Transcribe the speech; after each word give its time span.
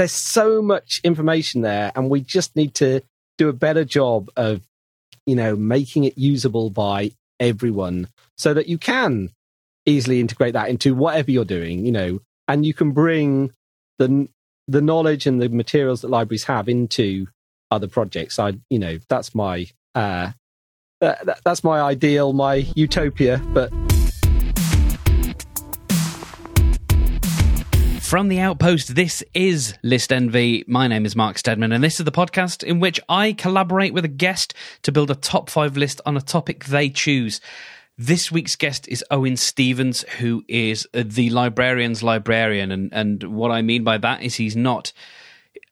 there's 0.00 0.12
so 0.12 0.62
much 0.62 0.98
information 1.04 1.60
there, 1.60 1.92
and 1.94 2.08
we 2.08 2.22
just 2.22 2.56
need 2.56 2.72
to 2.76 3.02
do 3.36 3.50
a 3.50 3.52
better 3.52 3.84
job 3.84 4.30
of, 4.34 4.62
you 5.26 5.36
know, 5.36 5.54
making 5.54 6.04
it 6.04 6.16
usable 6.16 6.70
by 6.70 7.12
everyone 7.38 8.08
so 8.38 8.54
that 8.54 8.66
you 8.66 8.78
can 8.78 9.28
easily 9.84 10.18
integrate 10.18 10.54
that 10.54 10.70
into 10.70 10.94
whatever 10.94 11.30
you're 11.30 11.44
doing, 11.44 11.84
you 11.84 11.92
know, 11.92 12.18
and 12.48 12.64
you 12.64 12.72
can 12.72 12.92
bring 12.92 13.52
the 13.98 14.26
the 14.68 14.80
knowledge 14.80 15.26
and 15.26 15.42
the 15.42 15.50
materials 15.50 16.00
that 16.00 16.08
libraries 16.08 16.44
have 16.44 16.66
into 16.66 17.26
other 17.70 17.86
projects. 17.86 18.38
I, 18.38 18.54
you 18.70 18.78
know, 18.78 18.98
that's 19.10 19.34
my 19.34 19.66
uh, 19.94 20.30
that, 21.02 21.40
that's 21.44 21.62
my 21.62 21.78
ideal, 21.78 22.32
my 22.32 22.54
utopia. 22.74 23.42
But 23.52 23.70
From 28.10 28.26
the 28.26 28.40
Outpost, 28.40 28.96
this 28.96 29.22
is 29.34 29.74
List 29.84 30.12
Envy. 30.12 30.64
My 30.66 30.88
name 30.88 31.06
is 31.06 31.14
Mark 31.14 31.38
Stedman, 31.38 31.70
and 31.70 31.84
this 31.84 32.00
is 32.00 32.04
the 32.04 32.10
podcast 32.10 32.64
in 32.64 32.80
which 32.80 32.98
I 33.08 33.32
collaborate 33.32 33.94
with 33.94 34.04
a 34.04 34.08
guest 34.08 34.52
to 34.82 34.90
build 34.90 35.12
a 35.12 35.14
top 35.14 35.48
five 35.48 35.76
list 35.76 36.00
on 36.04 36.16
a 36.16 36.20
topic 36.20 36.64
they 36.64 36.90
choose. 36.90 37.40
This 37.96 38.32
week's 38.32 38.56
guest 38.56 38.88
is 38.88 39.04
Owen 39.12 39.36
Stephens, 39.36 40.02
who 40.18 40.42
is 40.48 40.88
the 40.92 41.30
librarian's 41.30 42.02
librarian, 42.02 42.72
and 42.72 42.92
and 42.92 43.22
what 43.22 43.52
I 43.52 43.62
mean 43.62 43.84
by 43.84 43.96
that 43.98 44.24
is 44.24 44.34
he's 44.34 44.56
not 44.56 44.92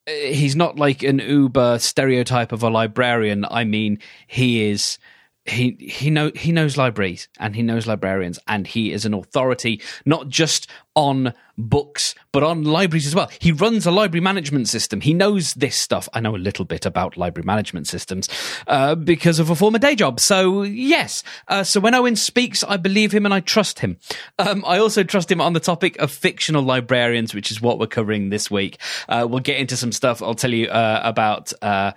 he's 0.06 0.55
not 0.55 0.78
like 0.78 1.02
an 1.02 1.19
uber 1.19 1.80
stereotype 1.80 2.52
of 2.52 2.62
a 2.62 2.70
librarian. 2.70 3.47
I 3.50 3.64
mean, 3.64 3.98
he 4.28 4.70
is 4.70 5.00
he 5.48 5.77
he 5.80 6.11
know 6.11 6.30
he 6.34 6.52
knows 6.52 6.77
libraries 6.77 7.29
and 7.38 7.56
he 7.56 7.62
knows 7.62 7.87
librarians 7.87 8.39
and 8.47 8.66
he 8.66 8.93
is 8.93 9.05
an 9.05 9.15
authority 9.15 9.80
not 10.05 10.29
just 10.29 10.69
on 10.95 11.33
books 11.56 12.15
but 12.33 12.43
on 12.43 12.65
libraries 12.65 13.06
as 13.06 13.15
well. 13.15 13.30
He 13.39 13.53
runs 13.53 13.87
a 13.87 13.91
library 13.91 14.20
management 14.20 14.69
system. 14.69 15.01
He 15.01 15.15
knows 15.15 15.55
this 15.55 15.77
stuff. 15.77 16.09
I 16.12 16.20
know 16.20 16.37
a 16.37 16.39
little 16.39 16.65
bit 16.65 16.87
about 16.87 17.16
library 17.16 17.47
management 17.47 17.87
systems 17.89 18.28
uh, 18.67 18.95
because 18.95 19.39
of 19.39 19.50
a 19.50 19.55
former 19.55 19.78
day 19.78 19.95
job. 19.95 20.20
So 20.20 20.62
yes 20.62 21.22
uh, 21.48 21.65
so 21.65 21.81
when 21.81 21.94
owen 21.94 22.17
speaks 22.17 22.62
i 22.65 22.77
believe 22.77 23.12
him 23.12 23.25
and 23.25 23.34
i 23.34 23.41
trust 23.41 23.81
him. 23.81 23.97
Um, 24.39 24.65
i 24.67 24.78
also 24.78 25.03
trust 25.03 25.31
him 25.31 25.41
on 25.41 25.53
the 25.53 25.61
topic 25.61 25.98
of 25.98 26.11
fictional 26.11 26.62
librarians 26.62 27.34
which 27.34 27.50
is 27.50 27.61
what 27.61 27.78
we're 27.78 27.87
covering 27.87 28.31
this 28.31 28.50
week. 28.50 28.78
Uh, 29.09 29.27
we'll 29.28 29.41
get 29.41 29.59
into 29.59 29.77
some 29.77 29.92
stuff. 29.92 30.22
I'll 30.22 30.34
tell 30.34 30.53
you 30.53 30.69
uh, 30.69 31.00
about 31.05 31.53
uh, 31.62 31.92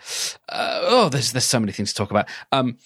uh, 0.50 0.80
oh 0.84 1.10
there's 1.10 1.32
there's 1.32 1.46
so 1.46 1.60
many 1.60 1.72
things 1.72 1.92
to 1.94 1.98
talk 1.98 2.12
about. 2.12 2.28
Um, 2.52 2.78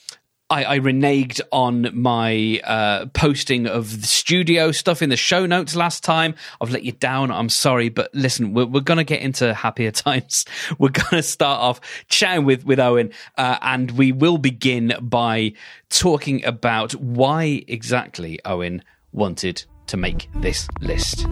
I, 0.49 0.75
I 0.75 0.79
reneged 0.79 1.41
on 1.51 1.89
my 1.93 2.61
uh, 2.63 3.07
posting 3.07 3.65
of 3.65 4.01
the 4.01 4.07
studio 4.07 4.71
stuff 4.71 5.01
in 5.01 5.09
the 5.09 5.17
show 5.17 5.47
notes 5.47 5.75
last 5.75 6.03
time. 6.03 6.35
I've 6.61 6.69
let 6.69 6.83
you 6.83 6.91
down. 6.91 7.31
I'm 7.31 7.49
sorry, 7.49 7.89
but 7.89 8.13
listen, 8.13 8.53
we're, 8.53 8.67
we're 8.67 8.81
going 8.81 8.99
to 8.99 9.03
get 9.03 9.21
into 9.21 9.55
happier 9.55 9.89
times. 9.91 10.45
We're 10.77 10.89
going 10.89 11.09
to 11.09 11.23
start 11.23 11.61
off 11.61 11.81
chatting 12.09 12.45
with 12.45 12.63
with 12.63 12.79
Owen, 12.79 13.11
uh, 13.39 13.57
and 13.63 13.89
we 13.91 14.11
will 14.11 14.37
begin 14.37 14.93
by 15.01 15.53
talking 15.89 16.45
about 16.45 16.93
why 16.93 17.63
exactly 17.67 18.39
Owen 18.45 18.83
wanted 19.13 19.65
to 19.87 19.97
make 19.97 20.29
this 20.35 20.67
list. 20.79 21.25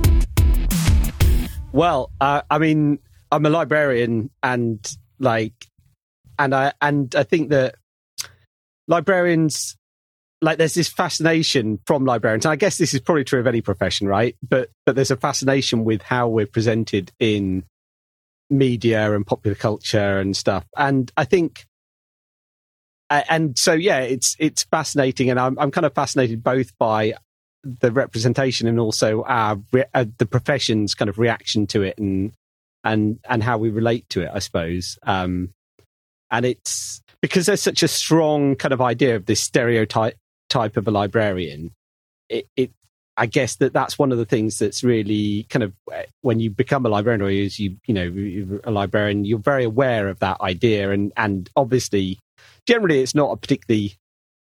Well, 1.72 2.10
uh, 2.20 2.42
I 2.50 2.58
mean, 2.58 2.98
I'm 3.32 3.46
a 3.46 3.50
librarian, 3.52 4.32
and 4.42 4.80
like, 5.20 5.68
and 6.40 6.56
I 6.56 6.74
and 6.82 7.14
I 7.16 7.22
think 7.22 7.50
that 7.52 7.76
librarians 8.88 9.76
like 10.44 10.58
there's 10.58 10.74
this 10.74 10.90
fascination 10.90 11.80
from 11.88 12.04
librarians. 12.04 12.46
I 12.46 12.58
guess 12.58 12.78
this 12.78 12.94
is 12.94 13.00
probably 13.00 13.24
true 13.24 13.40
of 13.40 13.48
any 13.48 13.62
profession 13.62 14.08
right? 14.08 14.36
But 14.48 14.70
but 14.86 14.96
there's 14.96 15.12
a 15.12 15.18
fascination 15.18 15.86
with 15.86 16.02
how 16.02 16.28
we're 16.28 16.46
presented 16.46 17.12
in 17.20 17.64
media 18.50 19.16
and 19.16 19.26
popular 19.26 19.56
culture 19.56 20.20
and 20.20 20.36
stuff. 20.36 20.66
And 20.78 21.12
i 21.18 21.26
think 21.26 21.66
and 23.10 23.58
so 23.58 23.74
yeah 23.74 24.00
it's 24.00 24.36
it's 24.40 24.64
fascinating. 24.66 25.30
And 25.30 25.40
i'm, 25.40 25.58
I'm 25.58 25.72
kind 25.72 25.86
of 25.86 25.94
fascinated 25.94 26.44
both 26.44 26.78
by 26.78 27.14
the 27.64 27.92
representation 27.92 28.68
and 28.68 28.80
also 28.80 29.24
our 29.24 29.58
uh, 29.94 30.06
the 30.18 30.26
profession's 30.26 30.94
kind 30.94 31.08
of 31.08 31.18
reaction 31.18 31.66
to 31.68 31.82
it 31.84 31.98
and 31.98 32.34
and 32.84 33.20
and 33.30 33.42
how 33.42 33.58
we 33.58 33.70
relate 33.70 34.10
to 34.10 34.22
it 34.22 34.30
i 34.34 34.40
suppose. 34.40 34.98
Um 35.04 35.54
and 36.30 36.46
it's 36.46 37.03
because 37.24 37.46
there's 37.46 37.62
such 37.62 37.84
a 37.84 37.88
strong 37.88 38.54
kind 38.58 38.74
of 38.74 38.82
idea 38.82 39.16
of 39.16 39.26
this 39.26 39.40
stereotype 39.40 40.18
type 40.50 40.76
of 40.76 40.90
a 40.90 40.92
librarian. 40.92 41.72
It, 42.28 42.48
it 42.58 42.72
I 43.16 43.28
guess 43.28 43.56
that 43.58 43.72
that's 43.72 43.98
one 43.98 44.12
of 44.12 44.18
the 44.18 44.26
things 44.26 44.60
that's 44.60 44.84
really 44.84 45.46
kind 45.50 45.64
of 45.64 45.74
when 46.22 46.42
you 46.42 46.50
become 46.50 46.86
a 46.86 46.90
librarian 46.90 47.22
or 47.22 47.30
as 47.30 47.58
you 47.60 47.78
you 47.86 47.94
know 47.94 48.60
a 48.66 48.72
librarian, 48.72 49.24
you're 49.24 49.40
very 49.40 49.64
aware 49.64 50.10
of 50.10 50.20
that 50.20 50.42
idea, 50.42 50.92
and 50.92 51.14
and 51.16 51.50
obviously, 51.56 52.20
generally, 52.68 53.00
it's 53.00 53.16
not 53.16 53.32
a 53.32 53.38
particularly 53.38 53.96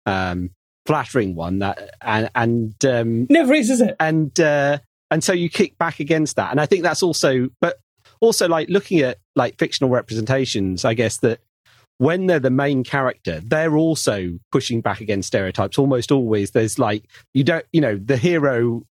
um, 0.05 0.51
flattering 0.85 1.33
one. 1.33 1.59
That 1.59 1.95
and 2.01 2.29
and 2.35 2.85
um, 2.85 3.25
never 3.27 3.55
is, 3.55 3.71
is 3.71 3.81
it? 3.81 3.95
And 3.99 4.39
uh, 4.39 4.79
and 5.09 5.23
so 5.23 5.33
you 5.33 5.49
kick 5.49 5.79
back 5.79 5.99
against 5.99 6.35
that, 6.35 6.51
and 6.51 6.61
I 6.61 6.67
think 6.67 6.83
that's 6.83 7.01
also, 7.01 7.49
but 7.59 7.79
also 8.19 8.47
like 8.47 8.69
looking 8.69 8.99
at 8.99 9.17
like 9.35 9.57
fictional 9.57 9.89
representations. 9.89 10.85
I 10.85 10.93
guess 10.93 11.17
that 11.19 11.39
when 11.97 12.27
they're 12.27 12.39
the 12.39 12.49
main 12.49 12.83
character, 12.83 13.41
they're 13.43 13.75
also 13.75 14.39
pushing 14.51 14.81
back 14.81 15.01
against 15.01 15.27
stereotypes. 15.27 15.77
Almost 15.77 16.11
always, 16.11 16.51
there's 16.51 16.77
like 16.77 17.03
you 17.33 17.43
don't, 17.43 17.65
you 17.71 17.81
know, 17.81 17.97
the 17.97 18.17
hero. 18.17 18.83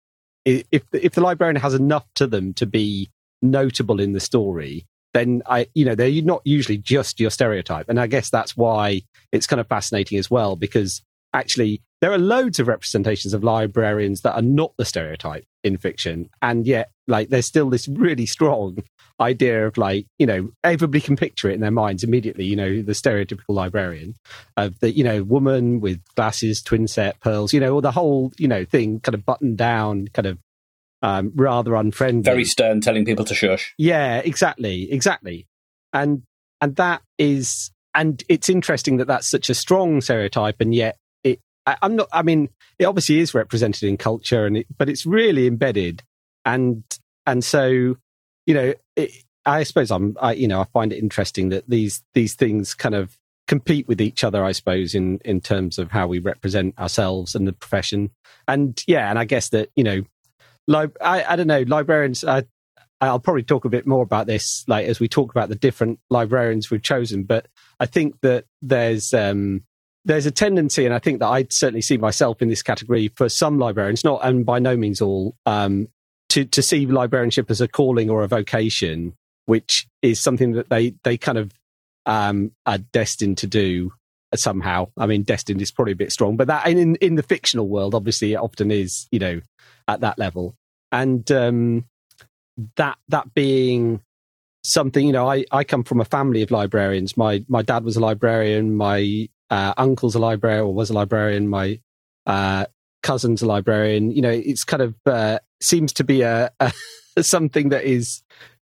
If 0.45 0.83
if 0.93 1.13
the 1.13 1.21
librarian 1.21 1.57
has 1.57 1.73
enough 1.73 2.05
to 2.15 2.27
them 2.27 2.53
to 2.55 2.65
be 2.65 3.09
notable 3.41 3.99
in 3.99 4.13
the 4.13 4.19
story, 4.19 4.85
then 5.13 5.41
I, 5.45 5.67
you 5.73 5.85
know, 5.85 5.95
they're 5.95 6.21
not 6.21 6.41
usually 6.45 6.77
just 6.77 7.19
your 7.19 7.31
stereotype. 7.31 7.89
And 7.89 7.99
I 7.99 8.07
guess 8.07 8.29
that's 8.29 8.55
why 8.55 9.01
it's 9.31 9.47
kind 9.47 9.59
of 9.59 9.67
fascinating 9.67 10.17
as 10.17 10.31
well, 10.31 10.55
because 10.55 11.01
actually 11.33 11.81
there 12.01 12.11
are 12.11 12.17
loads 12.17 12.59
of 12.59 12.67
representations 12.67 13.33
of 13.33 13.43
librarians 13.43 14.21
that 14.21 14.35
are 14.35 14.41
not 14.41 14.71
the 14.77 14.85
stereotype 14.85 15.45
in 15.63 15.77
fiction, 15.77 16.29
and 16.41 16.67
yet 16.67 16.91
like 17.07 17.29
there's 17.29 17.45
still 17.45 17.69
this 17.69 17.87
really 17.87 18.25
strong 18.25 18.83
idea 19.19 19.65
of 19.65 19.77
like 19.77 20.05
you 20.19 20.27
know 20.27 20.51
everybody 20.63 21.01
can 21.01 21.15
picture 21.15 21.49
it 21.49 21.55
in 21.55 21.59
their 21.59 21.71
minds 21.71 22.03
immediately 22.03 22.45
you 22.45 22.55
know 22.55 22.83
the 22.83 22.91
stereotypical 22.91 23.49
librarian 23.49 24.13
of 24.57 24.79
the 24.79 24.91
you 24.91 25.03
know 25.03 25.23
woman 25.23 25.79
with 25.79 25.99
glasses 26.13 26.61
twin 26.61 26.87
set 26.87 27.19
pearls 27.19 27.51
you 27.51 27.59
know 27.59 27.73
or 27.73 27.81
the 27.81 27.91
whole 27.91 28.31
you 28.37 28.47
know 28.47 28.63
thing 28.63 28.99
kind 28.99 29.15
of 29.15 29.25
buttoned 29.25 29.57
down 29.57 30.07
kind 30.13 30.27
of 30.27 30.37
um, 31.01 31.31
rather 31.35 31.75
unfriendly. 31.75 32.23
Very 32.23 32.45
stern 32.45 32.81
telling 32.81 33.05
people 33.05 33.25
to 33.25 33.35
shush. 33.35 33.73
Yeah 33.77 34.17
exactly 34.17 34.91
exactly. 34.91 35.47
And 35.93 36.23
and 36.61 36.75
that 36.77 37.01
is 37.17 37.71
and 37.93 38.23
it's 38.29 38.49
interesting 38.49 38.97
that 38.97 39.07
that's 39.07 39.27
such 39.27 39.49
a 39.49 39.55
strong 39.55 40.01
stereotype 40.01 40.59
and 40.59 40.73
yet 40.73 40.97
I, 41.67 41.77
i'm 41.83 41.95
not 41.95 42.07
i 42.11 42.23
mean 42.23 42.49
it 42.79 42.85
obviously 42.85 43.19
is 43.19 43.35
represented 43.35 43.83
in 43.83 43.97
culture 43.97 44.47
and 44.47 44.57
it, 44.57 44.67
but 44.75 44.89
it's 44.89 45.05
really 45.05 45.45
embedded 45.45 46.01
and 46.45 46.83
and 47.27 47.43
so 47.43 47.97
you 48.47 48.53
know, 48.53 48.73
it, 48.95 49.11
I 49.45 49.63
suppose 49.63 49.91
I'm, 49.91 50.17
I, 50.19 50.33
you 50.33 50.47
know, 50.47 50.59
I 50.59 50.63
find 50.63 50.91
it 50.91 50.97
interesting 50.97 51.49
that 51.49 51.69
these 51.69 52.01
these 52.15 52.33
things 52.33 52.73
kind 52.73 52.95
of 52.95 53.15
compete 53.47 53.87
with 53.87 54.01
each 54.01 54.23
other. 54.23 54.43
I 54.43 54.53
suppose 54.53 54.95
in 54.95 55.19
in 55.23 55.41
terms 55.41 55.77
of 55.77 55.91
how 55.91 56.07
we 56.07 56.19
represent 56.19 56.79
ourselves 56.79 57.35
and 57.35 57.47
the 57.47 57.53
profession. 57.53 58.09
And 58.47 58.81
yeah, 58.87 59.09
and 59.09 59.19
I 59.19 59.25
guess 59.25 59.49
that 59.49 59.69
you 59.75 59.83
know, 59.83 60.01
li- 60.67 60.93
I, 60.99 61.23
I 61.25 61.35
don't 61.35 61.47
know, 61.47 61.63
librarians. 61.67 62.23
I, 62.23 62.45
I'll 62.99 63.19
probably 63.19 63.43
talk 63.43 63.65
a 63.65 63.69
bit 63.69 63.85
more 63.85 64.01
about 64.01 64.25
this, 64.25 64.63
like 64.67 64.87
as 64.87 64.99
we 64.99 65.07
talk 65.07 65.29
about 65.29 65.49
the 65.49 65.55
different 65.55 65.99
librarians 66.09 66.71
we've 66.71 66.81
chosen. 66.81 67.25
But 67.25 67.47
I 67.79 67.85
think 67.85 68.19
that 68.21 68.45
there's 68.63 69.13
um, 69.13 69.63
there's 70.07 70.25
a 70.25 70.31
tendency, 70.31 70.85
and 70.85 70.93
I 70.93 70.99
think 70.99 71.19
that 71.19 71.27
I 71.27 71.45
certainly 71.49 71.81
see 71.81 71.97
myself 71.97 72.41
in 72.41 72.47
this 72.47 72.63
category 72.63 73.09
for 73.15 73.27
some 73.27 73.59
librarians, 73.59 74.03
not 74.03 74.21
and 74.23 74.45
by 74.45 74.57
no 74.57 74.77
means 74.77 75.01
all, 75.01 75.35
um, 75.45 75.89
to 76.29 76.45
to 76.45 76.61
see 76.61 76.85
librarianship 76.85 77.51
as 77.51 77.61
a 77.61 77.67
calling 77.67 78.09
or 78.09 78.23
a 78.23 78.27
vocation, 78.27 79.13
which 79.45 79.87
is 80.01 80.19
something 80.19 80.53
that 80.53 80.69
they 80.69 80.93
they 81.03 81.17
kind 81.17 81.37
of 81.37 81.51
um, 82.05 82.51
are 82.65 82.77
destined 82.77 83.37
to 83.39 83.47
do 83.47 83.91
somehow. 84.33 84.87
I 84.97 85.07
mean, 85.07 85.23
destined 85.23 85.61
is 85.61 85.71
probably 85.71 85.93
a 85.93 85.97
bit 85.97 86.13
strong, 86.13 86.37
but 86.37 86.47
that 86.47 86.67
in 86.67 86.95
in 86.95 87.15
the 87.15 87.23
fictional 87.23 87.67
world, 87.67 87.93
obviously, 87.93 88.33
it 88.33 88.37
often 88.37 88.71
is. 88.71 89.07
You 89.11 89.19
know, 89.19 89.41
at 89.89 89.99
that 89.99 90.17
level, 90.17 90.55
and 90.91 91.29
um, 91.31 91.85
that 92.77 92.97
that 93.09 93.33
being 93.33 94.01
something 94.63 95.05
you 95.05 95.13
know 95.13 95.29
I, 95.29 95.45
I 95.51 95.63
come 95.63 95.83
from 95.83 96.01
a 96.01 96.05
family 96.05 96.41
of 96.41 96.51
librarians 96.51 97.15
my 97.15 97.45
my 97.47 97.61
dad 97.61 97.85
was 97.85 97.95
a 97.95 98.01
librarian 98.01 98.75
my 98.75 99.29
uh, 99.49 99.73
uncle's 99.77 100.15
a 100.15 100.19
librarian 100.19 100.65
or 100.65 100.73
was 100.73 100.89
a 100.89 100.93
librarian 100.93 101.47
my 101.47 101.79
uh, 102.25 102.65
cousin's 103.03 103.41
a 103.41 103.45
librarian 103.45 104.11
you 104.11 104.21
know 104.21 104.31
it's 104.31 104.63
kind 104.63 104.81
of 104.81 104.95
uh, 105.05 105.39
seems 105.61 105.93
to 105.93 106.03
be 106.03 106.21
a, 106.21 106.51
a 106.59 106.73
something 107.21 107.69
that 107.69 107.83
is 107.83 108.21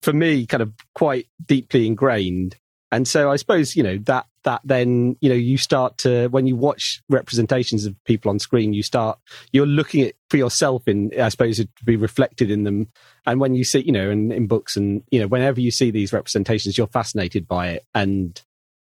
for 0.02 0.12
me 0.12 0.46
kind 0.46 0.62
of 0.62 0.72
quite 0.94 1.26
deeply 1.46 1.86
ingrained 1.86 2.56
and 2.90 3.06
so 3.06 3.30
I 3.30 3.36
suppose 3.36 3.76
you 3.76 3.82
know 3.82 3.98
that 4.06 4.26
that 4.44 4.62
then 4.64 5.16
you 5.20 5.28
know 5.28 5.34
you 5.34 5.58
start 5.58 5.98
to 5.98 6.28
when 6.28 6.46
you 6.46 6.56
watch 6.56 7.02
representations 7.08 7.84
of 7.84 7.94
people 8.04 8.30
on 8.30 8.38
screen, 8.38 8.72
you 8.72 8.82
start 8.82 9.18
you're 9.52 9.66
looking 9.66 10.02
at 10.02 10.14
for 10.30 10.38
yourself 10.38 10.88
in 10.88 11.10
I 11.20 11.28
suppose 11.28 11.58
to 11.58 11.68
be 11.84 11.96
reflected 11.96 12.50
in 12.50 12.64
them. 12.64 12.88
And 13.26 13.40
when 13.40 13.54
you 13.54 13.64
see 13.64 13.80
you 13.80 13.92
know 13.92 14.10
in, 14.10 14.32
in 14.32 14.46
books 14.46 14.76
and 14.76 15.02
you 15.10 15.20
know 15.20 15.26
whenever 15.26 15.60
you 15.60 15.70
see 15.70 15.90
these 15.90 16.12
representations, 16.12 16.78
you're 16.78 16.86
fascinated 16.86 17.46
by 17.46 17.68
it. 17.68 17.84
And 17.94 18.40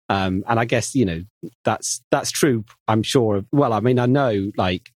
um, 0.09 0.43
and 0.47 0.59
I 0.59 0.65
guess 0.65 0.95
you 0.95 1.05
know 1.05 1.23
that's 1.63 2.01
that's 2.11 2.31
true. 2.31 2.65
I'm 2.87 3.03
sure. 3.03 3.43
Well, 3.51 3.73
I 3.73 3.79
mean, 3.79 3.99
I 3.99 4.05
know 4.05 4.51
like 4.57 4.91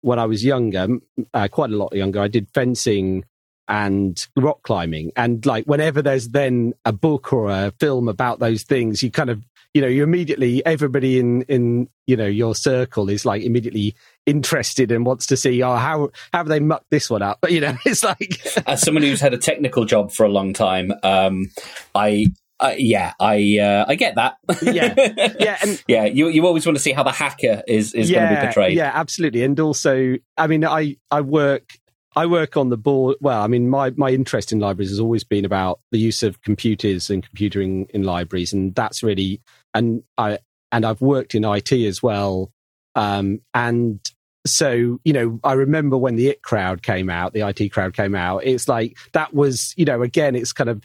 when 0.00 0.18
I 0.18 0.26
was 0.26 0.44
younger, 0.44 0.86
uh, 1.32 1.48
quite 1.48 1.70
a 1.70 1.76
lot 1.76 1.94
younger, 1.94 2.20
I 2.20 2.28
did 2.28 2.48
fencing 2.52 3.24
and 3.68 4.26
rock 4.36 4.62
climbing. 4.62 5.12
And 5.16 5.44
like 5.46 5.64
whenever 5.64 6.02
there's 6.02 6.28
then 6.28 6.74
a 6.84 6.92
book 6.92 7.32
or 7.32 7.50
a 7.50 7.72
film 7.80 8.08
about 8.08 8.38
those 8.38 8.62
things, 8.62 9.02
you 9.02 9.10
kind 9.10 9.30
of, 9.30 9.42
you 9.72 9.80
know, 9.80 9.88
you 9.88 10.04
immediately, 10.04 10.64
everybody 10.66 11.18
in, 11.18 11.42
in, 11.42 11.88
you 12.06 12.16
know, 12.16 12.26
your 12.26 12.54
circle 12.54 13.08
is 13.08 13.24
like 13.24 13.42
immediately 13.42 13.94
interested 14.26 14.92
and 14.92 15.06
wants 15.06 15.26
to 15.26 15.36
see, 15.36 15.62
oh, 15.62 15.76
how, 15.76 16.10
how 16.32 16.40
have 16.40 16.48
they 16.48 16.60
mucked 16.60 16.90
this 16.90 17.08
one 17.08 17.22
up? 17.22 17.38
But, 17.40 17.52
you 17.52 17.60
know, 17.60 17.76
it's 17.84 18.04
like. 18.04 18.40
As 18.66 18.82
someone 18.82 19.02
who's 19.02 19.20
had 19.20 19.34
a 19.34 19.38
technical 19.38 19.84
job 19.84 20.12
for 20.12 20.24
a 20.26 20.28
long 20.28 20.52
time, 20.52 20.92
um, 21.02 21.50
I, 21.94 22.26
uh, 22.60 22.74
yeah, 22.76 23.12
I 23.20 23.58
uh, 23.60 23.84
I 23.88 23.94
get 23.96 24.14
that. 24.14 24.36
yeah, 24.62 24.94
yeah, 25.38 25.58
and 25.62 25.82
yeah. 25.88 26.04
You 26.04 26.28
you 26.28 26.46
always 26.46 26.64
want 26.64 26.76
to 26.76 26.82
see 26.82 26.92
how 26.92 27.02
the 27.02 27.12
hacker 27.12 27.62
is 27.66 27.94
is 27.94 28.10
yeah, 28.10 28.20
going 28.20 28.28
to 28.34 28.40
be 28.40 28.46
portrayed. 28.46 28.76
Yeah, 28.76 28.92
absolutely. 28.94 29.42
And 29.42 29.58
also, 29.58 30.16
I 30.36 30.46
mean, 30.46 30.64
I 30.64 30.96
I 31.10 31.20
work 31.20 31.78
I 32.16 32.26
work 32.26 32.56
on 32.56 32.68
the 32.68 32.76
board. 32.76 33.16
Well, 33.20 33.42
I 33.42 33.46
mean, 33.46 33.68
my, 33.68 33.90
my 33.96 34.10
interest 34.10 34.52
in 34.52 34.60
libraries 34.60 34.90
has 34.90 35.00
always 35.00 35.24
been 35.24 35.44
about 35.44 35.80
the 35.90 35.98
use 35.98 36.22
of 36.22 36.40
computers 36.42 37.10
and 37.10 37.26
computing 37.26 37.86
in 37.90 38.04
libraries, 38.04 38.52
and 38.52 38.74
that's 38.74 39.02
really 39.02 39.40
and 39.74 40.02
I 40.16 40.38
and 40.70 40.84
I've 40.84 41.00
worked 41.00 41.34
in 41.34 41.44
IT 41.44 41.72
as 41.72 42.02
well. 42.02 42.52
Um, 42.94 43.40
and 43.52 44.00
so, 44.46 45.00
you 45.04 45.12
know, 45.12 45.40
I 45.42 45.54
remember 45.54 45.96
when 45.96 46.16
the 46.16 46.28
IT 46.28 46.42
crowd 46.42 46.82
came 46.82 47.10
out, 47.10 47.32
the 47.32 47.48
IT 47.48 47.72
crowd 47.72 47.94
came 47.94 48.14
out. 48.14 48.44
It's 48.44 48.68
like 48.68 48.96
that 49.12 49.34
was, 49.34 49.74
you 49.76 49.84
know, 49.84 50.02
again, 50.02 50.36
it's 50.36 50.52
kind 50.52 50.70
of 50.70 50.84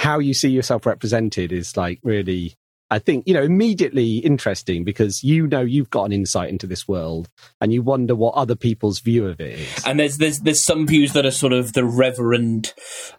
how 0.00 0.18
you 0.18 0.32
see 0.32 0.48
yourself 0.48 0.86
represented 0.86 1.52
is 1.52 1.76
like 1.76 2.00
really 2.02 2.56
I 2.92 2.98
think, 2.98 3.28
you 3.28 3.34
know, 3.34 3.42
immediately 3.42 4.16
interesting 4.16 4.82
because 4.82 5.22
you 5.22 5.46
know 5.46 5.60
you've 5.60 5.90
got 5.90 6.04
an 6.04 6.12
insight 6.12 6.48
into 6.48 6.66
this 6.66 6.88
world 6.88 7.28
and 7.60 7.70
you 7.72 7.82
wonder 7.82 8.16
what 8.16 8.34
other 8.34 8.56
people's 8.56 8.98
view 8.98 9.26
of 9.26 9.40
it 9.40 9.60
is. 9.60 9.86
And 9.86 10.00
there's 10.00 10.16
there's 10.16 10.40
there's 10.40 10.64
some 10.64 10.86
views 10.86 11.12
that 11.12 11.26
are 11.26 11.30
sort 11.30 11.52
of 11.52 11.74
the 11.74 11.84
reverend 11.84 12.72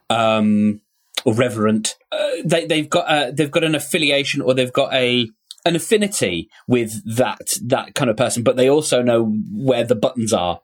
um 0.10 0.81
or 1.24 1.36
reverent. 1.36 1.98
Uh, 2.12 2.31
they 2.44 2.66
they've 2.66 2.89
got 2.89 3.07
uh, 3.07 3.31
they've 3.31 3.51
got 3.51 3.63
an 3.63 3.75
affiliation 3.75 4.42
or 4.42 4.56
they've 4.56 4.74
got 4.74 4.92
a 4.92 5.30
an 5.63 5.75
affinity 5.75 6.50
with 6.68 6.92
that 7.16 7.48
that 7.63 7.94
kind 7.94 8.10
of 8.10 8.18
person, 8.18 8.42
but 8.42 8.57
they 8.57 8.69
also 8.69 9.04
know 9.04 9.25
where 9.54 9.83
the 9.83 9.95
buttons 9.95 10.33
are 10.33 10.62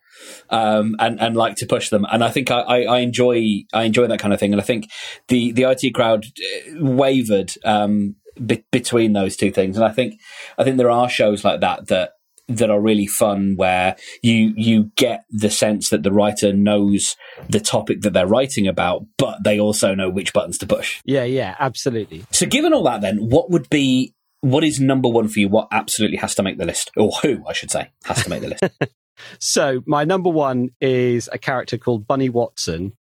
um, 0.49 0.95
and 0.99 1.19
and 1.19 1.35
like 1.35 1.55
to 1.57 1.65
push 1.65 1.89
them. 1.89 2.05
And 2.11 2.23
I 2.23 2.29
think 2.29 2.51
I, 2.51 2.61
I, 2.61 2.81
I, 2.83 2.99
enjoy 2.99 3.63
I 3.73 3.83
enjoy 3.83 4.07
that 4.07 4.19
kind 4.19 4.33
of 4.33 4.39
thing. 4.39 4.53
And 4.53 4.61
I 4.61 4.65
think 4.65 4.89
the 5.27 5.51
the 5.51 5.63
IT 5.63 5.93
crowd 5.93 6.25
uh, 6.25 6.83
wavered 6.83 7.53
um, 7.63 8.15
be- 8.45 8.65
between 8.71 9.13
those 9.13 9.35
two 9.35 9.51
things. 9.51 9.77
And 9.77 9.85
I 9.85 9.91
think 9.91 10.19
I 10.57 10.63
think 10.63 10.77
there 10.77 10.91
are 10.91 11.09
shows 11.09 11.43
like 11.43 11.61
that 11.61 11.87
that 11.87 12.11
that 12.47 12.69
are 12.69 12.79
really 12.79 13.07
fun 13.07 13.55
where 13.55 13.95
you 14.21 14.53
you 14.55 14.91
get 14.95 15.25
the 15.29 15.49
sense 15.49 15.89
that 15.89 16.03
the 16.03 16.11
writer 16.11 16.53
knows 16.53 17.15
the 17.49 17.59
topic 17.59 18.01
that 18.01 18.13
they're 18.13 18.27
writing 18.27 18.67
about 18.67 19.05
but 19.17 19.43
they 19.43 19.59
also 19.59 19.93
know 19.93 20.09
which 20.09 20.33
buttons 20.33 20.57
to 20.57 20.65
push 20.65 21.01
yeah 21.03 21.23
yeah 21.23 21.55
absolutely 21.59 22.25
so 22.31 22.45
given 22.45 22.73
all 22.73 22.83
that 22.83 23.01
then 23.01 23.17
what 23.17 23.51
would 23.51 23.69
be 23.69 24.13
what 24.41 24.63
is 24.63 24.79
number 24.79 25.09
one 25.09 25.27
for 25.27 25.39
you 25.39 25.49
what 25.49 25.67
absolutely 25.71 26.17
has 26.17 26.35
to 26.35 26.43
make 26.43 26.57
the 26.57 26.65
list 26.65 26.89
or 26.95 27.11
who 27.21 27.43
i 27.47 27.53
should 27.53 27.71
say 27.71 27.89
has 28.05 28.23
to 28.23 28.29
make 28.29 28.41
the 28.41 28.47
list 28.47 28.63
so 29.39 29.81
my 29.85 30.03
number 30.03 30.29
one 30.29 30.69
is 30.81 31.29
a 31.31 31.37
character 31.37 31.77
called 31.77 32.07
bunny 32.07 32.29
watson 32.29 32.93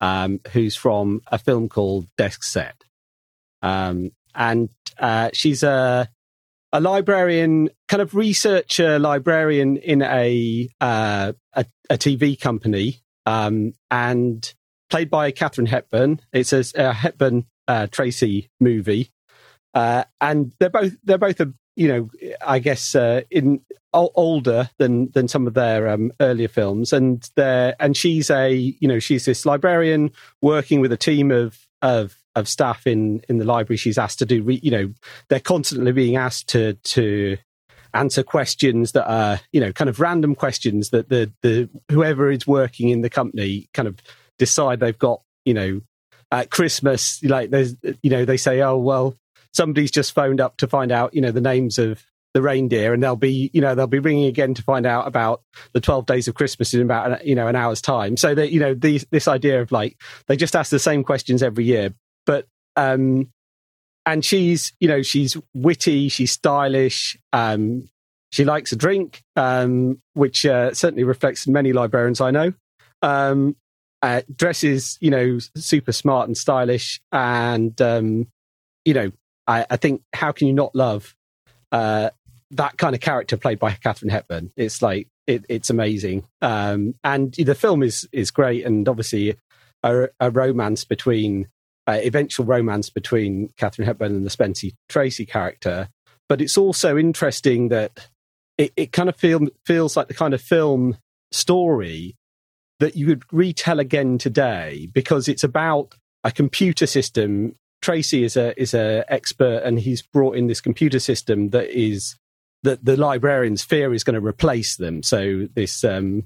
um, 0.00 0.40
who's 0.52 0.76
from 0.76 1.20
a 1.28 1.38
film 1.38 1.68
called 1.68 2.06
desk 2.16 2.42
set 2.42 2.84
um, 3.62 4.10
and 4.34 4.68
uh, 4.98 5.30
she's 5.32 5.62
a 5.62 6.08
a 6.74 6.80
librarian, 6.80 7.70
kind 7.88 8.02
of 8.02 8.16
researcher 8.16 8.98
librarian 8.98 9.76
in 9.76 10.02
a 10.02 10.68
uh, 10.80 11.32
a, 11.52 11.64
a, 11.88 11.96
TV 11.96 12.38
company, 12.38 13.00
um, 13.26 13.74
and 13.92 14.52
played 14.90 15.08
by 15.08 15.30
Katharine 15.30 15.68
Hepburn. 15.68 16.20
It's 16.32 16.52
a, 16.52 16.64
a 16.74 16.92
Hepburn 16.92 17.46
uh, 17.68 17.86
Tracy 17.86 18.50
movie, 18.58 19.12
uh, 19.72 20.02
and 20.20 20.52
they're 20.58 20.68
both 20.68 20.96
they're 21.04 21.16
both 21.16 21.38
a 21.38 21.54
you 21.76 21.88
know 21.88 22.10
I 22.46 22.58
guess 22.58 22.94
uh, 22.94 23.22
in 23.30 23.60
older 23.92 24.70
than 24.78 25.10
than 25.12 25.28
some 25.28 25.46
of 25.46 25.54
their 25.54 25.88
um, 25.88 26.12
earlier 26.20 26.48
films, 26.48 26.92
and 26.92 27.28
they 27.36 27.74
and 27.78 27.96
she's 27.96 28.30
a 28.30 28.52
you 28.52 28.88
know 28.88 28.98
she's 28.98 29.24
this 29.24 29.46
librarian 29.46 30.10
working 30.42 30.80
with 30.80 30.92
a 30.92 30.96
team 30.96 31.30
of 31.30 31.58
of 31.82 32.16
of 32.34 32.48
staff 32.48 32.86
in 32.86 33.22
in 33.28 33.38
the 33.38 33.44
library. 33.44 33.76
She's 33.76 33.98
asked 33.98 34.18
to 34.20 34.26
do 34.26 34.42
re, 34.42 34.60
you 34.62 34.70
know 34.70 34.92
they're 35.28 35.40
constantly 35.40 35.92
being 35.92 36.16
asked 36.16 36.48
to 36.48 36.74
to 36.74 37.38
answer 37.94 38.22
questions 38.22 38.92
that 38.92 39.08
are 39.08 39.40
you 39.52 39.60
know 39.60 39.72
kind 39.72 39.88
of 39.88 40.00
random 40.00 40.34
questions 40.34 40.90
that 40.90 41.08
the 41.08 41.32
the 41.42 41.68
whoever 41.90 42.30
is 42.30 42.46
working 42.46 42.88
in 42.88 43.02
the 43.02 43.10
company 43.10 43.68
kind 43.72 43.86
of 43.88 43.98
decide 44.38 44.80
they've 44.80 44.98
got 44.98 45.22
you 45.44 45.54
know 45.54 45.80
at 46.32 46.50
christmas 46.50 47.22
like 47.22 47.50
there's 47.50 47.76
you 48.02 48.10
know 48.10 48.24
they 48.24 48.36
say 48.36 48.60
oh 48.62 48.76
well 48.76 49.16
somebody's 49.54 49.90
just 49.90 50.12
phoned 50.12 50.40
up 50.40 50.56
to 50.58 50.66
find 50.66 50.92
out 50.92 51.14
you 51.14 51.20
know 51.20 51.30
the 51.30 51.40
names 51.40 51.78
of 51.78 52.04
the 52.34 52.42
reindeer 52.42 52.92
and 52.92 53.02
they'll 53.02 53.14
be 53.14 53.50
you 53.54 53.60
know 53.60 53.74
they'll 53.74 53.86
be 53.86 54.00
ringing 54.00 54.26
again 54.26 54.54
to 54.54 54.62
find 54.62 54.86
out 54.86 55.06
about 55.06 55.42
the 55.72 55.80
12 55.80 56.04
days 56.04 56.26
of 56.26 56.34
christmas 56.34 56.74
in 56.74 56.82
about 56.82 57.24
you 57.24 57.34
know 57.34 57.46
an 57.46 57.54
hour's 57.54 57.80
time 57.80 58.16
so 58.16 58.34
that 58.34 58.50
you 58.50 58.58
know 58.58 58.74
these 58.74 59.06
this 59.10 59.28
idea 59.28 59.62
of 59.62 59.70
like 59.70 59.96
they 60.26 60.36
just 60.36 60.56
ask 60.56 60.70
the 60.70 60.78
same 60.80 61.04
questions 61.04 61.44
every 61.44 61.64
year 61.64 61.94
but 62.26 62.48
um, 62.76 63.28
and 64.06 64.24
she's 64.24 64.72
you 64.80 64.88
know 64.88 65.02
she's 65.02 65.36
witty, 65.54 66.08
she's 66.08 66.32
stylish, 66.32 67.16
um, 67.32 67.88
she 68.30 68.44
likes 68.44 68.72
a 68.72 68.76
drink, 68.76 69.22
um, 69.36 70.00
which 70.14 70.44
uh, 70.44 70.72
certainly 70.74 71.04
reflects 71.04 71.46
many 71.46 71.72
librarians 71.72 72.20
I 72.20 72.30
know. 72.30 72.52
Um, 73.02 73.56
uh, 74.02 74.20
dresses, 74.34 74.98
you 75.00 75.10
know, 75.10 75.38
super 75.56 75.92
smart 75.92 76.28
and 76.28 76.36
stylish, 76.36 77.00
and 77.12 77.80
um, 77.80 78.26
you 78.84 78.94
know, 78.94 79.12
I, 79.46 79.66
I, 79.70 79.76
think 79.76 80.02
how 80.12 80.32
can 80.32 80.46
you 80.46 80.52
not 80.52 80.74
love 80.74 81.14
uh, 81.72 82.10
that 82.52 82.76
kind 82.78 82.94
of 82.94 83.00
character 83.00 83.36
played 83.36 83.58
by 83.58 83.72
Katharine 83.72 84.10
Hepburn? 84.10 84.52
It's 84.56 84.82
like 84.82 85.08
it, 85.26 85.44
it's 85.48 85.70
amazing, 85.70 86.26
um, 86.42 86.94
and 87.04 87.32
the 87.34 87.54
film 87.54 87.82
is 87.82 88.08
is 88.12 88.30
great, 88.30 88.64
and 88.64 88.88
obviously 88.88 89.36
a, 89.82 90.08
a 90.18 90.30
romance 90.30 90.84
between 90.84 91.48
uh, 91.86 92.00
eventual 92.02 92.46
romance 92.46 92.90
between 92.90 93.50
Katharine 93.56 93.86
Hepburn 93.86 94.14
and 94.14 94.24
the 94.24 94.30
Spencer 94.30 94.68
Tracy 94.88 95.26
character. 95.26 95.88
But 96.28 96.40
it's 96.40 96.56
also 96.56 96.96
interesting 96.96 97.68
that 97.68 98.08
it, 98.56 98.72
it 98.76 98.92
kind 98.92 99.08
of 99.08 99.16
feel, 99.16 99.46
feels 99.66 99.96
like 99.96 100.08
the 100.08 100.14
kind 100.14 100.32
of 100.32 100.40
film 100.40 100.96
story 101.32 102.16
that 102.80 102.96
you 102.96 103.06
could 103.06 103.24
retell 103.30 103.78
again 103.78 104.18
today 104.18 104.88
because 104.92 105.28
it's 105.28 105.44
about 105.44 105.94
a 106.22 106.32
computer 106.32 106.86
system. 106.86 107.56
Tracy 107.84 108.24
is 108.24 108.34
a 108.38 108.58
is 108.58 108.72
a 108.72 109.04
expert, 109.12 109.62
and 109.62 109.78
he's 109.78 110.00
brought 110.00 110.36
in 110.36 110.46
this 110.46 110.62
computer 110.62 110.98
system 110.98 111.50
that 111.50 111.68
is 111.68 112.16
that 112.62 112.82
the 112.82 112.96
librarians 112.96 113.62
fear 113.62 113.92
is 113.92 114.02
going 114.04 114.18
to 114.18 114.26
replace 114.26 114.76
them. 114.76 115.02
So 115.02 115.46
this 115.54 115.84
um, 115.84 116.24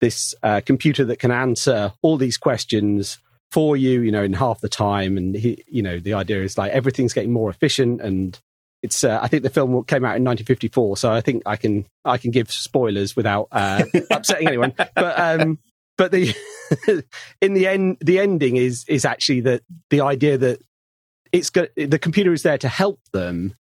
this 0.00 0.32
uh, 0.44 0.60
computer 0.64 1.04
that 1.06 1.18
can 1.18 1.32
answer 1.32 1.92
all 2.02 2.16
these 2.16 2.36
questions 2.36 3.18
for 3.50 3.76
you, 3.76 4.00
you 4.00 4.12
know, 4.12 4.22
in 4.22 4.32
half 4.32 4.60
the 4.60 4.68
time. 4.68 5.16
And 5.16 5.34
he, 5.34 5.64
you 5.66 5.82
know, 5.82 5.98
the 5.98 6.14
idea 6.14 6.42
is 6.44 6.56
like 6.56 6.70
everything's 6.70 7.12
getting 7.12 7.32
more 7.32 7.50
efficient. 7.50 8.00
And 8.00 8.38
it's, 8.82 9.02
uh, 9.02 9.18
I 9.20 9.26
think 9.26 9.42
the 9.42 9.50
film 9.50 9.72
came 9.84 10.04
out 10.04 10.16
in 10.16 10.24
1954, 10.24 10.96
so 10.98 11.12
I 11.12 11.20
think 11.20 11.42
I 11.46 11.56
can 11.56 11.84
I 12.04 12.16
can 12.16 12.30
give 12.30 12.52
spoilers 12.52 13.16
without 13.16 13.48
uh, 13.50 13.84
upsetting 14.12 14.46
anyone. 14.46 14.72
But 14.76 15.18
um, 15.18 15.58
but 15.98 16.12
the 16.12 16.32
in 17.40 17.54
the 17.54 17.66
end, 17.66 17.98
the 18.00 18.20
ending 18.20 18.56
is 18.56 18.84
is 18.86 19.04
actually 19.04 19.40
that 19.40 19.62
the 19.90 20.00
idea 20.00 20.38
that 20.38 20.60
it's 21.32 21.50
got 21.50 21.68
the 21.76 21.98
computer 21.98 22.32
is 22.32 22.42
there 22.42 22.58
to 22.58 22.68
help 22.68 23.00
them, 23.12 23.54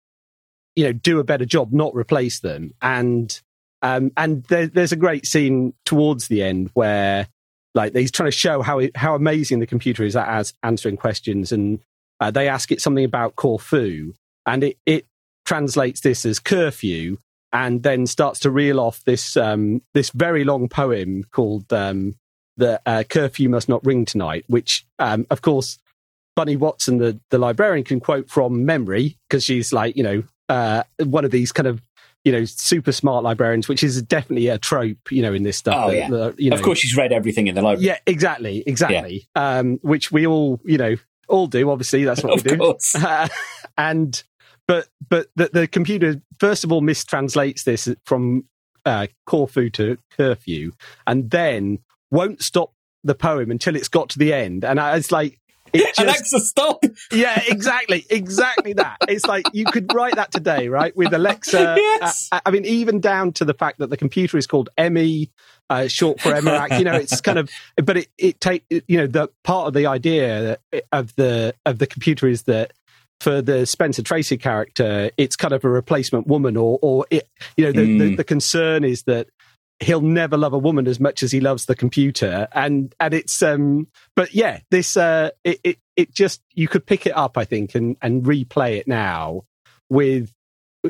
you 0.76 0.84
know, 0.84 0.94
do 0.94 1.20
a 1.20 1.24
better 1.24 1.46
job, 1.46 1.72
not 1.72 1.96
replace 1.96 2.40
them. 2.40 2.74
And 2.82 3.40
um, 3.82 4.12
and 4.16 4.44
there, 4.44 4.68
there's 4.68 4.92
a 4.92 4.98
great 4.98 5.26
scene 5.26 5.74
towards 5.86 6.28
the 6.28 6.44
end 6.44 6.70
where 6.74 7.28
like 7.74 7.96
he's 7.96 8.12
trying 8.12 8.30
to 8.30 8.38
show 8.38 8.62
how 8.62 8.82
how 8.96 9.16
amazing 9.16 9.60
the 9.60 9.68
computer 9.68 10.04
is 10.04 10.16
at 10.16 10.54
answering 10.62 10.98
questions, 10.98 11.52
and 11.52 11.80
uh, 12.20 12.30
they 12.32 12.48
ask 12.48 12.72
it 12.72 12.82
something 12.82 13.06
about 13.06 13.36
Corfu, 13.36 14.14
and 14.46 14.64
it 14.64 14.78
it 14.86 15.08
translates 15.46 16.02
this 16.02 16.26
as 16.26 16.40
curfew, 16.40 17.18
and 17.54 17.84
then 17.84 18.06
starts 18.06 18.40
to 18.42 18.52
reel 18.52 18.80
off 18.80 19.04
this 19.06 19.38
um, 19.38 19.82
this 19.94 20.10
very 20.12 20.44
long 20.44 20.68
poem 20.68 21.24
called 21.32 21.72
um, 21.72 22.16
"The 22.58 22.82
uh, 22.86 23.04
Curfew 23.04 23.50
Must 23.50 23.70
Not 23.70 23.86
Ring 23.86 24.06
Tonight," 24.06 24.44
which 24.48 24.86
um, 25.00 25.26
of 25.30 25.42
course 25.42 25.80
Bunny 26.36 26.56
Watson, 26.56 26.98
the 26.98 27.20
the 27.30 27.38
librarian, 27.38 27.84
can 27.84 28.00
quote 28.00 28.30
from 28.30 28.66
memory 28.66 29.18
because 29.30 29.44
she's 29.44 29.74
like 29.74 29.96
you 29.96 30.04
know 30.04 30.24
uh, 30.50 30.84
one 31.04 31.26
of 31.26 31.32
these 31.32 31.52
kind 31.52 31.68
of 31.68 31.82
you 32.24 32.32
know 32.32 32.46
super 32.46 32.92
smart 32.92 33.24
librarians, 33.24 33.68
which 33.68 33.84
is 33.84 34.02
definitely 34.02 34.48
a 34.48 34.58
trope 34.58 35.12
you 35.12 35.22
know 35.22 35.34
in 35.34 35.44
this 35.44 35.58
stuff. 35.58 35.76
Oh 35.78 35.92
that- 35.92 35.98
yeah, 35.98 36.10
that, 36.10 36.40
you 36.40 36.50
know, 36.50 36.56
of 36.56 36.62
course 36.62 36.80
she's 36.80 36.96
read 36.96 37.12
everything 37.12 37.48
in 37.48 37.56
the 37.56 37.62
library. 37.62 37.88
yeah, 37.88 37.98
exactly, 38.06 38.64
exactly. 38.66 39.28
Um, 39.36 39.80
which 39.82 40.12
we 40.12 40.26
all 40.28 40.60
you 40.64 40.78
know 40.78 40.96
all 41.28 41.48
do. 41.48 41.70
Obviously, 41.70 42.04
that's 42.04 42.24
what 42.24 42.44
we 42.44 42.50
do. 42.58 42.76
Uh, 42.96 43.28
and 43.78 44.24
but 44.68 44.88
but 45.10 45.28
the, 45.36 45.50
the 45.52 45.68
computer 45.68 46.22
first 46.40 46.64
of 46.64 46.72
all 46.72 46.82
mistranslates 46.82 47.64
this 47.64 47.90
from 48.06 48.46
uh, 48.86 49.08
Corfu 49.26 49.70
to 49.72 49.98
curfew, 50.16 50.72
and 51.08 51.30
then 51.32 51.80
won't 52.10 52.42
stop 52.42 52.74
the 53.04 53.16
poem 53.16 53.50
until 53.50 53.76
it's 53.76 53.88
got 53.88 54.10
to 54.10 54.20
the 54.20 54.34
end. 54.34 54.64
And 54.64 54.80
I, 54.80 54.96
it's 54.96 55.12
like 55.12 55.40
just 55.76 56.00
Alexa, 56.00 56.40
stop! 56.42 56.84
yeah, 57.12 57.42
exactly, 57.48 58.06
exactly 58.10 58.74
that. 58.74 58.98
It's 59.08 59.26
like 59.26 59.46
you 59.54 59.66
could 59.66 59.94
write 59.94 60.16
that 60.16 60.32
today, 60.32 60.68
right? 60.68 60.96
With 60.96 61.14
Alexa. 61.14 61.78
Yes. 61.82 62.30
Uh, 62.32 62.40
I 62.46 62.52
mean, 62.52 62.66
even 62.66 63.00
down 63.00 63.34
to 63.34 63.46
the 63.46 63.54
fact 63.54 63.80
that 63.80 63.90
the 63.90 63.98
computer 63.98 64.38
is 64.38 64.48
called 64.48 64.70
Emmy, 64.78 65.32
uh, 65.70 65.88
short 65.88 66.20
for 66.20 66.32
EMERAC. 66.32 66.78
You 66.80 66.86
know, 66.86 66.96
it's 66.96 67.22
kind 67.22 67.40
of, 67.40 67.50
but 67.78 67.98
it 67.98 68.08
it 68.18 68.42
take 68.42 68.66
you 68.70 68.98
know 68.98 69.08
the 69.08 69.30
part 69.44 69.68
of 69.68 69.74
the 69.74 69.86
idea 69.88 70.58
of 70.92 71.16
the 71.16 71.56
of 71.66 71.80
the 71.80 71.88
computer 71.88 72.28
is 72.28 72.44
that 72.44 72.74
for 73.22 73.42
the 73.42 73.66
Spencer 73.66 74.02
Tracy 74.02 74.38
character, 74.38 75.12
it's 75.16 75.36
kind 75.36 75.54
of 75.54 75.64
a 75.64 75.70
replacement 75.70 76.28
woman, 76.28 76.58
or 76.58 76.80
or 76.82 77.06
it, 77.10 77.30
you 77.56 77.66
know, 77.66 77.72
the, 77.72 77.98
the 77.98 78.12
Mm. 78.12 78.18
the 78.18 78.24
concern 78.24 78.84
is 78.84 79.04
that 79.04 79.28
he'll 79.82 80.02
never 80.02 80.38
love 80.38 80.54
a 80.54 80.58
woman 80.58 80.88
as 80.88 81.00
much 81.00 81.24
as 81.24 81.32
he 81.32 81.40
loves 81.40 81.66
the 81.66 81.76
computer. 81.76 82.48
And 82.54 82.94
and 83.00 83.14
it's 83.14 83.42
um 83.42 83.88
but 84.16 84.34
yeah 84.34 84.60
this 84.70 84.96
uh 84.96 85.32
it 85.44 85.60
it, 85.64 85.78
it 85.96 86.14
just 86.14 86.42
you 86.54 86.68
could 86.68 86.86
pick 86.86 87.06
it 87.06 87.18
up 87.18 87.38
i 87.38 87.44
think 87.44 87.76
and 87.76 87.98
and 88.02 88.24
replay 88.24 88.78
it 88.78 88.88
now 88.88 89.44
with 89.90 90.32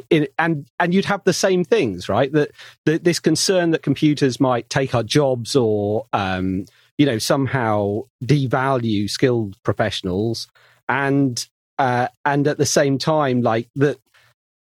in, 0.10 0.28
and 0.38 0.68
and 0.80 0.94
you'd 0.94 1.06
have 1.06 1.24
the 1.24 1.34
same 1.34 1.64
things 1.64 2.08
right? 2.08 2.32
That, 2.32 2.52
that 2.86 3.04
this 3.04 3.20
concern 3.20 3.72
that 3.72 3.84
computers 3.84 4.40
might 4.40 4.70
take 4.70 4.96
our 4.96 5.04
jobs 5.04 5.56
or 5.56 6.06
um 6.14 6.66
you 6.98 7.06
know 7.06 7.18
somehow 7.18 8.04
devalue 8.24 9.10
skilled 9.10 9.62
professionals. 9.64 10.48
And 10.88 11.46
uh 11.78 12.08
and 12.26 12.48
at 12.48 12.58
the 12.58 12.66
same 12.66 12.98
time 12.98 13.42
like 13.42 13.70
that 13.76 13.98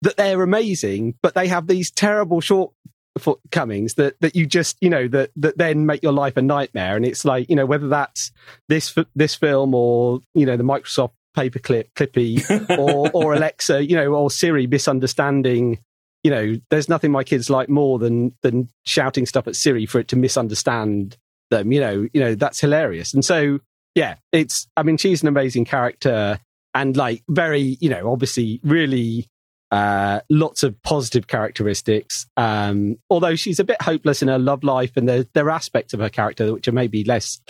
that 0.02 0.16
they're 0.16 0.42
amazing 0.42 1.14
but 1.22 1.34
they 1.34 1.46
have 1.46 1.68
these 1.68 1.90
terrible 1.90 2.40
short 2.40 2.72
shortcomings 3.18 3.94
that 3.94 4.18
that 4.20 4.34
you 4.34 4.46
just 4.46 4.76
you 4.80 4.90
know 4.90 5.08
that 5.08 5.30
that 5.36 5.58
then 5.58 5.86
make 5.86 6.02
your 6.02 6.12
life 6.12 6.36
a 6.36 6.42
nightmare. 6.42 6.96
And 6.96 7.04
it's 7.04 7.24
like 7.24 7.48
you 7.48 7.56
know 7.56 7.66
whether 7.66 7.88
that's 7.88 8.32
this 8.68 8.94
this 9.14 9.34
film 9.34 9.74
or 9.74 10.20
you 10.34 10.46
know 10.46 10.56
the 10.56 10.64
microsoft 10.64 11.12
paperclip 11.36 11.86
clippy 11.94 12.42
or 12.78 13.10
or 13.14 13.32
alexa 13.32 13.82
you 13.88 13.96
know 13.96 14.12
or 14.12 14.30
siri 14.30 14.66
misunderstanding 14.66 15.78
you 16.22 16.30
know 16.30 16.54
there's 16.68 16.90
nothing 16.90 17.10
my 17.10 17.24
kids 17.24 17.48
like 17.48 17.70
more 17.70 17.98
than 17.98 18.34
than 18.42 18.68
shouting 18.84 19.24
stuff 19.24 19.48
at 19.48 19.56
siri 19.56 19.86
for 19.86 19.98
it 19.98 20.08
to 20.08 20.16
misunderstand 20.16 21.16
them 21.50 21.72
you 21.72 21.80
know 21.80 22.06
you 22.12 22.20
know 22.20 22.34
that's 22.34 22.60
hilarious. 22.60 23.14
And 23.14 23.24
so 23.24 23.60
yeah 23.94 24.16
it's 24.32 24.68
i 24.76 24.82
mean 24.82 24.96
she's 24.96 25.22
an 25.22 25.28
amazing 25.28 25.64
character 25.64 26.38
and 26.74 26.96
like 26.96 27.22
very 27.28 27.76
you 27.80 27.88
know 27.88 28.10
obviously 28.10 28.60
really 28.62 29.26
uh, 29.72 30.20
lots 30.28 30.62
of 30.62 30.80
positive 30.82 31.26
characteristics. 31.26 32.26
Um, 32.36 32.96
although 33.08 33.34
she's 33.34 33.58
a 33.58 33.64
bit 33.64 33.80
hopeless 33.80 34.20
in 34.22 34.28
her 34.28 34.38
love 34.38 34.62
life, 34.62 34.92
and 34.96 35.08
there 35.08 35.24
there 35.32 35.46
are 35.46 35.50
aspects 35.50 35.94
of 35.94 36.00
her 36.00 36.10
character 36.10 36.52
which 36.52 36.68
are 36.68 36.72
maybe 36.72 37.02
less 37.04 37.40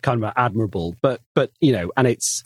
kind 0.00 0.22
of 0.22 0.32
admirable. 0.36 0.94
But 1.02 1.20
but 1.34 1.50
you 1.60 1.72
know, 1.72 1.90
and 1.96 2.06
it's 2.06 2.44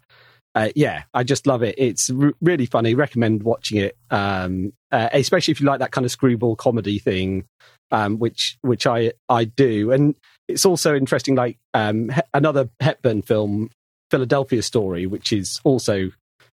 uh, 0.54 0.71
yeah, 0.75 1.02
I 1.12 1.25
just 1.25 1.47
love 1.47 1.62
it. 1.62 1.75
It's 1.76 2.11
r- 2.11 2.33
really 2.40 2.64
funny. 2.64 2.95
Recommend 2.95 3.42
watching 3.42 3.78
it, 3.78 3.97
um, 4.11 4.73
uh, 4.90 5.11
especially 5.12 5.52
if 5.52 5.61
you 5.61 5.66
like 5.66 5.81
that 5.81 5.92
kind 5.92 6.07
of 6.07 6.11
screwball 6.11 6.57
comedy 6.57 6.99
thing, 6.99 7.45
um, 7.90 8.19
which 8.19 8.57
which 8.62 8.87
I 8.87 9.12
I 9.28 9.45
do. 9.45 9.92
And 9.92 10.14
it's 10.49 10.64
also 10.64 10.97
interesting, 10.97 11.35
like 11.35 11.59
um, 11.75 12.09
he- 12.09 12.21
another 12.33 12.71
Hepburn 12.81 13.21
film, 13.21 13.69
Philadelphia 14.11 14.62
Story, 14.62 15.07
which 15.07 15.35
is 15.35 15.61
also 15.64 16.12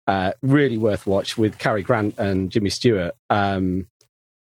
uh, 0.07 0.33
really 0.41 0.77
worth 0.77 1.07
watch 1.07 1.37
with 1.37 1.57
Cary 1.57 1.83
Grant 1.83 2.17
and 2.17 2.49
Jimmy 2.51 2.69
Stewart. 2.69 3.15
Um, 3.29 3.87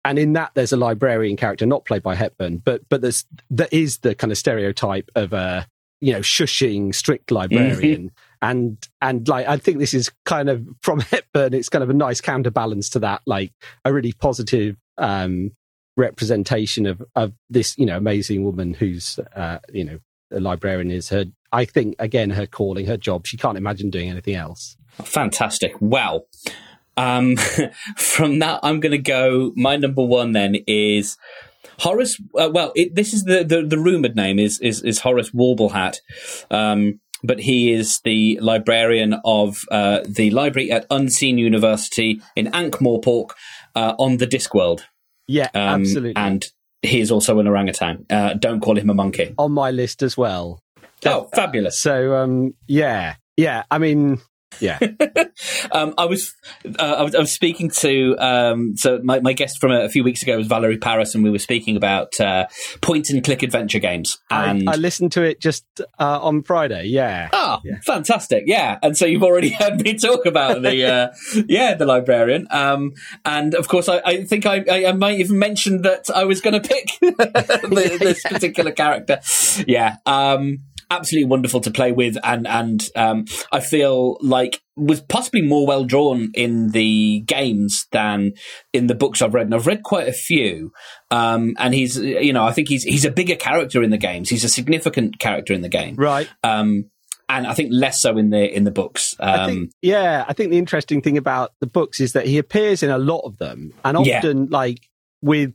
and 0.04 0.18
in 0.18 0.34
that, 0.34 0.50
there's 0.54 0.72
a 0.72 0.76
librarian 0.76 1.36
character 1.36 1.66
not 1.66 1.84
played 1.84 2.02
by 2.02 2.14
Hepburn, 2.14 2.58
but 2.58 2.82
but 2.88 3.00
there's 3.00 3.24
there 3.50 3.68
is 3.72 3.98
the 3.98 4.14
kind 4.14 4.30
of 4.30 4.38
stereotype 4.38 5.10
of 5.14 5.32
a 5.32 5.66
you 6.00 6.12
know 6.12 6.20
shushing 6.20 6.94
strict 6.94 7.30
librarian, 7.30 8.10
and 8.42 8.76
and 9.00 9.26
like 9.26 9.48
I 9.48 9.56
think 9.56 9.78
this 9.78 9.94
is 9.94 10.10
kind 10.26 10.50
of 10.50 10.66
from 10.82 11.00
Hepburn. 11.10 11.54
It's 11.54 11.70
kind 11.70 11.82
of 11.82 11.88
a 11.88 11.94
nice 11.94 12.20
counterbalance 12.20 12.90
to 12.90 12.98
that, 13.00 13.22
like 13.24 13.52
a 13.84 13.92
really 13.92 14.12
positive 14.12 14.76
um, 14.98 15.52
representation 15.96 16.84
of 16.84 17.02
of 17.14 17.32
this 17.48 17.76
you 17.78 17.86
know 17.86 17.96
amazing 17.96 18.44
woman 18.44 18.74
who's 18.74 19.18
uh, 19.34 19.58
you 19.72 19.84
know 19.84 19.98
a 20.30 20.40
librarian 20.40 20.90
is 20.90 21.08
her. 21.08 21.24
I 21.50 21.64
think 21.64 21.96
again 21.98 22.30
her 22.30 22.46
calling, 22.46 22.84
her 22.86 22.98
job. 22.98 23.26
She 23.26 23.38
can't 23.38 23.56
imagine 23.56 23.88
doing 23.88 24.10
anything 24.10 24.34
else. 24.34 24.76
Fantastic. 25.02 25.74
Well, 25.80 26.26
um, 26.96 27.36
from 27.96 28.38
that, 28.40 28.60
I'm 28.62 28.80
going 28.80 28.92
to 28.92 28.98
go. 28.98 29.52
My 29.56 29.76
number 29.76 30.04
one 30.04 30.32
then 30.32 30.56
is 30.66 31.16
Horace. 31.80 32.20
Uh, 32.38 32.50
well, 32.52 32.72
it, 32.74 32.94
this 32.94 33.12
is 33.12 33.24
the, 33.24 33.42
the 33.44 33.62
the 33.62 33.78
rumored 33.78 34.14
name 34.16 34.38
is 34.38 34.60
is, 34.60 34.82
is 34.82 35.00
Horace 35.00 35.30
Warblehat. 35.30 35.96
Um, 36.50 37.00
but 37.22 37.40
he 37.40 37.72
is 37.72 38.00
the 38.04 38.38
librarian 38.42 39.14
of 39.24 39.64
uh, 39.70 40.00
the 40.06 40.30
library 40.30 40.70
at 40.70 40.86
Unseen 40.90 41.38
University 41.38 42.20
in 42.36 42.48
Ankh-Morpork 42.48 43.30
uh, 43.74 43.94
on 43.98 44.18
the 44.18 44.26
Discworld. 44.26 44.82
Yeah, 45.26 45.48
Um, 45.54 45.80
absolutely. 45.80 46.16
And 46.16 46.44
he 46.82 47.00
is 47.00 47.10
also 47.10 47.38
an 47.38 47.48
orangutan. 47.48 48.04
Uh, 48.10 48.34
don't 48.34 48.60
call 48.60 48.76
him 48.76 48.90
a 48.90 48.94
monkey. 48.94 49.34
on 49.38 49.52
my 49.52 49.70
list 49.70 50.02
as 50.02 50.18
well. 50.18 50.60
Oh, 51.06 51.30
fabulous. 51.34 51.80
So 51.80 52.14
um, 52.14 52.52
yeah, 52.66 53.14
yeah. 53.38 53.62
I 53.70 53.78
mean, 53.78 54.20
yeah, 54.61 54.78
Um, 55.73 55.94
I 55.99 56.04
was, 56.06 56.32
uh, 56.78 56.82
I 56.82 57.02
was 57.02 57.14
I 57.14 57.18
was 57.18 57.32
speaking 57.32 57.70
to 57.70 58.16
um, 58.18 58.76
so 58.76 59.00
my, 59.02 59.20
my 59.20 59.32
guest 59.32 59.58
from 59.61 59.73
a, 59.73 59.80
a 59.80 59.88
few 59.88 60.04
weeks 60.04 60.23
ago 60.23 60.37
was 60.37 60.46
Valerie 60.46 60.78
Paris, 60.78 61.14
and 61.14 61.25
we 61.25 61.30
were 61.30 61.38
speaking 61.38 61.76
about 61.76 62.18
uh, 62.20 62.46
point 62.80 63.11
and 63.11 63.25
click 63.25 63.42
adventure 63.42 63.78
games. 63.78 64.18
And 64.30 64.68
I, 64.68 64.73
I 64.73 64.76
listened 64.76 65.12
to 65.12 65.23
it 65.23 65.40
just 65.40 65.64
uh, 65.99 66.18
on 66.20 66.42
Friday. 66.42 66.87
Yeah, 66.87 67.28
Ah, 67.32 67.61
Yeah. 67.64 67.80
fantastic! 67.84 68.44
Yeah, 68.46 68.78
and 68.82 68.96
so 68.96 69.06
you've 69.06 69.23
already 69.25 69.50
heard 69.61 69.80
me 69.82 69.94
talk 69.99 70.26
about 70.26 70.62
the 70.62 70.84
uh, 70.87 71.42
yeah 71.49 71.75
the 71.75 71.87
librarian, 71.87 72.46
um, 72.50 72.92
and 73.25 73.54
of 73.54 73.68
course 73.68 73.88
I, 73.88 74.00
I 74.04 74.25
think 74.25 74.46
I, 74.46 74.64
I, 74.70 74.87
I 74.87 74.92
might 74.92 75.18
even 75.20 75.38
mention 75.38 75.82
that 75.82 76.11
I 76.14 76.25
was 76.25 76.40
going 76.40 76.61
to 76.61 76.66
pick 76.68 76.87
the, 77.00 77.96
this 78.00 78.23
particular 78.23 78.73
character. 78.73 79.20
Yeah, 79.66 79.96
um, 80.06 80.58
absolutely 80.98 81.28
wonderful 81.28 81.60
to 81.60 81.70
play 81.70 81.92
with, 81.92 82.16
and 82.22 82.46
and 82.46 82.82
um, 82.96 83.24
I 83.52 83.60
feel 83.60 84.16
like 84.20 84.60
was 84.76 85.00
possibly 85.00 85.42
more 85.42 85.66
well 85.66 85.84
drawn 85.84 86.30
in 86.34 86.70
the 86.70 87.22
games 87.26 87.86
than 87.92 88.32
in 88.72 88.86
the 88.86 88.94
books 88.94 89.22
I've 89.22 89.34
read, 89.34 89.46
and 89.46 89.54
I've 89.54 89.66
read 89.66 89.82
quite 89.82 90.08
a 90.08 90.12
few. 90.12 90.72
Um, 91.10 91.54
and 91.58 91.74
he's 91.74 91.96
you 91.98 92.32
know 92.32 92.44
I 92.44 92.52
think 92.52 92.68
he's 92.68 92.82
he's 92.84 93.04
a 93.04 93.10
bigger 93.10 93.36
character 93.36 93.82
in 93.82 93.90
the 93.90 93.98
games. 93.98 94.28
He's 94.30 94.44
a 94.44 94.48
significant 94.48 95.18
character 95.18 95.52
in 95.52 95.62
the 95.62 95.68
game. 95.68 95.96
right. 95.96 96.28
Um, 96.42 96.90
and 97.26 97.46
I 97.46 97.54
think 97.54 97.70
less 97.72 98.02
so 98.02 98.18
in 98.18 98.28
the 98.30 98.54
in 98.54 98.64
the 98.64 98.70
books. 98.70 99.14
Um, 99.18 99.40
I 99.40 99.46
think, 99.46 99.70
yeah, 99.80 100.24
I 100.28 100.34
think 100.34 100.50
the 100.50 100.58
interesting 100.58 101.00
thing 101.00 101.16
about 101.16 101.52
the 101.60 101.66
books 101.66 101.98
is 102.00 102.12
that 102.12 102.26
he 102.26 102.36
appears 102.38 102.82
in 102.82 102.90
a 102.90 102.98
lot 102.98 103.20
of 103.20 103.38
them, 103.38 103.72
and 103.84 104.04
Yeah. 104.04 104.18
often 104.18 104.48
like 104.50 104.88
with 105.22 105.54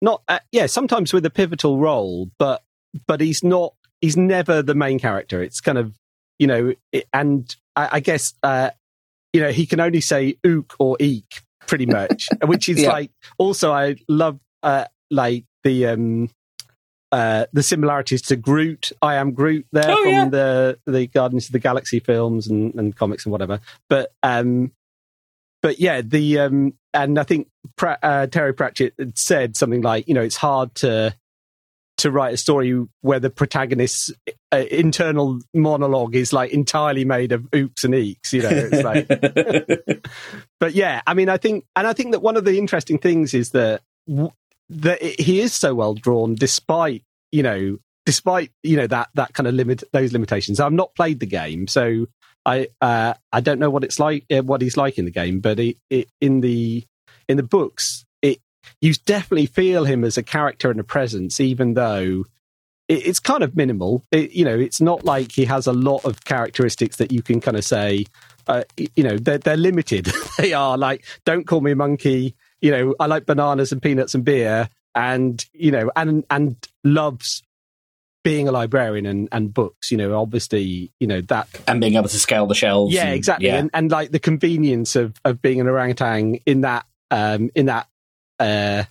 not 0.00 0.22
uh, 0.28 0.38
yeah, 0.52 0.66
sometimes 0.66 1.12
with 1.12 1.26
a 1.26 1.30
pivotal 1.30 1.78
role, 1.80 2.30
but 2.38 2.62
but 3.06 3.20
he's 3.20 3.42
not. 3.42 3.74
He's 4.00 4.16
never 4.16 4.62
the 4.62 4.74
main 4.74 4.98
character. 4.98 5.42
It's 5.42 5.60
kind 5.60 5.78
of 5.78 5.94
you 6.38 6.46
know, 6.46 6.72
it, 6.92 7.04
and 7.12 7.54
I, 7.74 7.88
I 7.92 8.00
guess 8.00 8.34
uh, 8.42 8.70
you 9.32 9.40
know 9.40 9.50
he 9.50 9.66
can 9.66 9.80
only 9.80 10.00
say 10.00 10.36
ook 10.46 10.76
or 10.78 10.96
eek 11.00 11.42
pretty 11.66 11.86
much, 11.86 12.28
which 12.44 12.68
is 12.68 12.80
Yeah. 12.82 12.92
like 12.92 13.10
also 13.38 13.72
I 13.72 13.96
love 14.08 14.38
uh, 14.62 14.84
like 15.10 15.44
the 15.64 15.86
um 15.86 16.30
uh 17.10 17.46
the 17.52 17.62
similarities 17.62 18.22
to 18.22 18.36
Groot. 18.36 18.92
I 19.02 19.14
am 19.16 19.32
Groot 19.32 19.66
there 19.72 19.90
Oh, 19.90 20.02
from 20.02 20.12
yeah. 20.12 20.28
the 20.28 20.78
the 20.86 21.06
Guardians 21.08 21.46
of 21.46 21.52
the 21.52 21.58
Galaxy 21.58 22.00
films 22.00 22.46
and, 22.46 22.74
and 22.74 22.94
comics 22.94 23.24
and 23.26 23.32
whatever. 23.32 23.60
But 23.88 24.12
um 24.22 24.72
but 25.62 25.80
yeah, 25.80 26.02
the 26.02 26.38
um 26.40 26.74
and 26.94 27.18
I 27.18 27.22
think 27.24 27.48
Pratt, 27.76 27.98
uh, 28.02 28.26
Terry 28.28 28.54
Pratchett 28.54 28.94
said 29.14 29.56
something 29.56 29.82
like, 29.82 30.06
you 30.08 30.14
know, 30.14 30.22
it's 30.22 30.36
hard 30.36 30.74
to 30.76 31.14
to 31.98 32.10
write 32.10 32.34
a 32.34 32.36
story 32.36 32.86
where 33.00 33.20
the 33.20 33.30
protagonist's 33.30 34.12
uh, 34.52 34.64
internal 34.70 35.40
monologue 35.52 36.14
is 36.14 36.32
like 36.32 36.52
entirely 36.52 37.04
made 37.04 37.32
of 37.32 37.42
ooks 37.50 37.84
and 37.84 37.94
eeks. 37.94 38.32
You 38.32 38.42
know, 38.42 38.50
it's 38.50 38.82
like 39.90 40.02
but 40.60 40.74
yeah, 40.74 41.02
I 41.06 41.14
mean, 41.14 41.28
I 41.28 41.36
think, 41.36 41.64
and 41.76 41.86
I 41.86 41.92
think 41.92 42.12
that 42.12 42.20
one 42.20 42.36
of 42.36 42.44
the 42.44 42.58
interesting 42.58 42.98
things 42.98 43.34
is 43.34 43.50
that 43.50 43.82
w- 44.08 44.32
that 44.70 45.02
it, 45.02 45.20
he 45.20 45.40
is 45.40 45.52
so 45.52 45.74
well 45.74 45.94
drawn, 45.94 46.34
despite 46.34 47.04
you 47.32 47.42
know, 47.42 47.78
despite 48.06 48.52
you 48.62 48.76
know 48.76 48.86
that 48.86 49.10
that 49.14 49.34
kind 49.34 49.46
of 49.46 49.54
limit 49.54 49.82
those 49.92 50.12
limitations. 50.12 50.60
I've 50.60 50.72
not 50.72 50.94
played 50.94 51.20
the 51.20 51.26
game, 51.26 51.66
so 51.66 52.06
I 52.46 52.68
uh, 52.80 53.14
I 53.32 53.40
don't 53.40 53.58
know 53.58 53.70
what 53.70 53.84
it's 53.84 53.98
like, 53.98 54.24
uh, 54.30 54.42
what 54.42 54.62
he's 54.62 54.76
like 54.76 54.98
in 54.98 55.04
the 55.04 55.10
game, 55.10 55.40
but 55.40 55.58
it, 55.58 55.76
it, 55.90 56.08
in 56.20 56.40
the 56.40 56.84
in 57.28 57.36
the 57.36 57.42
books, 57.42 58.04
you 58.80 58.94
definitely 59.06 59.46
feel 59.46 59.84
him 59.84 60.04
as 60.04 60.16
a 60.16 60.22
character 60.22 60.70
and 60.70 60.80
a 60.80 60.84
presence, 60.84 61.40
even 61.40 61.74
though 61.74 62.24
it, 62.88 63.06
it's 63.06 63.20
kind 63.20 63.42
of 63.42 63.56
minimal. 63.56 64.04
It, 64.10 64.32
you 64.32 64.44
know, 64.44 64.58
it's 64.58 64.80
not 64.80 65.04
like 65.04 65.32
he 65.32 65.44
has 65.44 65.66
a 65.66 65.72
lot 65.72 66.04
of 66.04 66.24
characteristics 66.24 66.96
that 66.96 67.12
you 67.12 67.22
can 67.22 67.40
kind 67.40 67.56
of 67.56 67.64
say. 67.64 68.06
Uh, 68.46 68.64
you 68.96 69.04
know, 69.04 69.18
they're 69.18 69.38
they're 69.38 69.56
limited. 69.56 70.10
they 70.38 70.52
are 70.52 70.78
like, 70.78 71.04
don't 71.24 71.46
call 71.46 71.60
me 71.60 71.72
a 71.72 71.76
monkey. 71.76 72.34
You 72.60 72.70
know, 72.70 72.94
I 72.98 73.06
like 73.06 73.26
bananas 73.26 73.72
and 73.72 73.82
peanuts 73.82 74.14
and 74.14 74.24
beer, 74.24 74.68
and 74.94 75.44
you 75.52 75.70
know, 75.70 75.90
and 75.94 76.24
and 76.30 76.56
loves 76.82 77.42
being 78.24 78.48
a 78.48 78.52
librarian 78.52 79.06
and, 79.06 79.28
and 79.32 79.54
books, 79.54 79.90
you 79.90 79.96
know, 79.96 80.18
obviously, 80.20 80.92
you 81.00 81.06
know, 81.06 81.20
that. 81.22 81.48
And 81.66 81.80
being 81.80 81.94
able 81.94 82.08
to 82.08 82.18
scale 82.18 82.46
the 82.46 82.54
shelves. 82.54 82.92
Yeah, 82.92 83.06
and, 83.06 83.14
exactly. 83.14 83.46
Yeah. 83.46 83.56
And, 83.56 83.70
and 83.72 83.90
like 83.90 84.10
the 84.10 84.18
convenience 84.18 84.96
of, 84.96 85.18
of 85.24 85.40
being 85.40 85.60
an 85.60 85.66
orangutan 85.66 86.34
in 86.44 86.62
that, 86.62 86.84
um, 87.10 87.50
in 87.54 87.66
that, 87.66 87.88
uh, 88.38 88.84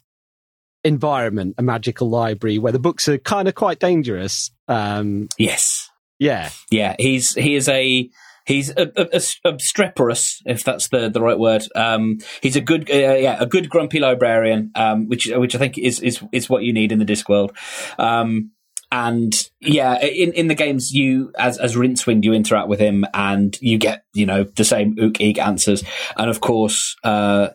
environment, 0.83 1.55
a 1.57 1.63
magical 1.63 2.09
library 2.09 2.57
where 2.57 2.71
the 2.71 2.79
books 2.79 3.07
are 3.07 3.17
kind 3.17 3.47
of 3.47 3.55
quite 3.55 3.79
dangerous. 3.79 4.51
Um, 4.67 5.27
yes. 5.37 5.89
Yeah. 6.19 6.49
Yeah. 6.71 6.95
He's, 6.97 7.33
he 7.33 7.55
is 7.55 7.69
a, 7.69 8.09
He's 8.47 8.69
a, 8.69 8.89
a, 8.95 9.17
a, 9.17 9.21
obstreperous, 9.43 10.41
if 10.45 10.63
that's 10.63 10.87
the, 10.87 11.09
the 11.09 11.21
right 11.21 11.37
word. 11.37 11.65
Um, 11.75 12.19
he's 12.41 12.55
a 12.55 12.61
good, 12.61 12.89
uh, 12.89 12.93
yeah, 12.93 13.35
a 13.41 13.45
good 13.45 13.69
grumpy 13.69 13.99
librarian, 13.99 14.71
um, 14.73 15.09
which 15.09 15.27
which 15.27 15.53
I 15.53 15.57
think 15.57 15.77
is 15.77 15.99
is 15.99 16.23
is 16.31 16.49
what 16.49 16.63
you 16.63 16.71
need 16.71 16.93
in 16.93 16.99
the 16.99 17.05
Discworld. 17.05 17.51
Um, 17.99 18.51
and 18.89 19.33
yeah, 19.59 19.99
in, 19.99 20.31
in 20.31 20.47
the 20.47 20.55
games, 20.55 20.93
you 20.93 21.33
as 21.37 21.57
as 21.57 21.75
Rincewind, 21.75 22.23
you 22.23 22.31
interact 22.31 22.69
with 22.69 22.79
him, 22.79 23.03
and 23.13 23.57
you 23.59 23.77
get 23.77 24.05
you 24.13 24.25
know 24.25 24.45
the 24.45 24.63
same 24.63 24.95
ook 24.97 25.19
eek 25.19 25.39
answers, 25.39 25.83
and 26.15 26.29
of 26.29 26.39
course, 26.39 26.95
uh, 27.03 27.49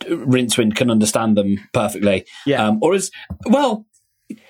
Rincewind 0.00 0.76
can 0.76 0.90
understand 0.90 1.36
them 1.36 1.58
perfectly. 1.72 2.24
Yeah. 2.46 2.66
Um, 2.66 2.78
or 2.82 2.94
as 2.94 3.10
well, 3.46 3.86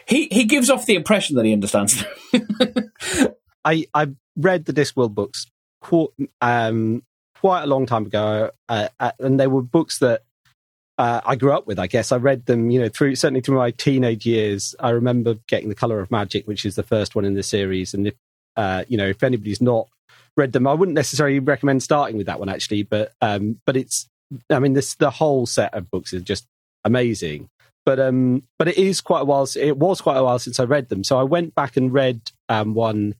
he 0.07 0.29
he 0.31 0.45
gives 0.45 0.71
off 0.71 0.87
the 0.87 0.95
impression 0.95 1.37
that 1.37 1.45
he 1.45 1.53
understands 1.53 2.05
them. 2.33 2.93
I 3.65 3.87
I 3.95 4.09
read 4.37 4.65
the 4.65 4.73
Discworld 4.73 5.15
books 5.15 5.47
quite, 5.81 6.09
um, 6.41 7.03
quite 7.41 7.63
a 7.63 7.67
long 7.67 7.87
time 7.87 8.07
ago, 8.07 8.51
uh, 8.69 8.89
uh, 9.01 9.13
and 9.21 9.39
they 9.39 9.47
were 9.47 9.63
books 9.63 9.99
that 9.99 10.23
uh, 10.99 11.21
I 11.25 11.37
grew 11.37 11.53
up 11.53 11.67
with. 11.67 11.79
I 11.79 11.87
guess 11.87 12.13
I 12.13 12.17
read 12.17 12.47
them, 12.47 12.71
you 12.71 12.81
know, 12.81 12.89
through 12.89 13.17
certainly 13.17 13.41
through 13.41 13.59
my 13.59 13.71
teenage 13.71 14.27
years. 14.27 14.75
I 14.79 14.91
remember 14.91 15.37
getting 15.49 15.69
the 15.69 15.75
Color 15.75 16.01
of 16.01 16.11
Magic, 16.11 16.47
which 16.47 16.65
is 16.65 16.77
the 16.77 16.83
first 16.83 17.15
one 17.15 17.25
in 17.25 17.35
the 17.35 17.43
series, 17.43 17.95
and 17.95 18.09
if 18.09 18.15
uh, 18.57 18.85
you 18.89 18.97
know, 18.97 19.07
if 19.07 19.23
anybody's 19.23 19.61
not 19.61 19.89
read 20.37 20.53
them, 20.53 20.67
I 20.67 20.75
wouldn't 20.75 20.95
necessarily 20.95 21.39
recommend 21.39 21.83
starting 21.83 22.17
with 22.17 22.27
that 22.27 22.39
one 22.39 22.49
actually. 22.49 22.83
But 22.83 23.13
um, 23.21 23.61
but 23.67 23.77
it's, 23.77 24.09
I 24.51 24.59
mean, 24.59 24.73
this 24.73 24.95
the 24.95 25.11
whole 25.11 25.47
set 25.47 25.75
of 25.75 25.91
books 25.91 26.13
is 26.13 26.23
just 26.23 26.47
amazing. 26.85 27.49
But 27.85 28.01
um, 28.01 28.45
but 28.59 28.69
it 28.69 28.79
is 28.79 29.01
quite 29.01 29.23
a 29.23 29.25
while. 29.25 29.47
It 29.57 29.77
was 29.77 30.01
quite 30.01 30.17
a 30.17 30.25
while 30.25 30.39
since 30.39 30.59
I 30.59 30.65
read 30.65 30.89
them, 30.89 31.05
so 31.05 31.19
I 31.19 31.23
went 31.23 31.55
back 31.55 31.77
and 31.77 31.93
read 31.93 32.21
um 32.49 32.75
one 32.75 33.15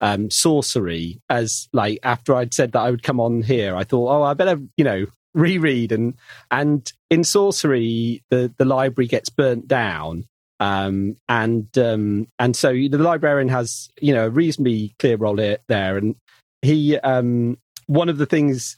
um, 0.00 0.28
Sourcery 0.28 1.20
as 1.28 1.68
like 1.72 2.00
after 2.02 2.34
I'd 2.34 2.54
said 2.54 2.72
that 2.72 2.80
I 2.80 2.90
would 2.90 3.02
come 3.02 3.20
on 3.20 3.42
here, 3.42 3.76
I 3.76 3.84
thought, 3.84 4.10
oh, 4.10 4.22
I 4.22 4.34
better 4.34 4.60
you 4.76 4.84
know 4.84 5.06
reread 5.32 5.92
and 5.92 6.14
and 6.50 6.92
in 7.08 7.20
Sourcery 7.20 8.22
the 8.30 8.52
the 8.58 8.64
library 8.64 9.06
gets 9.06 9.30
burnt 9.30 9.68
down. 9.68 10.26
Um, 10.58 11.16
and 11.28 11.66
um, 11.78 12.28
and 12.38 12.54
so 12.54 12.72
the 12.72 12.98
librarian 12.98 13.48
has 13.48 13.88
you 14.00 14.12
know 14.12 14.26
a 14.26 14.30
reasonably 14.30 14.94
clear 14.98 15.16
role 15.16 15.36
there, 15.36 15.96
and 15.96 16.16
he 16.62 16.98
um, 16.98 17.58
one 17.86 18.08
of 18.08 18.18
the 18.18 18.26
things 18.26 18.76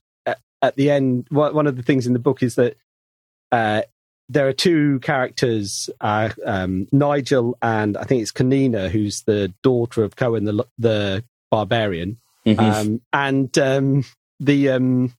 at, 0.62 0.76
the 0.76 0.90
end, 0.90 1.26
one 1.30 1.66
of 1.66 1.76
the 1.76 1.82
things 1.82 2.06
in 2.06 2.12
the 2.12 2.18
book 2.18 2.42
is 2.42 2.54
that 2.54 2.76
uh, 3.50 3.82
there 4.28 4.48
are 4.48 4.52
two 4.52 5.00
characters, 5.00 5.90
uh, 6.00 6.30
um, 6.46 6.86
Nigel 6.92 7.58
and 7.60 7.96
I 7.96 8.04
think 8.04 8.22
it's 8.22 8.32
Conina, 8.32 8.88
who's 8.88 9.22
the 9.22 9.52
daughter 9.62 10.04
of 10.04 10.16
Cohen, 10.16 10.44
the 10.44 10.64
the 10.78 11.24
barbarian, 11.50 12.18
Mm-hmm. 12.46 12.60
um, 12.60 13.00
and 13.12 13.56
um, 13.58 14.04
the 14.40 14.70
um, 14.70 15.14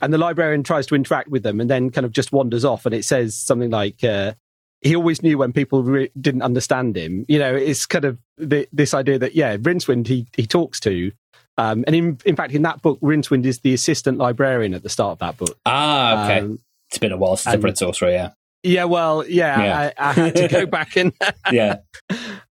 and 0.00 0.12
the 0.12 0.18
librarian 0.18 0.62
tries 0.62 0.86
to 0.86 0.94
interact 0.94 1.28
with 1.28 1.42
them, 1.42 1.60
and 1.60 1.68
then 1.68 1.90
kind 1.90 2.04
of 2.04 2.12
just 2.12 2.32
wanders 2.32 2.64
off, 2.64 2.86
and 2.86 2.94
it 2.94 3.04
says 3.04 3.36
something 3.36 3.70
like. 3.70 4.02
Uh, 4.04 4.34
he 4.82 4.96
always 4.96 5.22
knew 5.22 5.36
when 5.36 5.52
people 5.52 5.82
re- 5.82 6.10
didn't 6.18 6.40
understand 6.40 6.96
him. 6.96 7.26
You 7.28 7.38
know, 7.38 7.54
it's 7.54 7.84
kind 7.84 8.06
of 8.06 8.16
the, 8.38 8.66
this 8.72 8.94
idea 8.94 9.18
that 9.18 9.34
yeah, 9.34 9.56
Rincewind 9.58 10.06
he 10.06 10.26
he 10.34 10.46
talks 10.46 10.80
to, 10.80 11.12
um, 11.60 11.84
and 11.86 11.94
in 11.96 12.18
in 12.24 12.36
fact 12.36 12.52
in 12.52 12.62
that 12.62 12.80
book, 12.82 12.98
Rincewind 13.00 13.44
is 13.44 13.60
the 13.60 13.74
assistant 13.74 14.18
librarian 14.18 14.74
at 14.74 14.82
the 14.82 14.88
start 14.88 15.12
of 15.12 15.18
that 15.20 15.36
book. 15.36 15.56
ah, 15.66 16.24
okay. 16.24 16.38
Um, 16.40 16.58
it's 16.88 16.98
been 16.98 17.12
a 17.12 17.16
while 17.16 17.36
since 17.36 17.54
I've 17.54 17.62
read 17.64 17.74
Sourcery. 17.76 18.12
Yeah. 18.12 18.30
yeah, 18.62 18.84
well, 18.84 19.24
yeah, 19.26 19.62
Yeah. 19.62 19.92
I, 19.98 20.10
I 20.10 20.12
had 20.12 20.34
to 20.36 20.48
go 20.48 20.66
back 20.78 20.96
and 20.96 21.12
Yeah. 21.52 21.76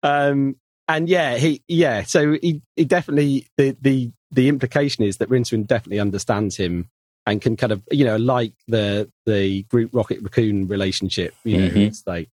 um, 0.02 0.56
and 0.86 1.08
yeah, 1.08 1.36
he 1.36 1.62
yeah, 1.68 2.02
so 2.04 2.32
he 2.40 2.62
he 2.76 2.84
definitely 2.84 3.46
the 3.56 3.76
the 3.80 4.10
the 4.30 4.48
implication 4.48 5.04
is 5.04 5.16
that 5.18 5.28
Rincewind 5.28 5.66
definitely 5.66 6.00
understands 6.00 6.56
him 6.56 6.88
and 7.26 7.42
can 7.42 7.56
kind 7.56 7.72
of 7.72 7.82
you 7.90 8.04
know 8.04 8.16
like 8.16 8.52
the 8.68 9.10
the 9.26 9.62
Groot 9.64 9.90
Rocket 9.92 10.22
Raccoon 10.22 10.66
relationship. 10.68 11.34
You 11.44 11.58
know, 11.58 11.68
Mhm. 11.68 11.86
it's 11.88 12.02
like 12.06 12.28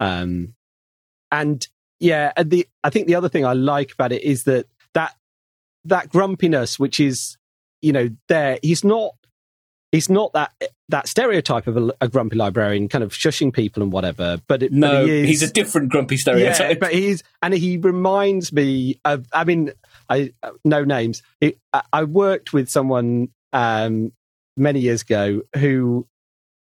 um, 0.00 0.54
and 1.30 1.66
yeah, 2.00 2.32
and 2.36 2.50
the 2.50 2.66
I 2.82 2.90
think 2.90 3.06
the 3.06 3.14
other 3.14 3.28
thing 3.28 3.44
I 3.44 3.52
like 3.52 3.92
about 3.92 4.12
it 4.12 4.22
is 4.22 4.44
that 4.44 4.66
that 4.94 5.14
that 5.88 6.10
grumpiness, 6.10 6.78
which 6.78 7.00
is 7.00 7.36
you 7.82 7.92
know 7.92 8.08
there, 8.28 8.58
he's 8.62 8.84
not 8.84 9.14
he's 9.92 10.08
not 10.10 10.32
that 10.34 10.52
that 10.88 11.08
stereotype 11.08 11.66
of 11.66 11.76
a, 11.76 11.94
a 12.00 12.08
grumpy 12.08 12.36
librarian, 12.36 12.88
kind 12.88 13.02
of 13.02 13.12
shushing 13.12 13.52
people 13.52 13.82
and 13.82 13.90
whatever. 13.92 14.40
But 14.46 14.62
it, 14.62 14.72
No, 14.72 15.02
but 15.02 15.06
he 15.06 15.22
is, 15.22 15.28
he's 15.28 15.42
a 15.42 15.52
different 15.52 15.90
grumpy 15.90 16.16
stereotype. 16.16 16.70
yeah, 16.70 16.74
but 16.78 16.92
he's 16.92 17.22
and 17.42 17.52
he 17.54 17.76
reminds 17.76 18.52
me 18.52 19.00
of. 19.04 19.26
I 19.32 19.44
mean, 19.44 19.72
I 20.08 20.32
no 20.64 20.84
names. 20.84 21.22
It, 21.40 21.58
I, 21.72 21.82
I 21.92 22.04
worked 22.04 22.52
with 22.52 22.68
someone 22.68 23.28
um, 23.52 24.12
many 24.56 24.80
years 24.80 25.02
ago 25.02 25.42
who 25.56 26.06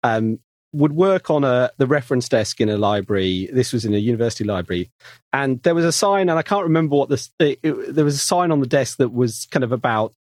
um, 0.04 0.40
would 0.74 0.94
work 0.94 1.30
on 1.30 1.44
a 1.44 1.70
the 1.78 1.88
reference 1.88 2.30
desk 2.30 2.62
in 2.62 2.70
a 2.70 2.78
library. 2.78 3.50
This 3.52 3.74
was 3.74 3.84
in 3.86 3.94
a 3.94 3.98
university 3.98 4.44
library, 4.44 4.90
and 5.34 5.62
there 5.64 5.76
was 5.76 5.86
a 5.86 5.92
sign, 5.92 6.30
and 6.30 6.38
I 6.40 6.44
can't 6.44 6.64
remember 6.64 6.96
what 6.96 7.10
this. 7.10 7.30
It, 7.40 7.60
it- 7.64 7.94
there 7.96 8.06
was 8.06 8.16
a 8.16 8.20
sign 8.20 8.52
on 8.52 8.60
the 8.60 8.68
desk 8.68 8.98
that 8.98 9.10
was 9.10 9.48
kind 9.52 9.64
of 9.64 9.72
about 9.72 10.14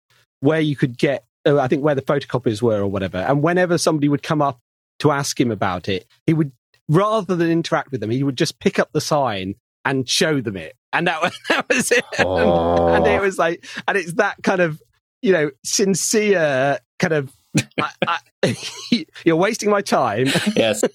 where 0.41 0.61
you 0.61 0.77
could 0.77 0.97
get. 0.99 1.25
uh, 1.47 1.59
I 1.59 1.69
think 1.69 1.83
where 1.83 1.95
the 1.95 2.03
photocopies 2.03 2.63
were 2.63 2.81
or 2.81 2.87
whatever. 2.89 3.19
And 3.19 3.43
whenever 3.43 3.77
somebody 3.79 4.09
would 4.09 4.23
come 4.23 4.41
up 4.43 4.59
to 5.01 5.11
ask 5.11 5.39
him 5.41 5.51
about 5.51 5.89
it, 5.89 6.07
he 6.27 6.35
would 6.35 6.53
rather 6.89 7.37
than 7.37 7.51
interact 7.51 7.91
with 7.93 8.01
them, 8.01 8.11
he 8.11 8.23
would 8.23 8.37
just 8.39 8.59
pick 8.59 8.79
up 8.79 8.91
the 8.93 9.01
sign 9.01 9.55
and 9.85 10.09
show 10.09 10.41
them 10.41 10.57
it, 10.57 10.75
and 10.93 11.07
that 11.07 11.21
was 11.23 11.39
that 11.49 11.69
was 11.69 11.91
it. 11.93 12.05
Oh. 12.21 12.95
and 12.95 13.07
it 13.07 13.21
was 13.21 13.39
like, 13.39 13.65
and 13.87 13.97
it's 13.99 14.15
that 14.15 14.37
kind 14.43 14.61
of 14.63 14.81
you 15.23 15.33
know 15.33 15.51
sincere 15.65 16.79
kind 16.99 17.13
of. 17.15 17.33
I, 17.81 18.19
I, 18.43 18.57
you're 19.25 19.37
wasting 19.37 19.71
my 19.71 19.83
time. 19.83 20.29
yes. 20.55 20.83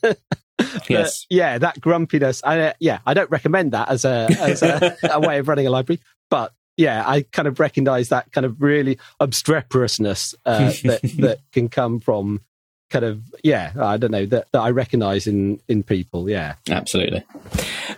Yes. 0.87 1.25
yeah, 1.31 1.57
that 1.57 1.81
grumpiness. 1.81 2.41
I, 2.43 2.59
uh, 2.59 2.73
yeah, 2.79 2.99
I 3.07 3.15
don't 3.15 3.29
recommend 3.31 3.71
that 3.71 3.89
as 3.89 4.05
a 4.05 4.27
as 4.39 4.61
a, 4.61 4.95
a 5.11 5.19
way 5.19 5.39
of 5.39 5.47
running 5.47 5.65
a 5.65 5.71
library, 5.71 5.99
but 6.29 6.53
yeah, 6.77 7.03
I 7.05 7.23
kind 7.23 7.47
of 7.47 7.59
recognise 7.59 8.09
that 8.09 8.31
kind 8.31 8.45
of 8.45 8.61
really 8.61 8.99
obstreperousness 9.19 10.35
uh, 10.45 10.71
that 10.83 11.01
that 11.19 11.39
can 11.51 11.69
come 11.69 11.99
from 11.99 12.41
kind 12.91 13.03
of 13.03 13.23
yeah, 13.43 13.73
I 13.77 13.97
don't 13.97 14.11
know 14.11 14.27
that, 14.27 14.47
that 14.51 14.59
I 14.59 14.69
recognise 14.69 15.25
in 15.25 15.59
in 15.67 15.81
people. 15.81 16.29
Yeah, 16.29 16.55
Absolutely. 16.69 17.23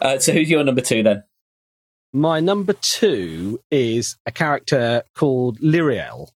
Uh, 0.02 0.18
so 0.20 0.32
who's 0.32 0.50
your 0.50 0.64
number 0.64 0.82
two 0.82 1.04
then? 1.04 1.24
my 2.16 2.40
number 2.40 2.74
two 2.74 3.60
is 3.70 4.16
a 4.26 4.32
character 4.32 5.04
called 5.16 5.60
Lirael. 5.60 6.30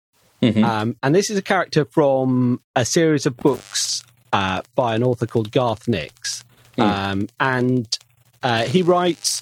Mhm. 0.54 0.64
Um, 0.64 0.96
and 1.02 1.14
this 1.14 1.30
is 1.30 1.38
a 1.38 1.42
character 1.42 1.84
from 1.84 2.60
a 2.74 2.84
series 2.84 3.26
of 3.26 3.36
books 3.36 4.02
uh, 4.32 4.62
by 4.74 4.94
an 4.94 5.02
author 5.02 5.26
called 5.26 5.50
Garth 5.50 5.88
Nix. 5.88 6.44
Um, 6.78 7.28
and 7.40 7.98
uh, 8.42 8.64
he 8.64 8.82
writes 8.82 9.40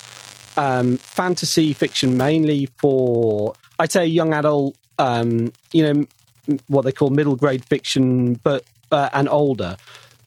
um, 0.57 0.97
fantasy 0.99 1.73
fiction 1.73 2.17
mainly 2.17 2.69
for, 2.79 3.55
I'd 3.79 3.91
say, 3.91 4.07
young 4.07 4.33
adult, 4.33 4.77
um, 4.99 5.53
you 5.73 5.83
know, 5.83 6.07
m- 6.49 6.59
what 6.69 6.83
they 6.85 6.93
call 6.93 7.11
middle 7.11 7.35
grade 7.37 7.65
fiction, 7.65 8.35
but 8.35 8.65
uh, 8.93 9.11
and 9.13 9.29
older. 9.29 9.77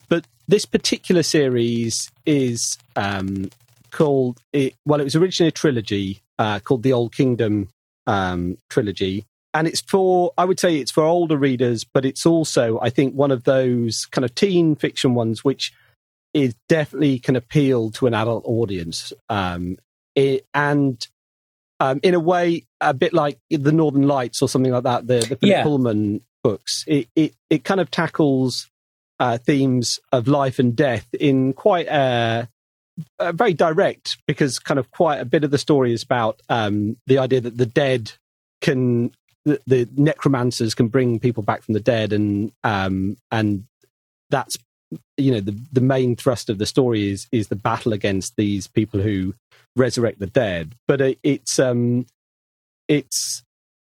But 0.09 0.25
this 0.49 0.65
particular 0.65 1.23
series 1.23 2.11
is 2.25 2.77
um, 2.97 3.49
called, 3.91 4.39
it, 4.51 4.75
well, 4.85 4.99
it 4.99 5.05
was 5.05 5.15
originally 5.15 5.47
a 5.47 5.51
trilogy 5.51 6.21
uh, 6.37 6.59
called 6.59 6.83
the 6.83 6.91
Old 6.91 7.15
Kingdom 7.15 7.69
um, 8.05 8.57
trilogy 8.69 9.25
and 9.57 9.67
it's 9.67 9.81
for 9.81 10.31
i 10.37 10.45
would 10.45 10.59
say 10.59 10.77
it's 10.77 10.91
for 10.91 11.03
older 11.03 11.37
readers 11.37 11.83
but 11.83 12.05
it's 12.05 12.25
also 12.25 12.79
i 12.81 12.89
think 12.89 13.13
one 13.13 13.31
of 13.31 13.43
those 13.43 14.05
kind 14.05 14.23
of 14.25 14.33
teen 14.35 14.75
fiction 14.75 15.13
ones 15.15 15.43
which 15.43 15.73
is 16.33 16.53
definitely 16.69 17.19
can 17.19 17.35
appeal 17.35 17.89
to 17.91 18.07
an 18.07 18.13
adult 18.13 18.43
audience 18.45 19.11
um 19.29 19.77
it, 20.15 20.45
and 20.53 21.07
um 21.79 21.99
in 22.03 22.13
a 22.13 22.19
way 22.19 22.65
a 22.81 22.93
bit 22.93 23.13
like 23.13 23.39
the 23.49 23.71
Northern 23.71 24.07
Lights 24.07 24.41
or 24.41 24.47
something 24.49 24.71
like 24.71 24.83
that. 24.83 25.07
The, 25.07 25.37
the 25.39 25.47
Yeah. 25.47 25.63
Pullman 25.63 26.21
books. 26.43 26.83
It 26.87 27.07
it 27.15 27.33
it 27.49 27.63
kind 27.63 27.79
of 27.81 27.89
tackles 27.89 28.69
uh, 29.19 29.37
themes 29.39 29.99
of 30.11 30.27
life 30.27 30.59
and 30.59 30.75
death 30.75 31.07
in 31.19 31.53
quite 31.53 31.87
a, 31.87 32.47
a 33.17 33.33
very 33.33 33.53
direct 33.53 34.17
because 34.27 34.59
kind 34.59 34.79
of 34.79 34.91
quite 34.91 35.19
a 35.19 35.25
bit 35.25 35.43
of 35.43 35.49
the 35.49 35.57
story 35.57 35.91
is 35.91 36.03
about 36.03 36.39
um, 36.49 36.97
the 37.07 37.17
idea 37.17 37.41
that 37.41 37.57
the 37.57 37.65
dead 37.65 38.11
can 38.61 39.11
the, 39.65 39.89
necromancers 39.95 40.75
can 40.75 40.87
bring 40.87 41.19
people 41.19 41.43
back 41.43 41.63
from 41.63 41.73
the 41.73 41.79
dead 41.79 42.13
and 42.13 42.51
um, 42.63 43.17
and 43.31 43.65
that's 44.29 44.57
you 45.17 45.31
know 45.31 45.39
the 45.39 45.57
the 45.71 45.81
main 45.81 46.15
thrust 46.15 46.49
of 46.49 46.57
the 46.57 46.65
story 46.65 47.11
is 47.11 47.27
is 47.31 47.47
the 47.47 47.55
battle 47.55 47.93
against 47.93 48.35
these 48.35 48.67
people 48.67 49.01
who 49.01 49.33
resurrect 49.75 50.19
the 50.19 50.27
dead. 50.27 50.75
But 50.87 51.01
it, 51.01 51.19
it's 51.23 51.59
um 51.59 52.05
it's 52.87 53.43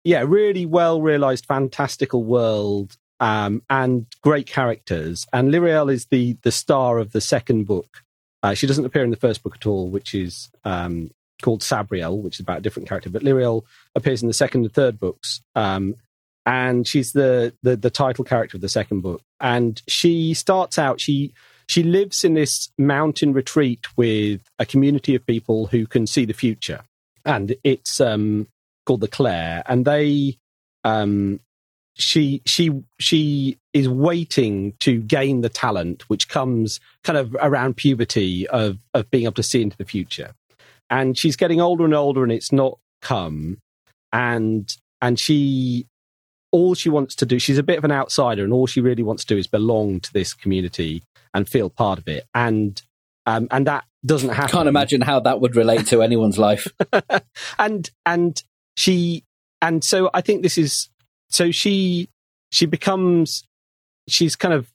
yeah 0.04 0.24
really 0.26 0.66
well 0.66 1.00
realized 1.00 1.46
fantastical 1.46 2.24
world 2.24 2.96
um 3.20 3.62
and 3.70 4.06
great 4.22 4.46
characters. 4.46 5.26
And 5.32 5.52
Lirael 5.52 5.92
is 5.92 6.06
the 6.06 6.36
the 6.42 6.52
star 6.52 6.98
of 6.98 7.12
the 7.12 7.20
second 7.20 7.64
book. 7.64 8.02
Uh, 8.42 8.54
she 8.54 8.68
doesn't 8.68 8.84
appear 8.84 9.02
in 9.02 9.10
the 9.10 9.16
first 9.16 9.42
book 9.42 9.56
at 9.56 9.66
all 9.66 9.88
which 9.88 10.14
is 10.14 10.48
um 10.64 11.10
called 11.42 11.62
Sabriel 11.62 12.20
which 12.20 12.36
is 12.36 12.40
about 12.40 12.58
a 12.58 12.62
different 12.62 12.88
character 12.88 13.10
but 13.10 13.22
Lirael 13.22 13.64
appears 13.94 14.22
in 14.22 14.28
the 14.28 14.34
second 14.34 14.62
and 14.62 14.72
third 14.72 14.98
books 14.98 15.40
um 15.54 15.94
and 16.48 16.88
she's 16.88 17.12
the, 17.12 17.52
the 17.62 17.76
the 17.76 17.90
title 17.90 18.24
character 18.24 18.56
of 18.56 18.62
the 18.62 18.70
second 18.70 19.02
book. 19.02 19.20
And 19.38 19.80
she 19.86 20.32
starts 20.32 20.78
out 20.78 20.98
she 20.98 21.34
she 21.68 21.82
lives 21.82 22.24
in 22.24 22.32
this 22.32 22.70
mountain 22.78 23.34
retreat 23.34 23.86
with 23.98 24.40
a 24.58 24.64
community 24.64 25.14
of 25.14 25.26
people 25.26 25.66
who 25.66 25.86
can 25.86 26.06
see 26.06 26.24
the 26.24 26.32
future. 26.32 26.80
And 27.26 27.54
it's 27.64 28.00
um 28.00 28.48
called 28.86 29.02
the 29.02 29.08
Clayr 29.08 29.62
and 29.66 29.84
they 29.84 30.38
um 30.84 31.40
she 31.92 32.40
she 32.46 32.82
she 32.98 33.58
is 33.74 33.86
waiting 33.86 34.72
to 34.80 35.02
gain 35.02 35.42
the 35.42 35.50
talent 35.50 36.08
which 36.08 36.30
comes 36.30 36.80
kind 37.04 37.18
of 37.18 37.36
around 37.42 37.76
puberty 37.76 38.48
of 38.48 38.78
of 38.94 39.10
being 39.10 39.24
able 39.24 39.34
to 39.34 39.42
see 39.42 39.60
into 39.60 39.76
the 39.76 39.84
future 39.84 40.32
and 40.90 41.16
she's 41.16 41.36
getting 41.36 41.60
older 41.60 41.84
and 41.84 41.94
older 41.94 42.22
and 42.22 42.32
it's 42.32 42.52
not 42.52 42.78
come. 43.02 43.58
And 44.12 44.68
and 45.00 45.18
she 45.18 45.86
all 46.50 46.74
she 46.74 46.88
wants 46.88 47.14
to 47.14 47.26
do 47.26 47.38
she's 47.38 47.58
a 47.58 47.62
bit 47.62 47.76
of 47.76 47.84
an 47.84 47.92
outsider 47.92 48.42
and 48.42 48.52
all 48.52 48.66
she 48.66 48.80
really 48.80 49.02
wants 49.02 49.22
to 49.24 49.34
do 49.34 49.38
is 49.38 49.46
belong 49.46 50.00
to 50.00 50.10
this 50.14 50.32
community 50.32 51.02
and 51.34 51.48
feel 51.48 51.68
part 51.70 51.98
of 51.98 52.08
it. 52.08 52.24
And 52.34 52.80
um, 53.26 53.48
and 53.50 53.66
that 53.66 53.84
doesn't 54.06 54.30
happen. 54.30 54.50
Can't 54.52 54.68
imagine 54.68 55.02
how 55.02 55.20
that 55.20 55.40
would 55.40 55.54
relate 55.54 55.86
to 55.88 56.02
anyone's 56.02 56.38
life. 56.38 56.66
and 57.58 57.90
and 58.06 58.42
she 58.76 59.24
and 59.60 59.84
so 59.84 60.10
i 60.14 60.20
think 60.20 60.42
this 60.42 60.56
is 60.56 60.88
so 61.28 61.50
she 61.50 62.08
she 62.50 62.66
becomes 62.66 63.44
she's 64.08 64.36
kind 64.36 64.54
of 64.54 64.70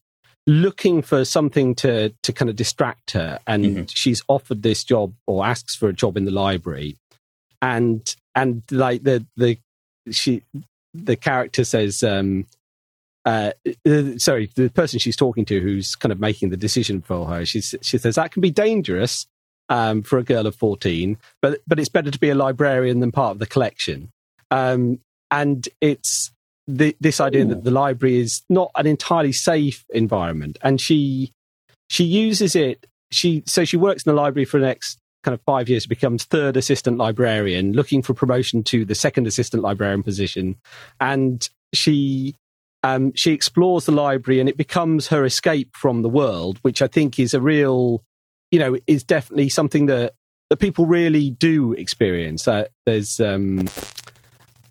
looking 0.46 1.02
for 1.02 1.24
something 1.24 1.74
to 1.76 2.10
to 2.22 2.34
kind 2.34 2.50
of 2.50 2.56
distract 2.56 3.12
her 3.12 3.40
and 3.48 3.66
Mhm. 3.66 3.92
she's 3.96 4.22
offered 4.28 4.62
this 4.62 4.84
job 4.84 5.14
or 5.26 5.46
asks 5.46 5.76
for 5.76 5.88
a 5.88 5.94
job 5.94 6.18
in 6.18 6.26
the 6.26 6.32
library 6.32 6.98
and 7.62 8.16
and 8.36 8.62
like 8.70 9.04
the 9.04 9.26
the 9.38 9.58
she 10.12 10.44
the 10.94 11.16
character 11.16 11.64
says 11.64 12.04
um 12.04 12.46
uh, 13.26 13.52
uh, 13.88 14.18
sorry, 14.18 14.50
the 14.56 14.70
person 14.70 15.00
she's 15.00 15.16
talking 15.16 15.46
to, 15.46 15.62
who's 15.62 15.96
kind 15.96 16.12
of 16.12 16.20
making 16.20 16.50
the 16.50 16.58
decision 16.58 17.02
for 17.02 17.26
her, 17.28 17.46
she 17.46 17.62
she 17.62 17.98
says 17.98 18.16
that 18.16 18.34
can 18.34 18.42
be 18.42 18.52
dangerous 18.52 19.28
um, 19.70 20.04
for 20.04 20.20
a 20.20 20.24
girl 20.24 20.46
of 20.46 20.58
fourteen, 20.58 21.16
but 21.42 21.62
but 21.66 21.80
it's 21.80 21.88
better 21.88 22.12
to 22.12 22.20
be 22.20 22.28
a 22.30 22.36
librarian 22.36 23.00
than 23.00 23.14
part 23.14 23.32
of 23.32 23.40
the 23.40 23.46
collection. 23.48 24.10
Um, 24.52 25.00
and 25.32 25.70
it's 25.80 26.33
the, 26.68 26.96
this 27.00 27.20
idea 27.20 27.46
that 27.46 27.64
the 27.64 27.72
library 27.72 28.20
is 28.20 28.42
not 28.50 28.72
an 28.76 28.88
entirely 28.88 29.34
safe 29.34 29.86
environment, 29.90 30.58
and 30.62 30.80
she 30.80 31.34
she 31.90 32.04
uses 32.04 32.56
it. 32.56 32.86
She 33.12 33.44
so 33.46 33.66
she 33.66 33.78
works 33.78 34.04
in 34.04 34.16
the 34.16 34.22
library 34.22 34.46
for 34.46 34.60
the 34.60 34.66
next 34.66 35.00
kind 35.24 35.34
of 35.34 35.42
five 35.42 35.70
years, 35.70 35.86
becomes 35.86 36.26
third 36.26 36.58
assistant 36.58 36.98
librarian, 36.98 37.74
looking 37.74 38.02
for 38.02 38.14
promotion 38.14 38.64
to 38.64 38.86
the 38.86 38.96
second 38.96 39.28
assistant 39.28 39.64
librarian 39.64 40.04
position, 40.04 40.56
and 41.00 41.50
she 41.74 42.36
um, 42.84 43.14
she 43.16 43.32
explores 43.32 43.86
the 43.86 43.92
library 43.92 44.40
and 44.40 44.50
it 44.50 44.58
becomes 44.58 45.08
her 45.08 45.26
escape 45.26 45.76
from 45.76 46.02
the 46.02 46.10
world, 46.10 46.60
which 46.62 46.82
I 46.82 46.88
think 46.88 47.18
is 47.18 47.34
a 47.34 47.42
real, 47.42 48.04
you 48.52 48.60
know, 48.60 48.78
is 48.88 49.04
definitely 49.04 49.50
something 49.50 49.88
that 49.88 50.14
that 50.50 50.58
people 50.58 50.86
really 50.86 51.32
do 51.32 51.74
experience. 51.74 52.48
Uh, 52.48 52.66
there's 52.86 53.20
um, 53.20 53.68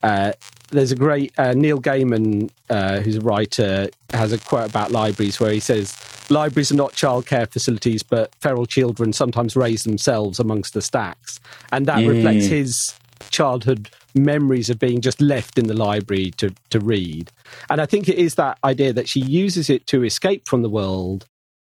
uh, 0.02 0.32
there's 0.72 0.90
a 0.90 0.96
great 0.96 1.32
uh, 1.38 1.52
Neil 1.52 1.80
Gaiman, 1.80 2.50
uh, 2.68 3.00
who's 3.00 3.16
a 3.16 3.20
writer, 3.20 3.88
has 4.12 4.32
a 4.32 4.38
quote 4.38 4.68
about 4.68 4.90
libraries 4.90 5.38
where 5.38 5.52
he 5.52 5.60
says, 5.60 5.94
"Libraries 6.30 6.72
are 6.72 6.76
not 6.76 6.92
childcare 6.92 7.48
facilities, 7.48 8.02
but 8.02 8.34
feral 8.40 8.66
children 8.66 9.12
sometimes 9.12 9.54
raise 9.54 9.84
themselves 9.84 10.40
amongst 10.40 10.74
the 10.74 10.82
stacks," 10.82 11.38
and 11.70 11.86
that 11.86 12.06
reflects 12.06 12.46
his 12.46 12.94
childhood 13.30 13.90
memories 14.14 14.68
of 14.68 14.78
being 14.78 15.00
just 15.00 15.20
left 15.20 15.58
in 15.58 15.68
the 15.68 15.74
library 15.74 16.30
to 16.38 16.54
to 16.70 16.80
read. 16.80 17.30
And 17.70 17.80
I 17.80 17.86
think 17.86 18.08
it 18.08 18.16
is 18.16 18.34
that 18.34 18.58
idea 18.64 18.92
that 18.92 19.08
she 19.08 19.20
uses 19.20 19.70
it 19.70 19.86
to 19.88 20.04
escape 20.04 20.48
from 20.48 20.62
the 20.62 20.70
world 20.70 21.26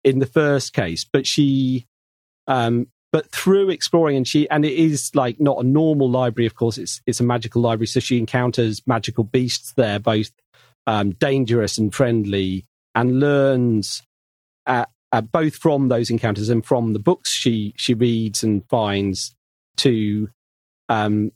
in 0.04 0.20
the 0.20 0.26
first 0.26 0.74
case, 0.74 1.06
but 1.06 1.26
she 1.28 1.86
um 2.48 2.88
but 3.12 3.32
through 3.32 3.70
exploring 3.70 4.18
and 4.18 4.28
she 4.28 4.50
and 4.50 4.66
it 4.66 4.74
is 4.74 5.12
like 5.16 5.40
not 5.40 5.58
a 5.58 5.64
normal 5.68 6.10
library 6.10 6.46
of 6.46 6.56
course 6.56 6.78
it's 6.78 7.02
it's 7.06 7.20
a 7.20 7.24
magical 7.24 7.62
library 7.62 7.88
so 7.88 8.00
she 8.00 8.18
encounters 8.18 8.82
magical 8.86 9.24
beasts 9.24 9.74
there 9.74 10.00
both 10.00 10.32
um 10.86 11.12
dangerous 11.12 11.78
and 11.78 11.94
friendly 11.94 12.66
and 12.96 13.20
learns 13.20 14.04
uh, 14.66 14.86
uh, 15.12 15.22
both 15.22 15.56
from 15.56 15.88
those 15.88 16.10
encounters 16.10 16.50
and 16.50 16.66
from 16.66 16.94
the 16.94 17.00
books 17.00 17.32
she 17.32 17.74
she 17.78 17.94
reads 17.94 18.44
and 18.44 18.68
finds 18.70 19.34
to 19.78 20.30
um 20.90 21.32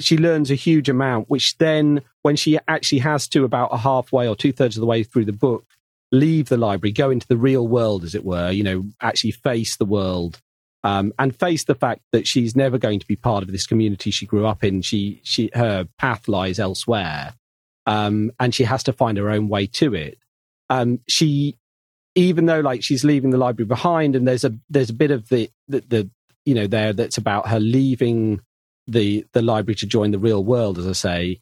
she 0.00 0.16
learns 0.16 0.50
a 0.50 0.54
huge 0.54 0.88
amount 0.88 1.28
which 1.28 1.56
then 1.58 2.00
when 2.22 2.36
she 2.36 2.58
actually 2.68 2.98
has 2.98 3.28
to 3.28 3.44
about 3.44 3.72
a 3.72 3.78
halfway 3.78 4.26
or 4.26 4.36
two 4.36 4.52
thirds 4.52 4.76
of 4.76 4.80
the 4.80 4.86
way 4.86 5.02
through 5.02 5.24
the 5.24 5.32
book 5.32 5.64
leave 6.12 6.48
the 6.48 6.56
library 6.56 6.92
go 6.92 7.10
into 7.10 7.26
the 7.28 7.36
real 7.36 7.66
world 7.66 8.02
as 8.02 8.14
it 8.14 8.24
were 8.24 8.50
you 8.50 8.62
know 8.62 8.84
actually 9.00 9.30
face 9.30 9.76
the 9.76 9.84
world 9.84 10.40
um, 10.82 11.12
and 11.18 11.38
face 11.38 11.64
the 11.64 11.74
fact 11.74 12.02
that 12.12 12.26
she's 12.26 12.56
never 12.56 12.78
going 12.78 13.00
to 13.00 13.06
be 13.06 13.16
part 13.16 13.42
of 13.42 13.52
this 13.52 13.66
community 13.66 14.10
she 14.10 14.26
grew 14.26 14.46
up 14.46 14.64
in. 14.64 14.82
She, 14.82 15.20
she, 15.24 15.50
her 15.54 15.86
path 15.98 16.26
lies 16.26 16.58
elsewhere, 16.58 17.34
um, 17.86 18.30
and 18.40 18.54
she 18.54 18.64
has 18.64 18.82
to 18.84 18.92
find 18.92 19.18
her 19.18 19.30
own 19.30 19.48
way 19.48 19.66
to 19.66 19.94
it. 19.94 20.18
Um, 20.70 21.00
she, 21.08 21.56
even 22.14 22.46
though 22.46 22.60
like 22.60 22.82
she's 22.82 23.04
leaving 23.04 23.30
the 23.30 23.38
library 23.38 23.66
behind, 23.66 24.16
and 24.16 24.26
there's 24.26 24.44
a 24.44 24.54
there's 24.70 24.90
a 24.90 24.94
bit 24.94 25.10
of 25.10 25.28
the 25.28 25.50
the, 25.68 25.80
the 25.88 26.10
you 26.44 26.54
know 26.54 26.66
there 26.66 26.92
that's 26.92 27.18
about 27.18 27.48
her 27.48 27.60
leaving 27.60 28.40
the 28.86 29.26
the 29.32 29.42
library 29.42 29.76
to 29.76 29.86
join 29.86 30.10
the 30.12 30.18
real 30.18 30.42
world, 30.42 30.78
as 30.78 30.86
I 30.86 30.92
say. 30.92 31.40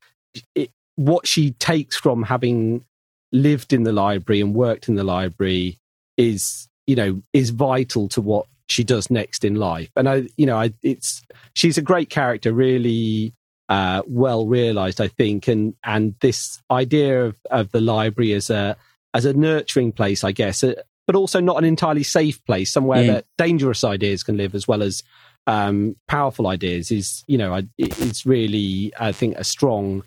It, 0.55 0.71
what 0.97 1.29
she 1.29 1.53
takes 1.53 1.97
from 1.97 2.25
having 2.25 2.85
lived 3.31 3.73
in 3.73 3.85
the 3.85 3.93
library 3.93 4.41
and 4.41 4.55
worked 4.55 4.89
in 4.89 4.97
the 4.97 5.05
library 5.05 5.79
is 6.17 6.69
you 6.87 6.97
know 6.97 7.23
is 7.33 7.51
vital 7.51 8.09
to 8.09 8.21
what 8.21 8.47
she 8.69 8.85
does 8.85 9.11
next 9.11 9.45
in 9.45 9.55
life 9.55 9.91
and 9.97 10.09
i 10.09 10.27
you 10.37 10.47
know 10.47 10.59
I, 10.59 10.73
it's 10.83 11.23
she's 11.55 11.79
a 11.79 11.83
great 11.83 12.11
character 12.11 12.53
really 12.53 13.33
uh, 13.69 14.03
well 14.07 14.47
realized 14.47 15.01
i 15.01 15.09
think 15.09 15.49
and 15.49 15.75
and 15.85 16.15
this 16.21 16.61
idea 16.71 17.27
of 17.27 17.37
of 17.51 17.71
the 17.73 17.81
library 17.81 18.33
as 18.33 18.49
a 18.51 18.77
as 19.15 19.25
a 19.25 19.33
nurturing 19.33 19.93
place 19.93 20.25
i 20.25 20.33
guess 20.33 20.63
uh, 20.65 20.75
but 21.07 21.17
also 21.17 21.41
not 21.41 21.57
an 21.59 21.65
entirely 21.65 22.03
safe 22.03 22.45
place 22.45 22.73
somewhere 22.73 23.03
Mm. 23.05 23.07
that 23.09 23.25
dangerous 23.39 23.85
ideas 23.85 24.23
can 24.23 24.37
live 24.37 24.55
as 24.55 24.69
well 24.69 24.83
as 24.83 25.03
um, 25.47 25.97
powerful 26.07 26.47
ideas 26.47 26.91
is 26.91 27.25
you 27.27 27.39
know 27.39 27.55
I, 27.55 27.67
it's 27.79 28.27
really 28.27 28.93
i 29.01 29.13
think 29.13 29.37
a 29.37 29.45
strong 29.45 30.03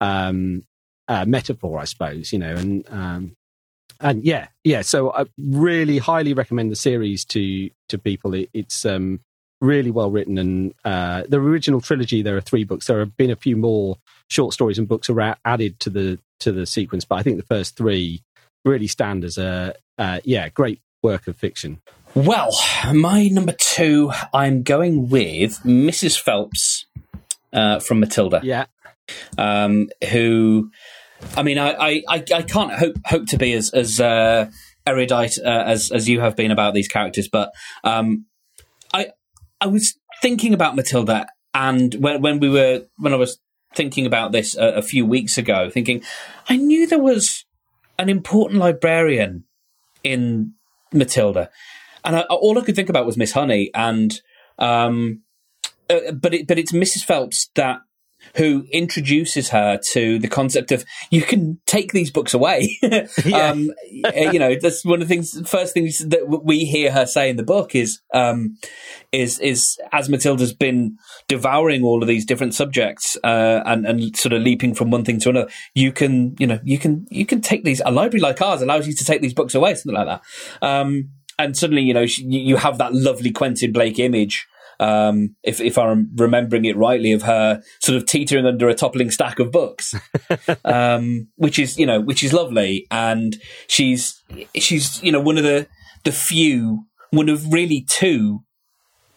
um, 0.00 0.64
uh, 1.08 1.24
metaphor 1.26 1.78
i 1.80 1.84
suppose 1.84 2.32
you 2.32 2.38
know 2.38 2.54
and 2.54 2.84
um, 2.90 3.36
and 4.02 4.24
yeah, 4.24 4.48
yeah. 4.64 4.82
So 4.82 5.12
I 5.12 5.26
really 5.38 5.98
highly 5.98 6.34
recommend 6.34 6.70
the 6.70 6.76
series 6.76 7.24
to 7.26 7.70
to 7.88 7.98
people. 7.98 8.34
It, 8.34 8.50
it's 8.52 8.84
um, 8.84 9.20
really 9.60 9.90
well 9.90 10.10
written, 10.10 10.38
and 10.38 10.74
uh, 10.84 11.22
the 11.28 11.38
original 11.38 11.80
trilogy. 11.80 12.22
There 12.22 12.36
are 12.36 12.42
three 12.42 12.64
books. 12.64 12.86
There 12.86 12.98
have 12.98 13.16
been 13.16 13.30
a 13.30 13.36
few 13.36 13.56
more 13.56 13.96
short 14.28 14.54
stories 14.54 14.78
and 14.78 14.88
books 14.88 15.10
are 15.10 15.36
added 15.44 15.78
to 15.80 15.90
the 15.90 16.18
to 16.40 16.52
the 16.52 16.66
sequence, 16.66 17.04
but 17.04 17.16
I 17.16 17.22
think 17.22 17.36
the 17.36 17.46
first 17.46 17.76
three 17.76 18.22
really 18.64 18.86
stand 18.86 19.24
as 19.24 19.38
a 19.38 19.74
uh, 19.98 20.20
yeah 20.24 20.48
great 20.48 20.80
work 21.02 21.26
of 21.26 21.36
fiction. 21.36 21.80
Well, 22.14 22.50
my 22.92 23.28
number 23.28 23.54
two, 23.58 24.12
I'm 24.34 24.62
going 24.62 25.08
with 25.08 25.60
Mrs. 25.60 26.20
Phelps 26.20 26.84
uh, 27.52 27.80
from 27.80 28.00
Matilda. 28.00 28.40
Yeah, 28.42 28.66
um, 29.38 29.88
who, 30.10 30.70
I 31.36 31.42
mean, 31.42 31.58
I, 31.58 32.02
I, 32.08 32.24
I 32.34 32.42
can't 32.42 32.72
hope 32.72 32.96
hope 33.06 33.26
to 33.28 33.38
be 33.38 33.52
as 33.52 33.70
as 33.70 34.00
uh, 34.00 34.50
erudite 34.86 35.38
uh, 35.38 35.64
as 35.66 35.90
as 35.90 36.08
you 36.08 36.20
have 36.20 36.36
been 36.36 36.50
about 36.50 36.74
these 36.74 36.88
characters, 36.88 37.28
but 37.28 37.52
um, 37.84 38.26
I 38.92 39.08
I 39.60 39.66
was 39.66 39.98
thinking 40.20 40.54
about 40.54 40.76
Matilda, 40.76 41.26
and 41.54 41.94
when 41.94 42.20
when 42.20 42.40
we 42.40 42.48
were 42.48 42.86
when 42.98 43.12
I 43.12 43.16
was 43.16 43.38
thinking 43.74 44.06
about 44.06 44.32
this 44.32 44.56
a, 44.56 44.74
a 44.74 44.82
few 44.82 45.06
weeks 45.06 45.38
ago, 45.38 45.70
thinking 45.70 46.02
I 46.48 46.56
knew 46.56 46.86
there 46.86 46.98
was 46.98 47.44
an 47.98 48.08
important 48.08 48.60
librarian 48.60 49.44
in 50.04 50.54
Matilda, 50.92 51.50
and 52.04 52.16
I, 52.16 52.20
all 52.22 52.58
I 52.58 52.62
could 52.62 52.76
think 52.76 52.88
about 52.90 53.06
was 53.06 53.16
Miss 53.16 53.32
Honey, 53.32 53.70
and 53.74 54.20
um, 54.58 55.22
uh, 55.88 56.12
but 56.12 56.34
it, 56.34 56.46
but 56.46 56.58
it's 56.58 56.72
Mrs. 56.72 57.04
Phelps 57.04 57.50
that 57.54 57.80
who 58.36 58.66
introduces 58.72 59.50
her 59.50 59.78
to 59.92 60.18
the 60.18 60.28
concept 60.28 60.72
of 60.72 60.84
you 61.10 61.22
can 61.22 61.60
take 61.66 61.92
these 61.92 62.10
books 62.10 62.34
away. 62.34 62.78
um, 63.34 63.70
you 63.90 64.38
know, 64.38 64.56
that's 64.60 64.84
one 64.84 65.02
of 65.02 65.08
the 65.08 65.14
things. 65.14 65.48
First 65.48 65.74
things 65.74 65.98
that 65.98 66.42
we 66.44 66.64
hear 66.64 66.92
her 66.92 67.06
say 67.06 67.28
in 67.30 67.36
the 67.36 67.42
book 67.42 67.74
is 67.74 68.00
um, 68.14 68.56
is 69.10 69.38
is 69.40 69.78
as 69.92 70.08
Matilda's 70.08 70.54
been 70.54 70.96
devouring 71.28 71.84
all 71.84 72.02
of 72.02 72.08
these 72.08 72.24
different 72.24 72.54
subjects 72.54 73.16
uh, 73.24 73.62
and 73.66 73.86
and 73.86 74.16
sort 74.16 74.32
of 74.32 74.42
leaping 74.42 74.74
from 74.74 74.90
one 74.90 75.04
thing 75.04 75.20
to 75.20 75.30
another. 75.30 75.50
You 75.74 75.92
can 75.92 76.34
you 76.38 76.46
know 76.46 76.60
you 76.64 76.78
can 76.78 77.06
you 77.10 77.26
can 77.26 77.40
take 77.40 77.64
these. 77.64 77.82
A 77.84 77.90
library 77.90 78.20
like 78.20 78.40
ours 78.40 78.62
allows 78.62 78.86
you 78.86 78.94
to 78.94 79.04
take 79.04 79.20
these 79.20 79.34
books 79.34 79.54
away, 79.54 79.74
something 79.74 79.94
like 79.94 80.06
that. 80.06 80.66
Um, 80.66 81.10
and 81.38 81.56
suddenly, 81.56 81.82
you 81.82 81.94
know, 81.94 82.04
you 82.18 82.56
have 82.56 82.78
that 82.78 82.94
lovely 82.94 83.30
Quentin 83.30 83.72
Blake 83.72 83.98
image 83.98 84.46
um, 84.82 85.36
if 85.44 85.60
if 85.60 85.78
I'm 85.78 86.10
remembering 86.16 86.64
it 86.64 86.76
rightly, 86.76 87.12
of 87.12 87.22
her 87.22 87.62
sort 87.80 87.96
of 87.96 88.04
teetering 88.04 88.46
under 88.46 88.68
a 88.68 88.74
toppling 88.74 89.12
stack 89.12 89.38
of 89.38 89.52
books, 89.52 89.94
um, 90.64 91.28
which 91.36 91.60
is 91.60 91.78
you 91.78 91.86
know 91.86 92.00
which 92.00 92.24
is 92.24 92.32
lovely, 92.32 92.88
and 92.90 93.36
she's 93.68 94.20
she's 94.56 95.00
you 95.00 95.12
know 95.12 95.20
one 95.20 95.38
of 95.38 95.44
the 95.44 95.68
the 96.02 96.10
few, 96.10 96.86
one 97.10 97.28
of 97.28 97.52
really 97.52 97.86
two 97.88 98.40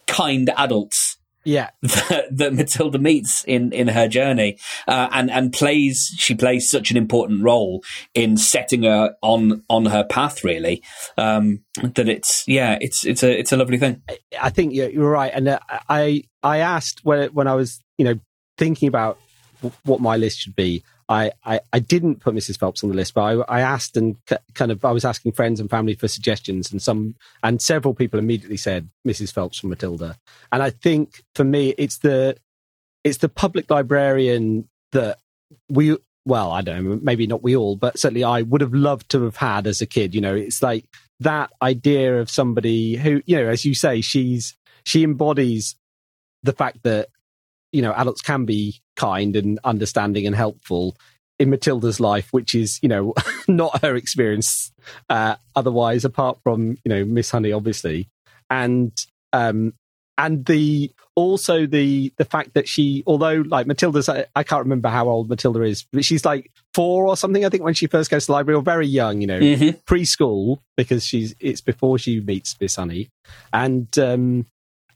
kind 0.06 0.50
adults 0.56 1.15
yeah. 1.46 1.70
that, 1.82 2.26
that, 2.32 2.54
Matilda 2.54 2.98
meets 2.98 3.44
in 3.44 3.72
in 3.72 3.88
her 3.88 4.08
journey 4.08 4.58
uh, 4.88 5.08
and 5.12 5.30
and 5.30 5.52
plays 5.52 6.12
she 6.16 6.34
plays 6.34 6.68
such 6.68 6.90
an 6.90 6.96
important 6.96 7.42
role 7.42 7.82
in 8.14 8.36
setting 8.36 8.82
her 8.82 9.14
on 9.22 9.62
on 9.70 9.86
her 9.86 10.04
path 10.04 10.42
really 10.42 10.82
um, 11.16 11.62
that 11.94 12.08
it's 12.08 12.46
yeah 12.48 12.76
it's 12.80 13.06
it's 13.06 13.22
a 13.22 13.38
it's 13.38 13.52
a 13.52 13.56
lovely 13.56 13.78
thing. 13.78 14.02
I 14.40 14.50
think 14.50 14.74
you're, 14.74 14.90
you're 14.90 15.10
right. 15.10 15.32
And 15.32 15.48
uh, 15.48 15.60
I 15.88 16.24
I 16.42 16.58
asked 16.58 17.04
when 17.04 17.28
when 17.30 17.46
I 17.46 17.54
was 17.54 17.80
you 17.96 18.04
know 18.04 18.18
thinking 18.58 18.88
about 18.88 19.18
what 19.84 20.00
my 20.00 20.16
list 20.16 20.40
should 20.40 20.56
be 20.56 20.82
I, 21.08 21.32
I, 21.44 21.60
I, 21.72 21.78
didn't 21.78 22.20
put 22.20 22.34
Mrs. 22.34 22.58
Phelps 22.58 22.82
on 22.82 22.90
the 22.90 22.96
list, 22.96 23.14
but 23.14 23.22
I, 23.22 23.58
I 23.58 23.60
asked 23.60 23.96
and 23.96 24.16
c- 24.28 24.36
kind 24.54 24.72
of 24.72 24.84
I 24.84 24.90
was 24.90 25.04
asking 25.04 25.32
friends 25.32 25.60
and 25.60 25.70
family 25.70 25.94
for 25.94 26.08
suggestions, 26.08 26.72
and 26.72 26.82
some 26.82 27.14
and 27.42 27.62
several 27.62 27.94
people 27.94 28.18
immediately 28.18 28.56
said 28.56 28.88
Mrs. 29.06 29.32
Phelps 29.32 29.58
from 29.58 29.70
Matilda. 29.70 30.16
And 30.50 30.62
I 30.62 30.70
think 30.70 31.22
for 31.34 31.44
me, 31.44 31.74
it's 31.78 31.98
the 31.98 32.36
it's 33.04 33.18
the 33.18 33.28
public 33.28 33.70
librarian 33.70 34.68
that 34.92 35.18
we 35.68 35.96
well, 36.24 36.50
I 36.50 36.60
don't 36.60 36.84
know, 36.84 36.98
maybe 37.00 37.28
not 37.28 37.42
we 37.44 37.54
all, 37.54 37.76
but 37.76 37.98
certainly 37.98 38.24
I 38.24 38.42
would 38.42 38.60
have 38.60 38.74
loved 38.74 39.08
to 39.10 39.22
have 39.22 39.36
had 39.36 39.68
as 39.68 39.80
a 39.80 39.86
kid. 39.86 40.12
You 40.12 40.20
know, 40.20 40.34
it's 40.34 40.60
like 40.60 40.84
that 41.20 41.52
idea 41.62 42.20
of 42.20 42.28
somebody 42.28 42.96
who, 42.96 43.22
you 43.26 43.36
know, 43.36 43.48
as 43.48 43.64
you 43.64 43.74
say, 43.74 44.00
she's 44.00 44.56
she 44.84 45.04
embodies 45.04 45.76
the 46.42 46.52
fact 46.52 46.82
that 46.82 47.08
you 47.76 47.82
know 47.82 47.92
adults 47.92 48.22
can 48.22 48.44
be 48.44 48.80
kind 48.96 49.36
and 49.36 49.60
understanding 49.64 50.26
and 50.26 50.34
helpful 50.34 50.96
in 51.38 51.50
Matilda's 51.50 52.00
life, 52.00 52.28
which 52.32 52.54
is, 52.54 52.78
you 52.82 52.88
know, 52.88 53.14
not 53.48 53.82
her 53.82 53.94
experience 53.96 54.72
uh, 55.08 55.36
otherwise, 55.54 56.04
apart 56.04 56.38
from, 56.42 56.76
you 56.84 56.88
know, 56.88 57.04
Miss 57.04 57.30
Honey, 57.30 57.52
obviously. 57.52 58.08
And, 58.48 58.92
um, 59.32 59.74
and 60.18 60.46
the, 60.46 60.90
also 61.14 61.66
the, 61.66 62.12
the 62.16 62.24
fact 62.24 62.54
that 62.54 62.66
she, 62.66 63.02
although 63.06 63.44
like 63.46 63.66
Matilda's, 63.66 64.08
I, 64.08 64.26
I 64.34 64.44
can't 64.44 64.64
remember 64.64 64.88
how 64.88 65.08
old 65.08 65.28
Matilda 65.28 65.60
is, 65.62 65.84
but 65.92 66.06
she's 66.06 66.24
like 66.24 66.50
four 66.72 67.06
or 67.06 67.16
something, 67.18 67.44
I 67.44 67.50
think, 67.50 67.62
when 67.62 67.74
she 67.74 67.86
first 67.86 68.10
goes 68.10 68.24
to 68.24 68.28
the 68.28 68.32
library, 68.32 68.56
or 68.56 68.62
very 68.62 68.86
young, 68.86 69.20
you 69.20 69.26
know, 69.26 69.40
mm-hmm. 69.40 69.78
preschool, 69.92 70.60
because 70.76 71.04
she's, 71.04 71.34
it's 71.38 71.60
before 71.60 71.98
she 71.98 72.20
meets 72.20 72.58
Miss 72.58 72.76
Honey. 72.76 73.10
And, 73.52 73.96
um, 73.98 74.46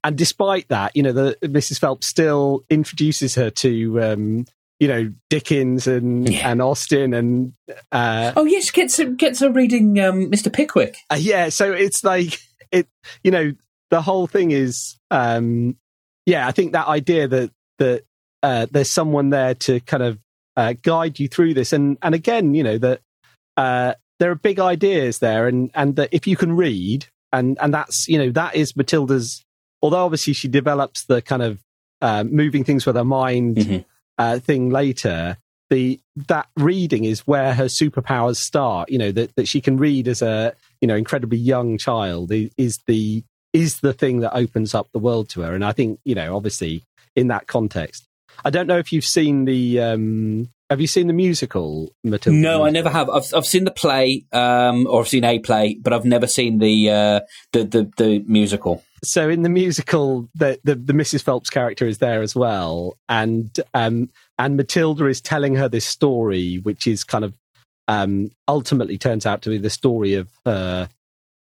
and 0.02 0.16
despite 0.16 0.68
that, 0.68 0.96
you 0.96 1.02
know, 1.02 1.12
the 1.12 1.36
Mrs. 1.42 1.78
Phelps 1.78 2.06
still 2.06 2.64
introduces 2.70 3.34
her 3.34 3.50
to, 3.50 4.02
um, 4.02 4.44
you 4.78 4.88
know, 4.88 5.12
Dickens 5.28 5.86
and 5.86 6.28
yeah. 6.28 6.50
and 6.50 6.62
Austen 6.62 7.12
and 7.12 7.52
uh, 7.92 8.32
oh 8.36 8.44
yes, 8.44 8.70
gets 8.70 8.96
her, 8.96 9.06
gets 9.06 9.40
her 9.40 9.50
reading 9.50 10.00
um, 10.00 10.30
Mr. 10.30 10.52
Pickwick. 10.52 10.96
Uh, 11.10 11.16
yeah, 11.18 11.50
so 11.50 11.72
it's 11.72 12.02
like 12.02 12.38
it, 12.72 12.88
you 13.22 13.30
know, 13.30 13.52
the 13.90 14.00
whole 14.00 14.26
thing 14.26 14.52
is, 14.52 14.96
um, 15.10 15.76
yeah, 16.24 16.46
I 16.46 16.52
think 16.52 16.72
that 16.72 16.86
idea 16.86 17.28
that 17.28 17.50
that 17.78 18.04
uh, 18.42 18.66
there's 18.70 18.90
someone 18.90 19.30
there 19.30 19.54
to 19.54 19.80
kind 19.80 20.02
of 20.02 20.18
uh, 20.56 20.74
guide 20.82 21.18
you 21.18 21.28
through 21.28 21.54
this, 21.54 21.72
and 21.74 21.98
and 22.00 22.14
again, 22.14 22.54
you 22.54 22.62
know 22.62 22.78
that 22.78 23.00
uh, 23.58 23.94
there 24.18 24.30
are 24.30 24.36
big 24.36 24.60
ideas 24.60 25.18
there, 25.18 25.46
and 25.46 25.70
and 25.74 25.96
that 25.96 26.08
if 26.12 26.26
you 26.26 26.36
can 26.36 26.56
read, 26.56 27.06
and 27.32 27.58
and 27.60 27.74
that's 27.74 28.08
you 28.08 28.16
know 28.16 28.30
that 28.30 28.54
is 28.54 28.76
Matilda's 28.76 29.44
although 29.82 30.04
obviously 30.04 30.32
she 30.32 30.48
develops 30.48 31.04
the 31.04 31.22
kind 31.22 31.42
of 31.42 31.62
uh, 32.00 32.24
moving 32.24 32.64
things 32.64 32.86
with 32.86 32.96
her 32.96 33.04
mind 33.04 33.56
mm-hmm. 33.56 33.78
uh, 34.18 34.38
thing 34.38 34.70
later, 34.70 35.36
the 35.68 36.00
that 36.28 36.48
reading 36.56 37.04
is 37.04 37.26
where 37.26 37.54
her 37.54 37.66
superpowers 37.66 38.36
start. 38.36 38.90
You 38.90 38.98
know 38.98 39.12
that 39.12 39.34
that 39.36 39.48
she 39.48 39.60
can 39.60 39.76
read 39.76 40.08
as 40.08 40.22
a 40.22 40.54
you 40.80 40.88
know 40.88 40.96
incredibly 40.96 41.38
young 41.38 41.78
child 41.78 42.32
is 42.32 42.78
the 42.86 43.22
is 43.52 43.80
the 43.80 43.92
thing 43.92 44.20
that 44.20 44.34
opens 44.34 44.74
up 44.74 44.88
the 44.92 44.98
world 44.98 45.28
to 45.30 45.42
her. 45.42 45.54
And 45.54 45.64
I 45.64 45.72
think 45.72 46.00
you 46.04 46.14
know 46.14 46.36
obviously 46.36 46.84
in 47.16 47.28
that 47.28 47.46
context, 47.46 48.06
I 48.44 48.50
don't 48.50 48.66
know 48.66 48.78
if 48.78 48.92
you've 48.92 49.04
seen 49.04 49.44
the 49.44 49.80
um, 49.80 50.48
have 50.70 50.80
you 50.80 50.86
seen 50.86 51.08
the 51.08 51.12
musical 51.12 51.92
Matilda? 52.04 52.38
No, 52.38 52.64
I 52.64 52.70
never 52.70 52.88
have. 52.88 53.10
I've 53.10 53.32
I've 53.34 53.46
seen 53.46 53.64
the 53.64 53.72
play, 53.72 54.24
um, 54.32 54.86
or 54.86 55.00
I've 55.00 55.08
seen 55.08 55.24
a 55.24 55.38
play, 55.40 55.76
but 55.80 55.92
I've 55.92 56.04
never 56.04 56.26
seen 56.26 56.58
the 56.58 56.90
uh, 56.90 57.20
the, 57.52 57.64
the, 57.64 57.92
the 57.96 58.24
musical. 58.26 58.82
So 59.02 59.28
in 59.28 59.42
the 59.42 59.48
musical, 59.48 60.28
the, 60.34 60.60
the, 60.64 60.74
the 60.74 60.92
Mrs. 60.92 61.22
Phelps 61.22 61.48
character 61.50 61.86
is 61.86 61.98
there 61.98 62.22
as 62.22 62.34
well, 62.34 62.98
and 63.08 63.58
um, 63.72 64.10
and 64.38 64.56
Matilda 64.56 65.06
is 65.06 65.20
telling 65.20 65.54
her 65.54 65.68
this 65.68 65.86
story, 65.86 66.56
which 66.56 66.86
is 66.86 67.02
kind 67.02 67.24
of 67.24 67.34
um, 67.88 68.30
ultimately 68.46 68.98
turns 68.98 69.26
out 69.26 69.42
to 69.42 69.50
be 69.50 69.58
the 69.58 69.70
story 69.70 70.14
of 70.14 70.28
uh, 70.44 70.86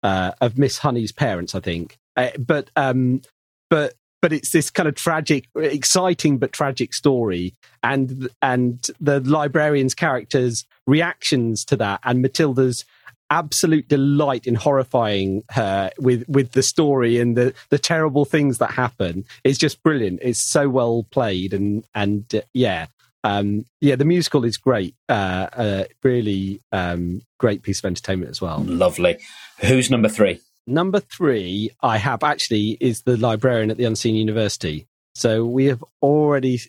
uh, 0.03 0.31
of 0.41 0.57
Miss 0.57 0.77
Honey's 0.77 1.11
parents, 1.11 1.55
I 1.55 1.59
think. 1.61 1.97
Uh, 2.15 2.31
but 2.37 2.69
um, 2.75 3.21
but 3.69 3.93
but 4.21 4.33
it's 4.33 4.51
this 4.51 4.69
kind 4.69 4.89
of 4.89 4.95
tragic, 4.95 5.47
exciting 5.55 6.37
but 6.37 6.51
tragic 6.51 6.93
story, 6.93 7.55
and 7.83 8.29
and 8.41 8.85
the 8.99 9.19
librarian's 9.21 9.95
character's 9.95 10.65
reactions 10.87 11.63
to 11.65 11.77
that, 11.77 12.01
and 12.03 12.21
Matilda's 12.21 12.85
absolute 13.29 13.87
delight 13.87 14.45
in 14.45 14.55
horrifying 14.55 15.43
her 15.49 15.91
with 15.97 16.27
with 16.27 16.51
the 16.51 16.63
story 16.63 17.19
and 17.19 17.35
the 17.35 17.53
the 17.69 17.79
terrible 17.79 18.25
things 18.25 18.57
that 18.59 18.71
happen 18.71 19.25
is 19.43 19.57
just 19.57 19.81
brilliant. 19.83 20.19
It's 20.21 20.39
so 20.39 20.69
well 20.69 21.05
played, 21.11 21.53
and 21.53 21.83
and 21.93 22.23
uh, 22.33 22.41
yeah. 22.53 22.87
Um, 23.23 23.65
yeah, 23.81 23.95
the 23.95 24.05
musical 24.05 24.45
is 24.45 24.55
great. 24.55 24.93
Uh, 25.09 25.47
uh, 25.51 25.83
really 26.03 26.61
um, 26.71 27.23
great 27.39 27.63
piece 27.63 27.79
of 27.79 27.85
entertainment 27.85 28.29
as 28.29 28.39
well. 28.39 28.59
Lovely. 28.59 29.17
Who's 29.61 29.89
number 29.89 30.09
three? 30.09 30.41
Number 30.67 30.99
three, 30.99 31.71
I 31.81 31.97
have 31.97 32.23
actually 32.23 32.77
is 32.79 33.01
the 33.01 33.17
librarian 33.17 33.71
at 33.71 33.77
the 33.77 33.85
Unseen 33.85 34.13
University. 34.13 34.85
So 35.15 35.43
we 35.43 35.65
have 35.65 35.83
already 36.03 36.61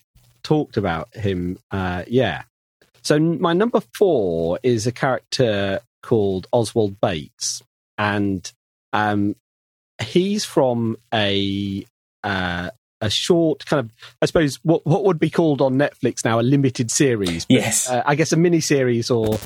talked 0.43 0.77
about 0.77 1.15
him. 1.15 1.59
Uh, 1.71 2.05
yeah. 2.07 2.45
So 3.03 3.19
my 3.19 3.53
number 3.53 3.81
four 3.97 4.59
is 4.63 4.87
a 4.87 4.93
character 4.93 5.81
called 6.03 6.47
Oswald 6.53 7.01
Bates, 7.01 7.63
and 7.99 8.51
um, 8.93 9.37
he's 10.01 10.45
from 10.45 10.97
a 11.13 11.85
uh, 12.23 12.71
a 13.01 13.11
short 13.11 13.65
kind 13.67 13.81
of, 13.81 13.93
I 14.23 14.27
suppose, 14.27 14.57
what 14.63 14.87
what 14.87 15.05
would 15.05 15.19
be 15.19 15.31
called 15.31 15.61
on 15.61 15.75
Netflix 15.75 16.25
now 16.25 16.41
a 16.41 16.43
limited 16.43 16.91
series. 16.91 17.45
But, 17.45 17.55
yes, 17.55 17.89
uh, 17.89 18.03
I 18.07 18.15
guess 18.15 18.33
a 18.33 18.37
mini 18.37 18.61
series, 18.61 19.11
or 19.11 19.39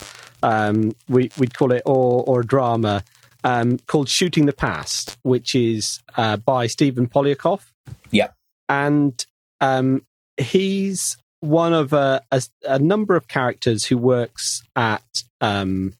um, 0.42 0.94
we, 1.08 1.30
would 1.38 1.54
call 1.54 1.72
it, 1.72 1.82
or 1.84 2.24
or 2.26 2.40
a 2.40 2.46
drama 2.46 3.04
um, 3.44 3.78
called 3.86 4.08
Shooting 4.08 4.46
the 4.46 4.52
Past, 4.52 5.18
which 5.22 5.54
is 5.54 6.00
uh, 6.16 6.36
by 6.36 6.66
Stephen 6.66 7.08
Poliakoff. 7.08 7.70
Yeah. 8.10 8.28
And 8.68 9.24
um, 9.60 10.04
he's 10.36 11.16
one 11.40 11.72
of 11.72 11.92
a, 11.92 12.22
a, 12.30 12.42
a, 12.68 12.78
number 12.78 13.16
of 13.16 13.26
characters 13.26 13.86
who 13.86 13.96
works 13.96 14.62
at 14.76 15.22
um, 15.40 15.94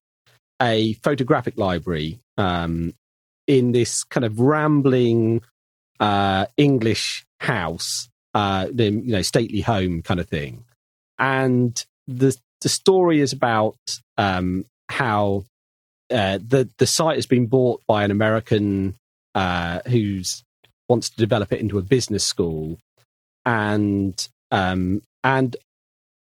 a 0.61 0.94
photographic 0.94 1.57
library 1.57 2.18
um, 2.37 2.94
in 3.46 3.73
this 3.73 4.05
kind 4.05 4.25
of 4.25 4.40
rambling 4.40 5.42
uh, 5.99 6.46
English 6.57 7.25
house, 7.40 8.09
uh, 8.35 8.66
the 8.73 8.85
you 8.85 9.12
know 9.12 9.23
stately 9.23 9.61
home 9.61 10.03
kind 10.03 10.20
of 10.20 10.29
thing, 10.29 10.64
and 11.18 11.85
the 12.07 12.37
the 12.61 12.68
story 12.68 13.20
is 13.20 13.33
about 13.33 13.79
um, 14.18 14.64
how 14.88 15.44
uh, 16.11 16.38
the 16.46 16.68
the 16.79 16.87
site 16.87 17.16
has 17.16 17.27
been 17.27 17.46
bought 17.46 17.83
by 17.87 18.05
an 18.05 18.11
American 18.11 18.94
uh, 19.35 19.81
who's 19.87 20.42
wants 20.88 21.09
to 21.11 21.16
develop 21.16 21.53
it 21.53 21.61
into 21.61 21.79
a 21.79 21.83
business 21.83 22.25
school, 22.25 22.79
and 23.44 24.29
um, 24.51 25.03
and 25.23 25.57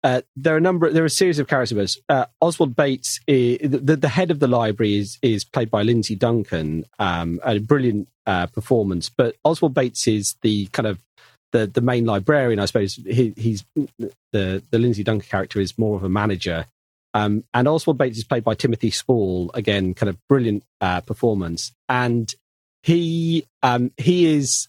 uh, 0.05 0.23
there 0.35 0.55
are 0.55 0.59
a 0.59 0.61
number. 0.61 0.91
There 0.91 1.05
are 1.05 1.07
a 1.07 1.11
series 1.11 1.39
of 1.39 1.47
characters. 1.47 1.99
Uh, 2.09 2.27
Oswald 2.41 2.75
Bates, 2.75 3.21
is, 3.27 3.59
the, 3.71 3.97
the 3.97 4.09
head 4.09 4.31
of 4.31 4.41
the 4.41 4.49
library, 4.49 4.97
is 4.97 5.19
is 5.23 5.45
played 5.45 5.71
by 5.71 5.83
Lindsay 5.83 6.17
Duncan, 6.17 6.85
um, 6.99 7.41
a 7.45 7.59
brilliant 7.59 8.09
uh, 8.27 8.47
performance. 8.47 9.09
But 9.09 9.37
Oswald 9.45 9.75
Bates 9.75 10.09
is 10.09 10.37
the 10.43 10.67
kind 10.67 10.87
of 10.89 10.99
the 11.53 11.67
the 11.67 11.81
main 11.81 12.05
librarian, 12.05 12.59
I 12.59 12.65
suppose. 12.65 12.97
He, 12.97 13.33
he's 13.37 13.65
the 14.33 14.63
the 14.71 14.79
Lindsay 14.79 15.05
Duncan 15.05 15.29
character 15.29 15.61
is 15.61 15.79
more 15.79 15.97
of 15.97 16.03
a 16.03 16.09
manager, 16.09 16.67
um, 17.15 17.45
and 17.55 17.69
Oswald 17.69 17.99
Bates 17.99 18.19
is 18.19 18.25
played 18.25 18.45
by 18.45 18.55
Timothy 18.55 18.91
Spall. 18.91 19.53
Again, 19.55 19.95
kind 19.95 20.11
of 20.11 20.19
brilliant 20.29 20.65
uh, 20.81 21.01
performance, 21.03 21.73
and 21.89 22.35
he 22.83 23.47
um, 23.63 23.93
he 23.97 24.27
is 24.27 24.67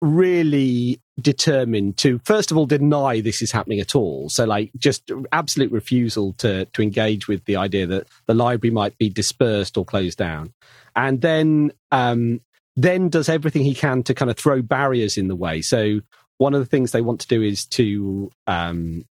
really 0.00 1.00
determined 1.20 1.96
to 1.98 2.18
first 2.24 2.50
of 2.50 2.56
all 2.56 2.64
deny 2.64 3.20
this 3.20 3.42
is 3.42 3.52
happening 3.52 3.80
at 3.80 3.94
all. 3.94 4.28
So 4.30 4.44
like 4.44 4.70
just 4.78 5.10
absolute 5.30 5.70
refusal 5.70 6.32
to 6.34 6.64
to 6.66 6.82
engage 6.82 7.28
with 7.28 7.44
the 7.44 7.56
idea 7.56 7.86
that 7.86 8.08
the 8.26 8.34
library 8.34 8.72
might 8.72 8.96
be 8.96 9.10
dispersed 9.10 9.76
or 9.76 9.84
closed 9.84 10.18
down. 10.18 10.52
And 10.96 11.20
then 11.20 11.72
um 11.90 12.40
then 12.76 13.10
does 13.10 13.28
everything 13.28 13.62
he 13.62 13.74
can 13.74 14.02
to 14.04 14.14
kind 14.14 14.30
of 14.30 14.38
throw 14.38 14.62
barriers 14.62 15.18
in 15.18 15.28
the 15.28 15.36
way. 15.36 15.60
So 15.60 16.00
one 16.38 16.54
of 16.54 16.60
the 16.60 16.66
things 16.66 16.92
they 16.92 17.02
want 17.02 17.20
to 17.20 17.28
do 17.28 17.42
is 17.42 17.66
to 17.66 18.30
um 18.46 19.04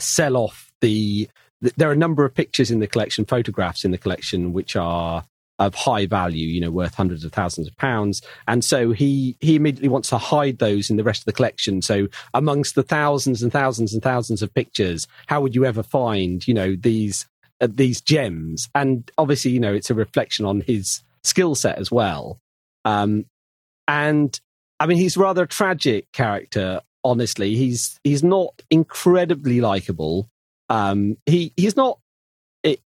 sell 0.00 0.36
off 0.36 0.72
the 0.80 1.28
there 1.60 1.88
are 1.88 1.92
a 1.92 1.96
number 1.96 2.24
of 2.24 2.34
pictures 2.34 2.70
in 2.70 2.80
the 2.80 2.86
collection 2.86 3.24
photographs 3.24 3.84
in 3.84 3.90
the 3.92 3.98
collection 3.98 4.52
which 4.52 4.74
are 4.74 5.24
of 5.58 5.74
high 5.74 6.06
value, 6.06 6.46
you 6.46 6.60
know, 6.60 6.70
worth 6.70 6.94
hundreds 6.94 7.24
of 7.24 7.32
thousands 7.32 7.66
of 7.66 7.76
pounds. 7.76 8.22
And 8.46 8.64
so 8.64 8.92
he 8.92 9.36
he 9.40 9.56
immediately 9.56 9.88
wants 9.88 10.08
to 10.10 10.18
hide 10.18 10.58
those 10.58 10.90
in 10.90 10.96
the 10.96 11.04
rest 11.04 11.22
of 11.22 11.24
the 11.26 11.32
collection. 11.32 11.82
So 11.82 12.08
amongst 12.34 12.74
the 12.74 12.82
thousands 12.82 13.42
and 13.42 13.52
thousands 13.52 13.92
and 13.92 14.02
thousands 14.02 14.42
of 14.42 14.54
pictures, 14.54 15.06
how 15.26 15.40
would 15.40 15.54
you 15.54 15.64
ever 15.64 15.82
find, 15.82 16.46
you 16.46 16.54
know, 16.54 16.76
these 16.76 17.26
uh, 17.60 17.68
these 17.70 18.00
gems? 18.00 18.68
And 18.74 19.10
obviously, 19.18 19.50
you 19.50 19.60
know, 19.60 19.74
it's 19.74 19.90
a 19.90 19.94
reflection 19.94 20.44
on 20.44 20.60
his 20.60 21.02
skill 21.24 21.54
set 21.54 21.78
as 21.78 21.90
well. 21.90 22.38
Um, 22.84 23.26
and 23.88 24.38
I 24.80 24.86
mean, 24.86 24.98
he's 24.98 25.16
rather 25.16 25.42
a 25.42 25.48
tragic 25.48 26.10
character. 26.12 26.80
Honestly, 27.04 27.56
he's 27.56 27.98
he's 28.04 28.22
not 28.22 28.62
incredibly 28.70 29.60
likable. 29.60 30.28
Um, 30.68 31.16
he 31.26 31.52
he's 31.56 31.76
not 31.76 31.98
it, 32.62 32.80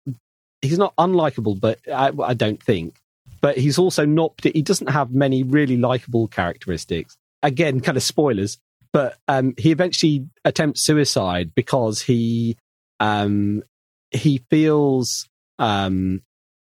he's 0.62 0.78
not 0.78 0.94
unlikable, 0.96 1.58
but 1.58 1.78
I, 1.88 2.12
I 2.22 2.34
don't 2.34 2.62
think. 2.62 2.96
But 3.40 3.56
he's 3.56 3.78
also 3.78 4.04
not. 4.04 4.34
He 4.42 4.62
doesn't 4.62 4.90
have 4.90 5.12
many 5.12 5.42
really 5.42 5.76
likable 5.76 6.28
characteristics. 6.28 7.16
Again, 7.42 7.80
kind 7.80 7.96
of 7.96 8.02
spoilers. 8.02 8.58
But 8.92 9.16
um, 9.28 9.54
he 9.56 9.70
eventually 9.70 10.26
attempts 10.44 10.84
suicide 10.84 11.52
because 11.54 12.02
he 12.02 12.58
um, 12.98 13.62
he 14.10 14.44
feels 14.50 15.28
um, 15.58 16.22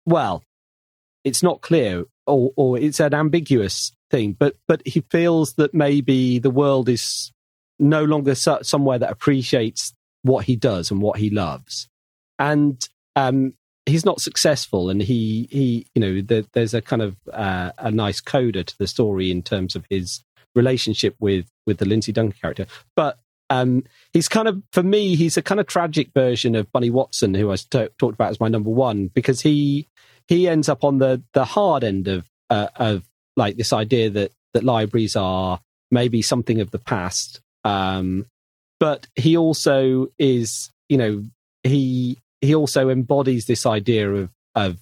well. 0.05 0.43
It's 1.23 1.43
not 1.43 1.61
clear, 1.61 2.05
or, 2.27 2.51
or 2.55 2.77
it's 2.77 2.99
an 2.99 3.13
ambiguous 3.13 3.91
thing. 4.09 4.33
But 4.33 4.55
but 4.67 4.81
he 4.85 5.01
feels 5.11 5.53
that 5.53 5.73
maybe 5.73 6.39
the 6.39 6.49
world 6.49 6.89
is 6.89 7.31
no 7.77 8.03
longer 8.03 8.33
somewhere 8.33 8.97
that 8.97 9.11
appreciates 9.11 9.93
what 10.23 10.45
he 10.45 10.55
does 10.55 10.89
and 10.89 11.01
what 11.01 11.19
he 11.19 11.29
loves. 11.29 11.87
And 12.39 12.81
um, 13.15 13.53
he's 13.85 14.05
not 14.05 14.21
successful, 14.21 14.89
and 14.89 15.01
he 15.01 15.47
he 15.51 15.85
you 15.95 16.01
know 16.01 16.21
the, 16.21 16.47
there's 16.53 16.73
a 16.73 16.81
kind 16.81 17.01
of 17.01 17.15
uh, 17.31 17.71
a 17.77 17.91
nice 17.91 18.19
coda 18.19 18.63
to 18.63 18.77
the 18.77 18.87
story 18.87 19.31
in 19.31 19.41
terms 19.41 19.75
of 19.75 19.85
his 19.89 20.23
relationship 20.53 21.15
with 21.19 21.45
with 21.65 21.77
the 21.77 21.85
Lindsay 21.85 22.11
Duncan 22.11 22.37
character, 22.39 22.65
but. 22.95 23.19
Um, 23.51 23.83
he's 24.11 24.27
kind 24.27 24.47
of, 24.47 24.63
for 24.71 24.81
me, 24.81 25.15
he's 25.15 25.37
a 25.37 25.41
kind 25.43 25.59
of 25.59 25.67
tragic 25.67 26.09
version 26.15 26.55
of 26.55 26.71
Bunny 26.71 26.89
Watson, 26.89 27.35
who 27.35 27.51
I 27.51 27.57
t- 27.57 27.89
talked 27.99 28.15
about 28.15 28.31
as 28.31 28.39
my 28.39 28.47
number 28.47 28.71
one, 28.71 29.05
because 29.13 29.41
he 29.41 29.87
he 30.27 30.47
ends 30.47 30.67
up 30.67 30.83
on 30.83 30.97
the 30.97 31.21
the 31.33 31.45
hard 31.45 31.83
end 31.83 32.07
of 32.07 32.25
uh, 32.49 32.69
of 32.75 33.03
like 33.35 33.55
this 33.55 33.71
idea 33.71 34.09
that 34.09 34.31
that 34.55 34.63
libraries 34.63 35.15
are 35.15 35.59
maybe 35.91 36.23
something 36.23 36.59
of 36.59 36.71
the 36.71 36.79
past, 36.79 37.39
um, 37.63 38.25
but 38.79 39.05
he 39.15 39.37
also 39.37 40.07
is, 40.17 40.71
you 40.89 40.97
know, 40.97 41.23
he 41.61 42.17
he 42.45 42.55
also 42.55 42.89
embodies 42.89 43.45
this 43.45 43.65
idea 43.65 44.11
of 44.11 44.29
of 44.55 44.77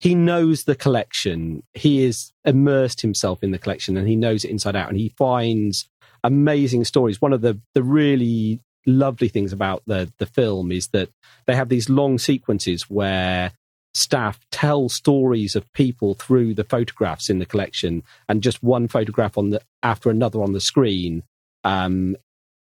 he 0.00 0.14
knows 0.14 0.64
the 0.64 0.74
collection. 0.74 1.62
He 1.72 2.04
is 2.04 2.32
immersed 2.44 3.00
himself 3.00 3.42
in 3.42 3.52
the 3.52 3.58
collection 3.58 3.96
and 3.96 4.06
he 4.06 4.16
knows 4.16 4.44
it 4.44 4.50
inside 4.50 4.76
out 4.76 4.88
and 4.88 4.98
he 4.98 5.08
finds 5.10 5.88
amazing 6.22 6.84
stories. 6.84 7.20
One 7.20 7.32
of 7.32 7.40
the 7.40 7.60
the 7.74 7.82
really 7.82 8.60
lovely 8.86 9.28
things 9.28 9.52
about 9.52 9.82
the 9.86 10.12
the 10.18 10.26
film 10.26 10.70
is 10.70 10.88
that 10.88 11.08
they 11.46 11.54
have 11.54 11.68
these 11.68 11.88
long 11.88 12.18
sequences 12.18 12.90
where 12.90 13.52
staff 13.94 14.40
tell 14.50 14.88
stories 14.88 15.54
of 15.54 15.72
people 15.72 16.14
through 16.14 16.52
the 16.52 16.64
photographs 16.64 17.30
in 17.30 17.38
the 17.38 17.46
collection 17.46 18.02
and 18.28 18.42
just 18.42 18.62
one 18.62 18.88
photograph 18.88 19.38
on 19.38 19.50
the 19.50 19.60
after 19.82 20.10
another 20.10 20.42
on 20.42 20.52
the 20.52 20.60
screen 20.60 21.22
um, 21.62 22.16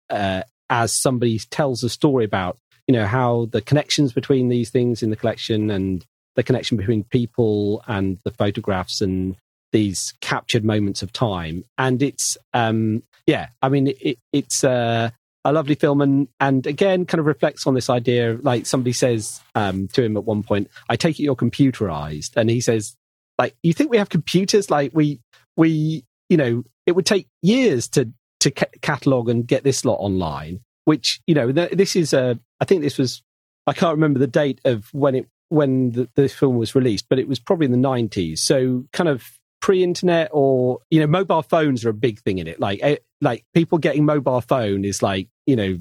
uh, 0.10 0.42
as 0.70 1.00
somebody 1.00 1.40
tells 1.52 1.84
a 1.84 1.90
story 1.90 2.26
about 2.26 2.58
you 2.90 2.94
know 2.94 3.06
how 3.06 3.46
the 3.52 3.62
connections 3.62 4.14
between 4.14 4.50
these 4.50 4.72
things 4.72 5.04
in 5.04 5.12
the 5.12 5.16
collection 5.16 5.70
and 5.70 6.04
the 6.36 6.42
connection 6.42 6.76
between 6.76 7.04
people 7.04 7.84
and 7.86 8.18
the 8.24 8.32
photographs 8.32 9.00
and 9.00 9.38
these 9.72 10.16
captured 10.22 10.66
moments 10.66 11.04
of 11.04 11.14
time. 11.14 11.64
And 11.78 12.02
it's 12.02 12.36
um 12.56 13.04
yeah 13.28 13.50
i 13.62 13.70
mean 13.70 13.94
it, 14.02 14.18
it's 14.34 14.64
uh, 14.64 15.12
a 15.46 15.54
lovely 15.54 15.76
film. 15.76 16.02
And 16.02 16.30
and 16.40 16.66
again 16.66 17.06
kind 17.06 17.20
of 17.20 17.28
reflects 17.28 17.68
on 17.68 17.76
this 17.76 17.92
idea 17.92 18.40
like 18.42 18.66
somebody 18.66 18.94
says 18.94 19.40
um 19.54 19.88
to 19.90 20.02
him 20.02 20.18
at 20.18 20.24
one 20.24 20.42
point 20.42 20.68
i 20.90 20.96
take 20.96 21.20
it 21.20 21.24
you're 21.24 21.36
computerized. 21.36 22.32
And 22.38 22.50
he 22.50 22.60
says 22.60 22.98
like 23.38 23.56
you 23.62 23.72
think 23.72 23.92
we 23.92 24.00
have 24.00 24.10
computers? 24.10 24.72
Like 24.72 24.94
we 24.96 25.22
we 25.56 26.06
you 26.28 26.38
know 26.38 26.64
it 26.88 26.94
would 26.94 27.06
take 27.06 27.28
years 27.44 27.88
to 27.90 28.12
to 28.40 28.50
ca- 28.50 28.78
catalog 28.82 29.30
and 29.30 29.46
get 29.46 29.64
this 29.64 29.86
lot 29.86 29.98
online 29.98 30.62
which 30.90 31.22
you 31.28 31.36
know 31.36 31.52
th- 31.52 31.74
this 31.74 31.96
is 31.96 32.14
a 32.14 32.40
I 32.60 32.66
think 32.66 32.82
this 32.82 32.98
was 32.98 33.22
I 33.68 33.74
can't 33.74 33.94
remember 33.94 34.18
the 34.18 34.26
date 34.26 34.60
of 34.66 34.92
when 34.92 35.14
it 35.14 35.28
when 35.50 35.92
the, 35.92 36.10
the 36.16 36.28
film 36.28 36.58
was 36.58 36.74
released, 36.74 37.06
but 37.08 37.20
it 37.20 37.28
was 37.28 37.38
probably 37.38 37.66
in 37.66 37.72
the 37.72 37.78
nineties. 37.78 38.42
So 38.42 38.86
kind 38.92 39.08
of 39.08 39.24
pre-internet 39.62 40.30
or 40.32 40.80
you 40.90 41.00
know 41.00 41.06
mobile 41.06 41.44
phones 41.44 41.86
are 41.86 41.90
a 41.90 41.94
big 41.94 42.20
thing 42.22 42.40
in 42.40 42.48
it. 42.48 42.60
Like 42.60 42.80
eh, 42.82 42.96
like 43.22 43.46
people 43.54 43.78
getting 43.78 44.04
mobile 44.04 44.42
phone 44.42 44.84
is 44.84 45.04
like 45.04 45.28
you 45.46 45.56
know 45.56 45.80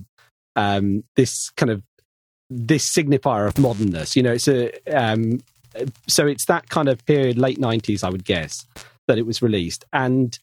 um, 0.57 1.05
this 1.17 1.49
kind 1.57 1.71
of 1.71 1.83
this 2.51 2.87
signifier 2.87 3.49
of 3.49 3.57
modernness. 3.57 4.15
You 4.15 4.25
know, 4.25 4.33
it's 4.33 4.47
a 4.47 4.73
um, 4.95 5.41
so 6.07 6.27
it's 6.27 6.45
that 6.45 6.69
kind 6.69 6.87
of 6.91 7.03
period, 7.07 7.39
late 7.39 7.59
nineties, 7.59 8.05
I 8.05 8.11
would 8.11 8.27
guess, 8.27 8.67
that 9.07 9.17
it 9.17 9.25
was 9.25 9.41
released. 9.41 9.87
And 9.91 10.39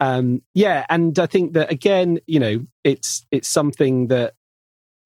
um, 0.00 0.42
yeah, 0.54 0.84
and 0.88 1.18
I 1.18 1.26
think 1.26 1.52
that 1.54 1.70
again, 1.70 2.18
you 2.26 2.40
know, 2.40 2.66
it's 2.82 3.26
it's 3.30 3.48
something 3.48 4.08
that 4.08 4.34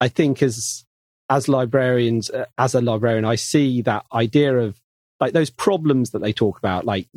I 0.01 0.07
think 0.07 0.41
as 0.41 0.85
as 1.29 1.47
librarians, 1.47 2.29
uh, 2.29 2.45
as 2.57 2.73
a 2.73 2.81
librarian, 2.81 3.25
I 3.25 3.35
see 3.35 3.81
that 3.83 4.05
idea 4.11 4.57
of 4.57 4.81
like 5.19 5.33
those 5.33 5.49
problems 5.49 6.11
that 6.11 6.19
they 6.19 6.33
talk 6.33 6.57
about, 6.57 6.85
like 6.85 7.07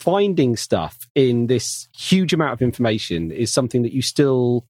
finding 0.00 0.56
stuff 0.56 1.08
in 1.14 1.46
this 1.46 1.88
huge 1.96 2.32
amount 2.32 2.52
of 2.52 2.62
information 2.62 3.30
is 3.30 3.50
something 3.50 3.82
that 3.82 3.94
you 3.94 4.02
still, 4.02 4.66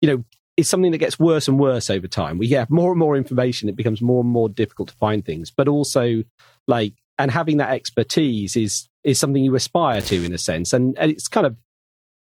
you 0.00 0.08
know, 0.08 0.24
is 0.56 0.68
something 0.68 0.92
that 0.92 0.98
gets 0.98 1.18
worse 1.18 1.48
and 1.48 1.58
worse 1.58 1.90
over 1.90 2.06
time. 2.06 2.38
We 2.38 2.48
have 2.50 2.70
more 2.70 2.90
and 2.92 2.98
more 2.98 3.16
information, 3.16 3.68
it 3.68 3.76
becomes 3.76 4.00
more 4.00 4.22
and 4.22 4.30
more 4.30 4.48
difficult 4.48 4.90
to 4.90 4.94
find 4.94 5.24
things. 5.24 5.50
But 5.50 5.66
also, 5.68 6.22
like, 6.68 6.94
and 7.18 7.30
having 7.30 7.56
that 7.56 7.70
expertise 7.70 8.56
is 8.56 8.88
is 9.02 9.18
something 9.18 9.42
you 9.42 9.54
aspire 9.54 10.02
to 10.02 10.24
in 10.24 10.32
a 10.32 10.38
sense, 10.38 10.72
and, 10.72 10.96
and 10.98 11.10
it's 11.10 11.26
kind 11.26 11.46
of 11.46 11.56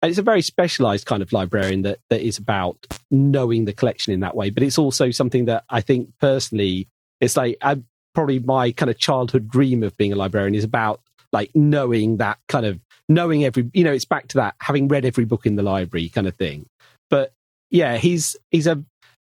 and 0.02 0.10
it's 0.10 0.20
a 0.20 0.24
very 0.24 0.42
specialized 0.42 1.06
kind 1.06 1.22
of 1.22 1.34
librarian 1.34 1.82
that, 1.82 2.00
that 2.10 2.22
is 2.22 2.38
about 2.38 2.78
knowing 3.12 3.66
the 3.66 3.74
collection 3.74 4.14
in 4.14 4.22
that 4.22 4.36
way. 4.36 4.50
But 4.50 4.64
it's 4.64 4.78
also 4.78 5.12
something 5.12 5.46
that 5.46 5.66
I 5.70 5.82
think 5.82 6.12
personally, 6.20 6.88
it's 7.20 7.36
like 7.36 7.58
I, 7.62 7.82
probably 8.14 8.40
my 8.40 8.72
kind 8.72 8.90
of 8.90 8.98
childhood 8.98 9.50
dream 9.50 9.84
of 9.84 9.96
being 9.98 10.14
a 10.14 10.16
librarian 10.16 10.56
is 10.56 10.64
about 10.64 11.02
like 11.32 11.52
knowing 11.54 12.18
that 12.18 12.40
kind 12.48 12.66
of 12.66 12.80
knowing 13.10 13.44
every, 13.44 13.70
you 13.74 13.84
know, 13.84 13.92
it's 13.92 14.06
back 14.06 14.28
to 14.30 14.38
that 14.38 14.56
having 14.60 14.88
read 14.88 15.06
every 15.06 15.26
book 15.26 15.46
in 15.46 15.56
the 15.56 15.64
library 15.64 16.10
kind 16.10 16.28
of 16.28 16.36
thing. 16.36 16.66
But 17.10 17.34
yeah, 17.70 17.98
he's 17.98 18.36
he's 18.52 18.68
a 18.68 18.84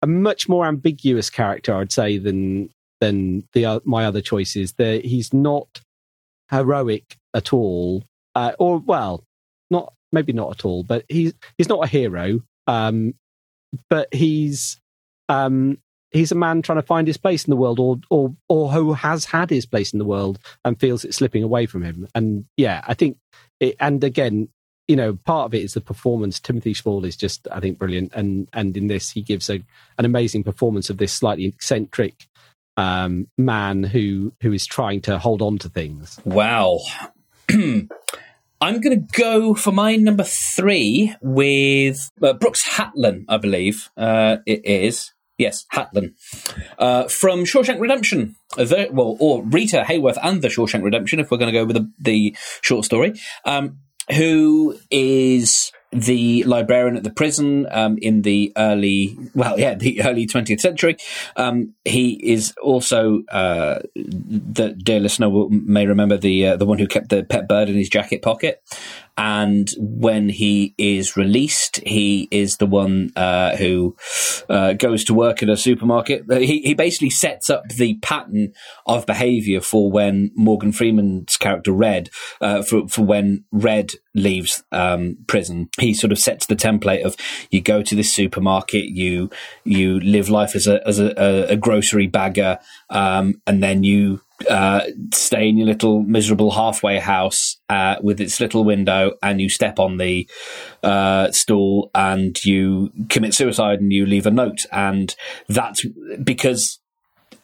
a 0.03 0.07
much 0.07 0.49
more 0.49 0.66
ambiguous 0.66 1.31
character, 1.31 1.75
I'd 1.75 1.93
say, 1.93 2.19
than 2.19 2.71
than 3.01 3.45
the 3.53 3.64
uh, 3.64 3.81
my 3.85 4.05
other 4.05 4.21
choices. 4.21 4.75
That 4.75 5.05
he's 5.05 5.33
not 5.33 5.81
heroic 6.51 7.16
at 7.35 7.53
all, 7.53 8.05
uh, 8.35 8.53
or 8.59 8.79
well, 8.79 9.25
not 9.71 9.93
maybe 10.13 10.33
not 10.33 10.51
at 10.51 10.65
all, 10.65 10.83
but 10.83 11.05
he's 11.09 11.35
he's 11.57 11.69
not 11.69 11.85
a 11.85 11.89
hero. 11.89 12.41
Um, 12.67 13.15
but 13.89 14.13
he's 14.13 14.81
um, 15.29 15.79
he's 16.11 16.33
a 16.33 16.37
man 16.37 16.63
trying 16.63 16.79
to 16.79 16.87
find 16.87 17.07
his 17.07 17.17
place 17.17 17.45
in 17.45 17.51
the 17.51 17.57
world, 17.57 17.79
or 17.81 17.99
or 18.11 18.35
or 18.49 18.73
who 18.73 18.93
has 18.95 19.27
had 19.27 19.51
his 19.51 19.67
place 19.67 19.93
in 19.93 19.99
the 19.99 20.05
world 20.05 20.39
and 20.65 20.81
feels 20.81 21.05
it 21.05 21.15
slipping 21.15 21.43
away 21.43 21.67
from 21.67 21.83
him. 21.83 22.09
And 22.15 22.47
yeah, 22.57 22.83
I 22.87 22.95
think, 22.95 23.19
it, 23.61 23.77
and 23.81 24.03
again, 24.03 24.49
you 24.87 24.97
know, 24.97 25.15
part 25.15 25.47
of 25.47 25.55
it 25.55 25.63
is 25.63 25.75
the 25.75 25.81
performance. 25.81 26.41
Timothy 26.41 26.75
Spall 26.75 27.05
is 27.05 27.17
just, 27.17 27.47
I 27.53 27.61
think, 27.61 27.79
brilliant, 27.79 28.13
and 28.15 28.49
and 28.53 28.77
in 28.77 28.87
this 28.87 29.11
he 29.11 29.23
gives 29.23 29.51
a 29.51 29.63
an 29.99 30.05
amazing 30.05 30.45
performance 30.45 30.91
of 30.91 30.99
this 30.99 31.13
slightly 31.13 31.45
eccentric 31.47 32.27
um, 32.77 33.29
man 33.37 33.83
who 33.83 34.33
who 34.43 34.53
is 34.53 34.67
trying 34.67 35.03
to 35.03 35.19
hold 35.19 35.43
on 35.43 35.59
to 35.59 35.69
things. 35.69 36.19
Wow. 36.25 36.81
I'm 38.61 38.81
going 38.81 39.07
to 39.07 39.21
go 39.21 39.55
for 39.55 39.73
my 39.73 39.97
number 39.97 40.25
three 40.25 41.15
with 41.23 42.11
uh, 42.23 42.33
Brooks 42.33 42.67
Hatlen, 42.69 43.25
I 43.29 43.37
believe 43.37 43.91
uh, 43.97 44.39
it 44.47 44.67
is. 44.67 45.13
Yes, 45.37 45.65
Hatlen. 45.73 46.15
Uh, 46.79 47.07
from 47.07 47.45
Shawshank 47.45 47.79
Redemption. 47.79 48.35
The, 48.57 48.89
well, 48.91 49.17
or 49.21 49.45
Rita 49.45 49.85
Hayworth 49.87 50.19
and 50.21 50.43
the 50.43 50.49
Shawshank 50.49 50.83
Redemption, 50.83 51.21
if 51.21 51.31
we're 51.31 51.39
going 51.39 51.53
to 51.53 51.59
go 51.59 51.65
with 51.65 51.77
the, 51.77 51.91
the 52.01 52.37
short 52.61 52.85
story. 52.85 53.15
Um, 53.45 53.79
who 54.11 54.77
is 54.91 55.71
the 55.91 56.45
librarian 56.45 56.97
at 56.97 57.05
the 57.05 57.11
prison 57.11 57.66
um, 57.70 57.99
in 58.03 58.22
the 58.22 58.53
early, 58.57 59.16
well, 59.34 59.59
yeah, 59.59 59.74
the 59.74 60.03
early 60.05 60.26
20th 60.26 60.61
century. 60.61 60.97
Um, 61.36 61.74
he 61.84 62.12
is 62.30 62.55
also, 62.62 63.22
uh, 63.30 63.80
the 63.95 64.74
dear 64.74 65.01
listener 65.01 65.30
will, 65.30 65.49
may 65.49 65.86
remember 65.86 66.16
the 66.16 66.49
uh, 66.49 66.57
the 66.57 66.66
one 66.66 66.78
who 66.78 66.86
kept 66.86 67.09
the 67.09 67.24
pet 67.24 67.49
bird 67.49 67.68
in 67.68 67.74
his 67.74 67.89
jacket 67.89 68.22
pocket. 68.22 68.62
And 69.19 69.69
when 69.77 70.29
he 70.29 70.77
is 70.79 71.16
released, 71.16 71.81
he 71.85 72.29
is 72.31 72.59
the 72.59 72.66
one 72.66 73.11
uh, 73.16 73.57
who 73.57 73.97
uh, 74.49 74.75
goes 74.75 75.03
to 75.05 75.14
work 75.14 75.43
at 75.43 75.49
a 75.49 75.57
supermarket. 75.57 76.25
He, 76.31 76.61
he 76.61 76.75
basically 76.75 77.11
sets 77.11 77.51
up 77.51 77.69
the 77.69 77.95
pattern 77.95 78.53
of 78.87 79.07
behavior 79.07 79.61
for 79.61 79.91
when 79.91 80.31
Morgan 80.37 80.71
Freeman's 80.71 81.37
character 81.37 81.73
Red, 81.73 82.11
uh, 82.41 82.62
for, 82.62 82.87
for 82.87 83.03
when 83.03 83.45
Red 83.51 83.91
leaves 84.14 84.62
um, 84.71 85.16
prison. 85.27 85.69
He 85.81 85.95
sort 85.95 86.12
of 86.12 86.19
sets 86.19 86.47
the 86.47 86.55
template 86.55 87.03
of 87.03 87.16
you 87.51 87.61
go 87.61 87.83
to 87.83 87.97
this 87.97 88.12
supermarket, 88.12 88.85
you 88.85 89.31
you 89.64 89.99
live 89.99 90.29
life 90.29 90.55
as 90.55 90.69
a 90.69 90.87
as 90.87 91.01
a, 91.01 91.47
a 91.49 91.57
grocery 91.57 92.07
bagger, 92.07 92.61
um, 92.91 93.43
and 93.49 93.62
then 93.62 93.83
you 93.83 94.23
uh, 94.49 94.82
stay 95.12 95.49
in 95.49 95.59
your 95.59 95.66
little 95.66 96.03
miserable 96.03 96.51
halfway 96.53 96.99
house 96.99 97.57
uh, 97.68 97.97
with 98.01 98.20
its 98.20 98.41
little 98.41 98.64
window, 98.64 99.12
and 99.22 99.41
you 99.41 99.49
step 99.49 99.78
on 99.78 99.97
the 99.97 100.28
uh, 100.82 101.30
stool 101.32 101.91
and 101.95 102.45
you 102.45 102.93
commit 103.09 103.34
suicide 103.34 103.80
and 103.80 103.93
you 103.93 104.07
leave 104.07 104.26
a 104.26 104.30
note, 104.30 104.64
and 104.70 105.16
that's 105.49 105.84
because 106.22 106.78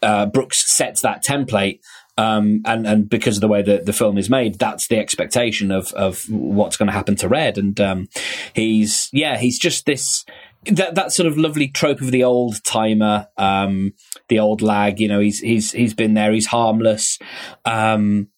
uh, 0.03 0.27
Brooks 0.27 0.77
sets 0.77 1.03
that 1.03 1.25
template. 1.25 1.81
Um, 2.17 2.63
and 2.65 2.87
and 2.87 3.11
because 3.11 3.39
of 3.39 3.41
the 3.41 3.49
way 3.49 3.63
that 3.63 3.87
the 3.87 3.93
film 3.93 4.19
is 4.19 4.31
made, 4.31 4.61
that's 4.61 4.87
the 4.87 5.01
expectation 5.01 5.73
of 5.73 5.93
of 5.95 6.31
what's 6.31 6.77
going 6.77 6.87
to 6.87 6.93
happen 6.93 7.17
to 7.17 7.29
Red, 7.29 7.59
and 7.59 7.81
um, 7.81 8.09
he's 8.55 9.09
yeah, 9.13 9.37
he's 9.37 9.59
just 9.59 9.85
this 9.85 10.25
that 10.73 10.95
that 10.95 11.13
sort 11.13 11.27
of 11.27 11.39
lovely 11.39 11.69
trope 11.69 12.01
of 12.01 12.11
the 12.11 12.25
old 12.25 12.63
timer, 12.65 13.29
um, 13.37 13.93
the 14.29 14.39
old 14.39 14.63
lag. 14.63 15.01
You 15.01 15.09
know, 15.09 15.21
he's 15.21 15.41
he's 15.41 15.73
he's 15.73 15.95
been 15.95 16.15
there. 16.15 16.33
He's 16.33 16.47
harmless, 16.47 17.19
um, 17.65 18.29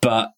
but 0.00 0.32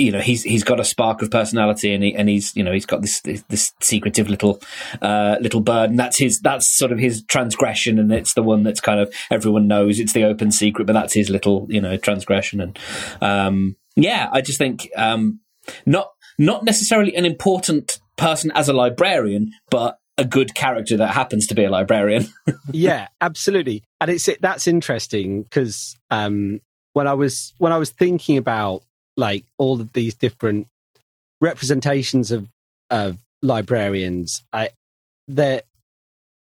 you 0.00 0.10
know 0.10 0.20
he's 0.20 0.42
he's 0.42 0.64
got 0.64 0.80
a 0.80 0.84
spark 0.84 1.22
of 1.22 1.30
personality, 1.30 1.92
and 1.92 2.02
he 2.02 2.14
and 2.14 2.28
he's 2.28 2.56
you 2.56 2.62
know 2.62 2.72
he's 2.72 2.86
got 2.86 3.02
this 3.02 3.20
this, 3.20 3.44
this 3.48 3.72
secretive 3.80 4.28
little 4.28 4.60
uh, 5.02 5.36
little 5.40 5.60
bird, 5.60 5.90
and 5.90 5.98
that's 5.98 6.18
his 6.18 6.40
that's 6.40 6.76
sort 6.76 6.92
of 6.92 6.98
his 6.98 7.22
transgression, 7.24 7.98
and 7.98 8.12
it's 8.12 8.34
the 8.34 8.42
one 8.42 8.62
that's 8.62 8.80
kind 8.80 9.00
of 9.00 9.12
everyone 9.30 9.68
knows 9.68 10.00
it's 10.00 10.12
the 10.12 10.24
open 10.24 10.50
secret, 10.50 10.86
but 10.86 10.94
that's 10.94 11.14
his 11.14 11.30
little 11.30 11.66
you 11.68 11.80
know 11.80 11.96
transgression, 11.96 12.60
and 12.60 12.78
um, 13.20 13.76
yeah, 13.96 14.28
I 14.32 14.40
just 14.40 14.58
think 14.58 14.88
um, 14.96 15.40
not 15.84 16.10
not 16.38 16.64
necessarily 16.64 17.14
an 17.14 17.26
important 17.26 18.00
person 18.16 18.50
as 18.54 18.68
a 18.68 18.72
librarian, 18.72 19.52
but 19.70 19.99
a 20.20 20.24
good 20.24 20.54
character 20.54 20.98
that 20.98 21.14
happens 21.14 21.46
to 21.46 21.54
be 21.54 21.64
a 21.64 21.70
librarian. 21.70 22.26
yeah, 22.72 23.08
absolutely, 23.22 23.82
and 24.00 24.10
it's 24.10 24.28
that's 24.40 24.66
interesting 24.66 25.42
because 25.42 25.96
um, 26.10 26.60
when 26.92 27.08
I 27.08 27.14
was 27.14 27.54
when 27.56 27.72
I 27.72 27.78
was 27.78 27.90
thinking 27.90 28.36
about 28.36 28.82
like 29.16 29.44
all 29.56 29.80
of 29.80 29.94
these 29.94 30.14
different 30.14 30.68
representations 31.40 32.30
of 32.30 32.48
of 32.90 33.16
librarians, 33.40 34.44
I 34.52 34.70
that 35.28 35.64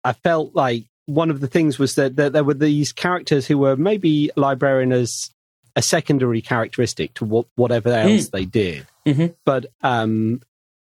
I 0.04 0.12
felt 0.12 0.54
like 0.54 0.84
one 1.06 1.30
of 1.30 1.40
the 1.40 1.48
things 1.48 1.76
was 1.78 1.96
that, 1.96 2.16
that 2.16 2.32
there 2.32 2.44
were 2.44 2.54
these 2.54 2.92
characters 2.92 3.46
who 3.46 3.58
were 3.58 3.76
maybe 3.76 4.30
librarian 4.36 4.92
as 4.92 5.30
a 5.74 5.82
secondary 5.82 6.40
characteristic 6.40 7.14
to 7.14 7.24
what, 7.24 7.46
whatever 7.56 7.90
else 7.90 8.28
mm. 8.28 8.30
they 8.30 8.44
did, 8.44 8.86
mm-hmm. 9.04 9.26
but 9.44 9.66
um, 9.82 10.40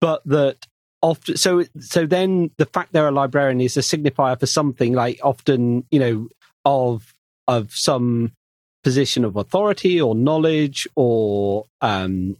but 0.01 0.23
that 0.25 0.67
often 1.05 1.37
so 1.37 1.63
so 1.79 2.07
then 2.07 2.51
the 2.57 2.65
fact 2.65 2.93
they're 2.93 3.09
a 3.09 3.13
librarian 3.13 3.61
is 3.61 3.77
a 3.77 3.81
signifier 3.81 4.41
for 4.41 4.47
something 4.47 4.95
like 4.95 5.21
often 5.23 5.85
you 5.91 6.01
know 6.01 6.29
of 6.65 7.15
of 7.47 7.71
some 7.73 8.33
position 8.83 9.23
of 9.25 9.37
authority 9.37 10.01
or 10.01 10.15
knowledge 10.15 10.89
or 10.97 11.67
um 11.83 12.37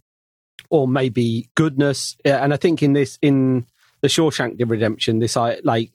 or 0.71 0.87
maybe 0.87 1.47
goodness. 1.53 2.17
And 2.25 2.53
i 2.53 2.57
think 2.57 2.81
in 2.81 2.93
this 2.93 3.19
in 3.21 3.67
the 4.01 4.07
shawshank 4.07 4.55
redemption 4.67 5.19
this 5.19 5.37
i 5.37 5.59
like 5.63 5.91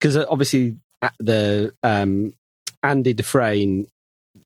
because 0.00 0.16
obviously 0.16 0.76
the 1.18 1.74
um 1.82 2.32
andy 2.82 3.12
dufresne 3.12 3.86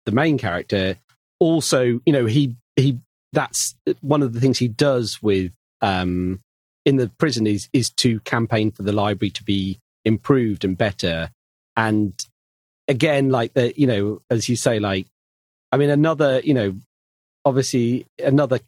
the 0.05 0.13
main 0.13 0.37
character 0.37 0.97
also 1.39 2.01
you 2.05 2.13
know 2.13 2.27
he 2.27 2.57
he 2.75 2.99
that's 3.33 3.77
one 4.01 4.23
of 4.23 4.33
the 4.33 4.41
things 4.41 4.59
he 4.59 4.69
does 4.69 5.23
with 5.23 5.53
um 5.81 6.41
in 6.89 6.97
the 6.97 7.11
prison 7.19 7.47
is 7.47 7.69
is 7.75 7.91
to 7.91 8.19
campaign 8.21 8.71
for 8.71 8.83
the 8.83 8.93
library 8.93 9.31
to 9.31 9.45
be 9.45 9.79
improved 10.07 10.65
and 10.65 10.79
better. 10.79 11.31
And 11.77 12.15
again, 12.89 13.29
like 13.29 13.53
the 13.53 13.79
you 13.79 13.87
know, 13.87 14.23
as 14.31 14.49
you 14.49 14.57
say, 14.57 14.79
like 14.79 15.07
I 15.71 15.77
mean, 15.77 15.91
another 15.91 16.41
you 16.43 16.55
know, 16.55 16.75
obviously 17.45 18.07
another 18.19 18.61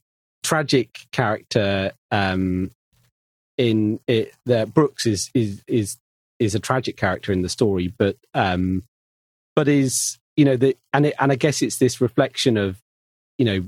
tragic 0.42 1.06
character 1.12 1.92
um, 2.10 2.70
in 3.56 4.00
it. 4.06 4.34
That 4.44 4.74
Brooks 4.74 5.06
is 5.06 5.30
is 5.32 5.62
is 5.66 5.96
is 6.38 6.54
a 6.54 6.60
tragic 6.60 6.98
character 6.98 7.32
in 7.32 7.40
the 7.40 7.48
story, 7.48 7.90
but 7.96 8.18
um, 8.34 8.82
but 9.56 9.66
is 9.66 10.18
you 10.36 10.44
know 10.44 10.56
the 10.56 10.76
and 10.92 11.06
it, 11.06 11.14
and 11.18 11.32
I 11.32 11.36
guess 11.36 11.62
it's 11.62 11.78
this 11.78 12.02
reflection 12.02 12.58
of 12.58 12.78
you 13.38 13.46
know 13.46 13.64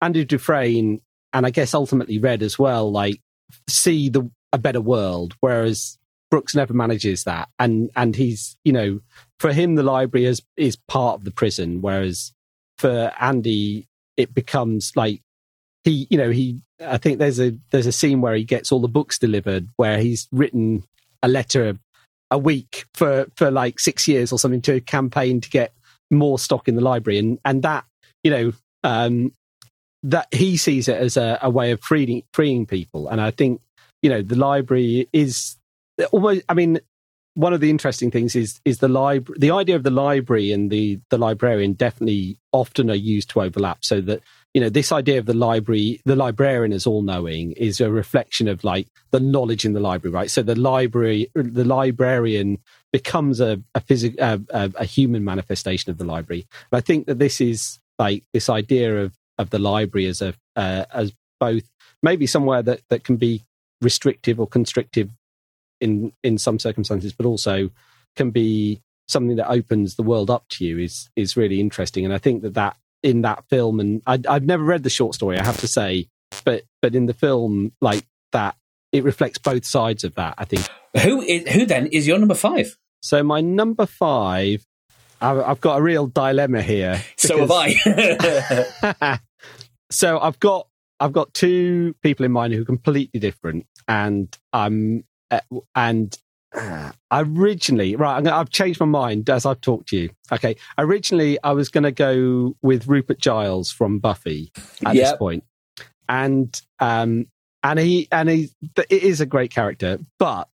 Andrew 0.00 0.24
Dufresne 0.24 1.02
and 1.34 1.44
I 1.44 1.50
guess 1.50 1.74
ultimately 1.74 2.18
Red 2.18 2.42
as 2.42 2.58
well, 2.58 2.90
like 2.90 3.20
see 3.68 4.08
the 4.08 4.30
a 4.52 4.58
better 4.58 4.80
world, 4.80 5.34
whereas 5.40 5.98
Brooks 6.30 6.54
never 6.54 6.72
manages 6.72 7.24
that, 7.24 7.48
and 7.58 7.90
and 7.96 8.16
he's 8.16 8.56
you 8.64 8.72
know 8.72 9.00
for 9.38 9.52
him 9.52 9.74
the 9.74 9.82
library 9.82 10.26
is 10.26 10.42
is 10.56 10.76
part 10.76 11.14
of 11.16 11.24
the 11.24 11.30
prison, 11.30 11.80
whereas 11.80 12.32
for 12.78 13.12
Andy 13.20 13.86
it 14.16 14.34
becomes 14.34 14.92
like 14.96 15.22
he 15.84 16.06
you 16.10 16.18
know 16.18 16.30
he 16.30 16.60
I 16.80 16.98
think 16.98 17.18
there's 17.18 17.40
a 17.40 17.56
there's 17.70 17.86
a 17.86 17.92
scene 17.92 18.20
where 18.20 18.34
he 18.34 18.44
gets 18.44 18.72
all 18.72 18.80
the 18.80 18.88
books 18.88 19.18
delivered 19.18 19.68
where 19.76 19.98
he's 19.98 20.28
written 20.32 20.84
a 21.22 21.28
letter 21.28 21.78
a 22.30 22.38
week 22.38 22.86
for 22.94 23.26
for 23.36 23.50
like 23.50 23.78
six 23.78 24.08
years 24.08 24.32
or 24.32 24.38
something 24.38 24.62
to 24.62 24.80
campaign 24.80 25.40
to 25.40 25.50
get 25.50 25.72
more 26.10 26.38
stock 26.38 26.68
in 26.68 26.74
the 26.74 26.82
library. 26.82 27.18
And 27.18 27.38
and 27.44 27.62
that 27.62 27.84
you 28.22 28.30
know 28.30 28.52
um 28.82 29.32
that 30.04 30.28
he 30.32 30.56
sees 30.56 30.86
it 30.86 30.98
as 30.98 31.16
a, 31.16 31.38
a 31.42 31.50
way 31.50 31.72
of 31.72 31.80
freeing 31.80 32.22
freeing 32.32 32.66
people. 32.66 33.08
And 33.08 33.20
I 33.20 33.30
think 33.30 33.60
you 34.02 34.10
know 34.10 34.22
the 34.22 34.36
library 34.36 35.08
is 35.12 35.56
almost. 36.12 36.42
I 36.48 36.54
mean, 36.54 36.78
one 37.34 37.52
of 37.52 37.60
the 37.60 37.70
interesting 37.70 38.10
things 38.10 38.36
is 38.36 38.60
is 38.64 38.78
the 38.78 38.88
library. 38.88 39.38
The 39.40 39.50
idea 39.50 39.76
of 39.76 39.82
the 39.82 39.90
library 39.90 40.52
and 40.52 40.70
the 40.70 41.00
the 41.10 41.18
librarian 41.18 41.72
definitely 41.72 42.38
often 42.52 42.90
are 42.90 42.94
used 42.94 43.30
to 43.30 43.40
overlap. 43.40 43.78
So 43.82 44.02
that 44.02 44.20
you 44.52 44.60
know 44.60 44.68
this 44.68 44.92
idea 44.92 45.18
of 45.18 45.26
the 45.26 45.34
library, 45.34 46.02
the 46.04 46.16
librarian 46.16 46.74
as 46.74 46.86
all 46.86 47.02
knowing, 47.02 47.52
is 47.52 47.80
a 47.80 47.90
reflection 47.90 48.46
of 48.46 48.62
like 48.62 48.88
the 49.10 49.20
knowledge 49.20 49.64
in 49.64 49.72
the 49.72 49.80
library, 49.80 50.12
right? 50.12 50.30
So 50.30 50.42
the 50.42 50.54
library, 50.54 51.30
the 51.34 51.64
librarian 51.64 52.58
becomes 52.92 53.40
a 53.40 53.62
a, 53.74 53.80
phys- 53.80 54.18
a, 54.18 54.40
a, 54.50 54.70
a 54.80 54.84
human 54.84 55.24
manifestation 55.24 55.90
of 55.90 55.96
the 55.96 56.04
library. 56.04 56.46
And 56.70 56.76
I 56.76 56.82
think 56.82 57.06
that 57.06 57.18
this 57.18 57.40
is 57.40 57.78
like 57.98 58.24
this 58.34 58.50
idea 58.50 59.02
of 59.02 59.14
of 59.38 59.50
the 59.50 59.58
library 59.58 60.06
as 60.06 60.22
a 60.22 60.34
uh, 60.56 60.84
as 60.92 61.12
both 61.40 61.64
maybe 62.02 62.26
somewhere 62.26 62.62
that 62.62 62.80
that 62.88 63.04
can 63.04 63.16
be 63.16 63.42
restrictive 63.80 64.40
or 64.40 64.46
constrictive 64.46 65.10
in 65.80 66.12
in 66.22 66.38
some 66.38 66.58
circumstances, 66.58 67.12
but 67.12 67.26
also 67.26 67.70
can 68.16 68.30
be 68.30 68.80
something 69.08 69.36
that 69.36 69.50
opens 69.50 69.96
the 69.96 70.02
world 70.02 70.30
up 70.30 70.48
to 70.48 70.64
you 70.64 70.78
is 70.78 71.10
is 71.16 71.36
really 71.36 71.60
interesting. 71.60 72.04
And 72.04 72.14
I 72.14 72.18
think 72.18 72.42
that 72.42 72.54
that 72.54 72.76
in 73.02 73.22
that 73.22 73.44
film, 73.50 73.80
and 73.80 74.02
I, 74.06 74.18
I've 74.28 74.46
never 74.46 74.64
read 74.64 74.82
the 74.82 74.90
short 74.90 75.14
story, 75.14 75.38
I 75.38 75.44
have 75.44 75.60
to 75.60 75.68
say, 75.68 76.08
but 76.44 76.64
but 76.80 76.94
in 76.94 77.06
the 77.06 77.14
film, 77.14 77.72
like 77.80 78.06
that, 78.32 78.56
it 78.92 79.04
reflects 79.04 79.38
both 79.38 79.64
sides 79.64 80.04
of 80.04 80.14
that. 80.14 80.34
I 80.38 80.44
think. 80.44 80.66
Who 81.02 81.20
is, 81.22 81.48
who 81.48 81.66
then 81.66 81.88
is 81.88 82.06
your 82.06 82.18
number 82.18 82.34
five? 82.36 82.78
So 83.02 83.22
my 83.22 83.40
number 83.40 83.84
five 83.84 84.64
I've 85.24 85.60
got 85.60 85.78
a 85.78 85.82
real 85.82 86.06
dilemma 86.06 86.62
here. 86.62 87.00
So 87.16 87.38
have 87.40 87.50
I. 87.52 89.18
so 89.90 90.18
I've 90.18 90.38
got 90.40 90.68
I've 91.00 91.12
got 91.12 91.32
two 91.34 91.94
people 92.02 92.24
in 92.26 92.32
mind 92.32 92.52
who 92.52 92.62
are 92.62 92.66
completely 92.66 93.20
different, 93.20 93.66
and 93.88 94.36
I'm 94.52 95.04
uh, 95.30 95.40
and 95.74 96.16
uh, 96.54 96.92
originally 97.10 97.96
right. 97.96 98.16
I'm 98.16 98.24
gonna, 98.24 98.36
I've 98.36 98.50
changed 98.50 98.80
my 98.80 98.86
mind 98.86 99.28
as 99.30 99.46
I've 99.46 99.60
talked 99.60 99.88
to 99.88 99.96
you. 99.96 100.10
Okay, 100.32 100.56
originally 100.78 101.38
I 101.42 101.52
was 101.52 101.68
going 101.68 101.84
to 101.84 101.92
go 101.92 102.56
with 102.62 102.86
Rupert 102.86 103.18
Giles 103.18 103.70
from 103.72 103.98
Buffy 103.98 104.52
at 104.84 104.94
Yep. 104.94 105.04
this 105.04 105.12
point, 105.16 105.44
and 106.08 106.60
um 106.80 107.26
and 107.62 107.78
he 107.78 108.08
and 108.12 108.28
he 108.28 108.50
it 108.76 109.02
is 109.02 109.20
a 109.20 109.26
great 109.26 109.50
character, 109.50 109.98
but 110.18 110.48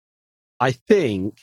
I 0.59 0.72
think 0.72 1.41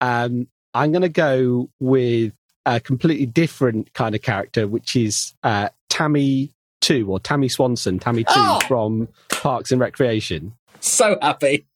um 0.00 0.48
I'm 0.74 0.92
going 0.92 1.02
to 1.02 1.08
go 1.08 1.70
with 1.80 2.34
a 2.66 2.80
completely 2.80 3.26
different 3.26 3.94
kind 3.94 4.14
of 4.14 4.22
character, 4.22 4.66
which 4.66 4.96
is 4.96 5.34
uh, 5.42 5.70
Tammy 5.88 6.52
Two 6.82 7.10
or 7.10 7.18
Tammy 7.18 7.48
Swanson, 7.48 7.98
Tammy 7.98 8.24
Two 8.24 8.32
Oh! 8.34 8.60
from 8.68 9.08
Parks 9.30 9.72
and 9.72 9.80
Recreation. 9.80 10.52
So 10.80 11.16
happy. 11.22 11.66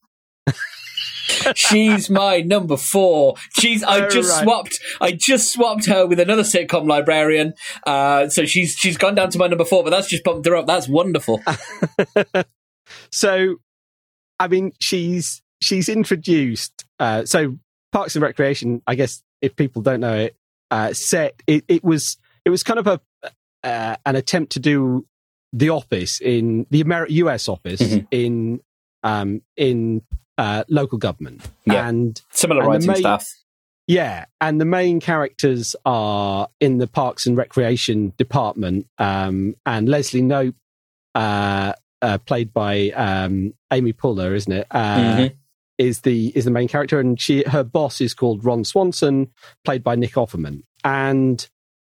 She's 1.55 2.11
my 2.11 2.41
number 2.41 2.77
four. 2.77 3.37
She's. 3.59 3.83
I 3.83 4.09
just 4.09 4.31
right. 4.31 4.43
swapped. 4.43 4.81
I 5.01 5.13
just 5.13 5.53
swapped 5.53 5.87
her 5.87 6.07
with 6.07 6.21
another 6.21 6.43
sitcom 6.43 6.87
librarian. 6.87 7.55
Uh, 7.87 8.29
so 8.29 8.45
she's 8.45 8.75
she's 8.77 8.99
gone 8.99 9.15
down 9.15 9.31
to 9.31 9.39
my 9.39 9.47
number 9.47 9.65
four, 9.65 9.85
but 9.85 9.91
that's 9.91 10.09
just 10.09 10.25
bumped 10.25 10.47
her 10.47 10.57
up. 10.57 10.67
That's 10.67 10.89
wonderful. 10.89 11.41
so, 13.13 13.57
I 14.39 14.49
mean, 14.49 14.73
she's 14.81 15.41
she's 15.63 15.89
introduced. 15.89 16.85
Uh, 16.99 17.25
so, 17.25 17.57
Parks 17.93 18.17
and 18.17 18.23
Recreation. 18.23 18.83
I 18.87 18.97
guess 18.97 19.23
if 19.41 19.57
people 19.57 19.83
don't 19.83 20.01
know 20.01 20.17
it, 20.17 20.37
uh, 20.71 20.93
set 20.93 21.35
it, 21.47 21.65
it 21.69 21.83
was 21.85 22.17
it 22.45 22.51
was 22.51 22.63
kind 22.63 22.79
of 22.79 22.87
a 22.87 23.01
uh, 23.63 23.97
an 24.07 24.17
attempt 24.17 24.53
to 24.53 24.61
do 24.61 25.07
the 25.53 25.71
office 25.71 26.21
in 26.21 26.67
the 26.71 26.83
Ameri- 26.85 27.11
U.S. 27.11 27.49
office 27.49 27.81
Mhm. 27.81 28.07
in 28.11 28.61
um, 29.03 29.43
in 29.57 30.03
uh, 30.39 30.65
local 30.69 30.97
government, 30.99 31.43
Yeah. 31.67 31.89
and 31.89 32.21
Similar 32.33 32.61
And 32.63 32.69
writing 32.71 32.87
main- 32.87 32.97
staff. 32.97 33.27
yeah, 33.87 34.25
and 34.41 34.61
the 34.61 34.65
main 34.65 35.01
characters 35.01 35.75
are 35.85 36.49
in 36.61 36.79
the 36.79 36.87
Parks 36.87 37.27
and 37.27 37.37
Recreation 37.37 38.13
department, 38.17 38.87
um, 38.99 39.55
and 39.67 39.89
Leslie 39.89 40.23
Knope, 40.23 40.55
uh, 41.15 41.73
uh, 42.01 42.19
played 42.19 42.53
by 42.55 42.91
um, 42.91 43.53
Amy 43.71 43.93
Poehler, 43.93 44.35
isn't 44.35 44.53
it? 44.53 44.67
Uh, 44.71 44.97
Mhm. 45.17 45.33
Is 45.81 46.03
the 46.03 46.29
is 46.37 46.45
the 46.45 46.51
main 46.51 46.69
character, 46.69 47.01
and 47.01 47.19
she 47.19 47.43
her 47.47 47.65
boss 47.65 48.03
is 48.03 48.13
called 48.13 48.45
Ron 48.45 48.65
Swanson, 48.65 49.31
played 49.65 49.83
by 49.83 49.95
Nick 49.97 50.13
Offerman, 50.13 50.63
and 50.85 51.49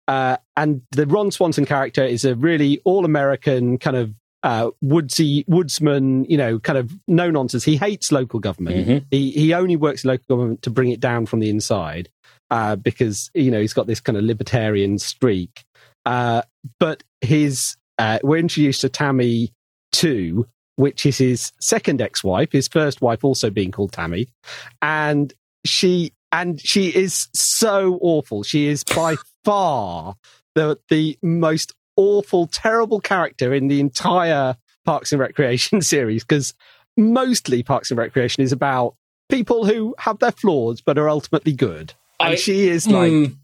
uh, 0.07 0.37
and 0.57 0.83
the 0.91 1.07
Ron 1.07 1.31
Swanson 1.31 1.65
character 1.65 2.05
is 2.05 2.25
a 2.27 2.35
really 2.35 2.81
all 2.85 3.05
American 3.07 3.79
kind 3.79 3.97
of 3.97 4.15
uh, 4.43 4.71
woodsy 4.83 5.45
woodsman, 5.49 6.25
you 6.27 6.37
know, 6.37 6.59
kind 6.59 6.79
of 6.79 6.93
no 7.09 7.31
nonsense. 7.31 7.65
He 7.65 7.77
hates 7.77 8.13
local 8.13 8.41
government. 8.41 8.87
Mhm. 8.87 9.05
He 9.11 9.31
he 9.31 9.55
only 9.55 9.77
works 9.77 10.05
in 10.05 10.09
local 10.09 10.37
government 10.37 10.63
to 10.63 10.71
bring 10.71 10.91
it 10.91 11.01
down 11.01 11.25
from 11.25 11.41
the 11.41 11.49
inside, 11.49 12.11
uh, 12.51 12.77
because 12.77 13.31
you 13.35 13.51
know 13.51 13.61
he's 13.61 13.73
got 13.75 13.87
this 13.87 14.01
kind 14.01 14.19
of 14.19 14.25
libertarian 14.25 14.99
streak. 14.99 15.65
Uh, 16.05 16.43
but 16.79 17.03
his 17.23 17.77
uh, 17.99 18.19
we're 18.23 18.37
introduced 18.37 18.83
to 18.83 18.89
Tammy 18.91 19.53
two, 19.93 20.47
which 20.79 21.05
is 21.05 21.19
his 21.19 21.53
second 21.61 22.01
ex-wife, 22.01 22.53
his 22.53 22.69
first 22.69 23.03
wife 23.03 23.25
also 23.25 23.51
being 23.51 23.73
called 23.73 23.91
Tammy, 23.93 24.29
and 24.81 25.35
she 25.65 26.13
and 26.31 26.61
she 26.61 26.89
is 26.95 27.29
so 27.35 27.99
awful. 28.01 28.43
She 28.45 28.67
is 28.69 28.85
by 28.85 29.17
far 29.45 30.15
the 30.55 30.79
the 30.89 31.19
most 31.23 31.75
awful, 31.97 32.47
terrible 32.47 33.01
character 33.01 33.53
in 33.53 33.67
the 33.67 33.81
entire 33.81 34.57
Parks 34.85 35.11
and 35.11 35.21
Recreation 35.21 35.83
series 35.95 36.23
because 36.23 36.55
mostly 36.97 37.63
Parks 37.65 37.91
and 37.91 37.99
Recreation 37.99 38.45
is 38.45 38.53
about 38.53 38.95
people 39.29 39.67
who 39.67 39.97
have 39.99 40.21
their 40.21 40.31
flaws 40.33 40.81
but 40.81 40.97
are 40.97 41.09
ultimately 41.09 41.53
good. 41.53 41.93
And 42.21 42.35
I- 42.35 42.37
she 42.37 42.69
is 42.69 42.87
like, 42.87 43.11
Mm. 43.13 43.37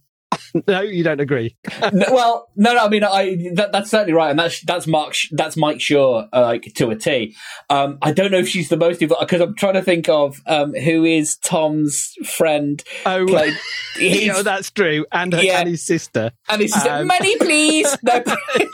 no, 0.68 0.80
you 0.82 1.02
don't 1.04 1.20
agree. 1.20 1.56
No, 1.92 2.06
well, 2.12 2.48
no, 2.56 2.74
no. 2.74 2.84
I 2.84 2.88
mean, 2.88 3.04
I 3.04 3.50
that, 3.54 3.72
that's 3.72 3.90
certainly 3.90 4.12
right, 4.12 4.30
and 4.30 4.38
that's 4.38 4.60
that's 4.62 4.86
Mark. 4.86 5.14
That's 5.32 5.56
Mike 5.56 5.80
Shaw, 5.80 6.26
uh, 6.32 6.40
like 6.42 6.72
to 6.76 6.90
a 6.90 6.96
T. 6.96 7.34
Um, 7.70 7.98
I 8.02 8.12
don't 8.12 8.30
know 8.30 8.38
if 8.38 8.48
she's 8.48 8.68
the 8.68 8.76
most 8.76 9.00
because 9.00 9.40
I'm 9.40 9.54
trying 9.54 9.74
to 9.74 9.82
think 9.82 10.08
of 10.08 10.40
um, 10.46 10.74
who 10.74 11.04
is 11.04 11.36
Tom's 11.36 12.14
friend. 12.24 12.82
Oh, 13.04 13.26
Played, 13.34 13.54
you 13.98 14.28
know, 14.28 14.42
that's 14.42 14.70
true. 14.70 15.06
And, 15.10 15.32
her, 15.32 15.42
Yeah. 15.42 15.60
and 15.60 15.68
his 15.68 15.82
sister. 15.84 16.32
and 16.48 16.62
he's 16.62 16.72
just 16.72 16.86
um, 16.86 17.06
money, 17.06 17.36
please. 17.38 17.96
They're, 18.02 18.24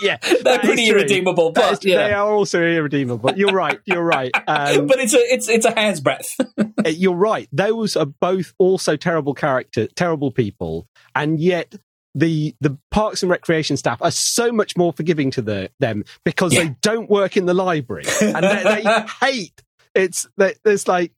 Yeah, 0.02 0.18
they're 0.42 0.58
pretty 0.58 0.88
irredeemable, 0.88 1.52
but 1.52 1.72
is- 1.72 1.78
They 1.80 2.12
are 2.12 2.30
also 2.30 2.60
irredeemable. 2.62 3.32
You're 3.36 3.52
right. 3.52 3.78
You're 3.84 4.02
right. 4.04 4.30
Um, 4.46 4.86
but 4.86 4.98
it's 4.98 5.14
a 5.14 5.18
it's 5.32 5.48
it's 5.48 5.64
a 5.66 5.70
hair's 5.72 6.00
breadth. 6.00 6.36
Uh, 6.58 6.88
you're 6.88 7.14
right. 7.14 7.48
Those 7.52 7.96
are 7.96 8.06
both 8.06 8.54
also 8.58 8.96
terrible 8.96 9.34
character, 9.34 9.86
terrible 9.88 10.30
people, 10.30 10.88
and 11.14 11.40
yet 11.40 11.69
the 12.14 12.54
the 12.60 12.76
Parks 12.90 13.22
and 13.22 13.30
Recreation 13.30 13.76
staff 13.76 14.02
are 14.02 14.10
so 14.10 14.50
much 14.52 14.76
more 14.76 14.92
forgiving 14.92 15.30
to 15.32 15.42
the, 15.42 15.70
them 15.80 16.04
because 16.24 16.52
Yeah. 16.52 16.64
they 16.64 16.76
don't 16.82 17.08
work 17.08 17.36
in 17.36 17.46
the 17.46 17.54
library 17.54 18.04
and 18.20 18.44
they, 18.44 18.82
they 18.82 19.04
hate. 19.20 19.62
It's 19.94 20.26
there's 20.36 20.88
like, 20.88 21.12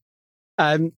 um, 0.58 0.92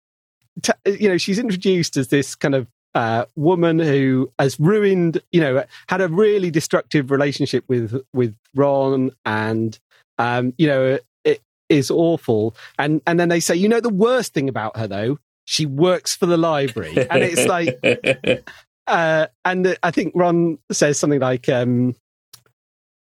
t- 0.62 0.72
you 0.86 1.09
know, 1.09 1.18
she's 1.18 1.38
introduced 1.38 1.97
as 1.97 2.09
this 2.09 2.34
kind 2.34 2.55
of 2.55 2.66
uh, 2.95 3.24
woman 3.36 3.78
who 3.78 4.30
has 4.38 4.61
ruined, 4.61 5.20
you 5.32 5.40
know, 5.40 5.64
had 5.88 6.01
a 6.03 6.09
really 6.09 6.51
destructive 6.51 7.11
relationship 7.11 7.64
with 7.68 8.03
with 8.12 8.34
Ron, 8.55 9.11
and 9.24 9.78
um, 10.18 10.53
you 10.59 10.66
know, 10.66 10.99
it 11.24 11.40
is 11.70 11.90
awful. 11.90 12.55
And 12.78 13.01
and 13.07 13.18
then 13.18 13.28
they 13.30 13.40
say, 13.40 13.55
you 13.57 13.68
know, 13.68 13.80
the 13.80 13.88
worst 13.88 14.34
thing 14.34 14.49
about 14.51 14.76
her 14.76 14.86
though, 14.86 15.18
she 15.47 15.64
works 15.64 16.14
for 16.14 16.26
the 16.26 16.36
library, 16.36 16.95
and 17.11 17.22
it's 17.22 17.47
like, 17.47 17.78
uh, 18.86 19.26
and 19.44 19.76
I 19.82 19.90
think 19.90 20.12
Ron 20.14 20.58
says 20.70 20.98
something 20.98 21.20
like, 21.20 21.48
um, 21.48 21.94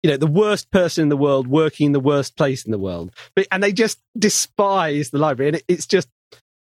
you 0.01 0.11
know, 0.11 0.17
the 0.17 0.27
worst 0.27 0.69
person 0.71 1.03
in 1.03 1.09
the 1.09 1.17
world 1.17 1.47
working 1.47 1.87
in 1.87 1.91
the 1.91 1.99
worst 1.99 2.35
place 2.35 2.65
in 2.65 2.71
the 2.71 2.77
world, 2.77 3.11
but 3.35 3.47
and 3.51 3.63
they 3.63 3.71
just 3.71 3.99
despise 4.17 5.09
the 5.09 5.17
library, 5.17 5.49
and 5.49 5.57
it, 5.57 5.63
it's 5.67 5.85
just. 5.85 6.09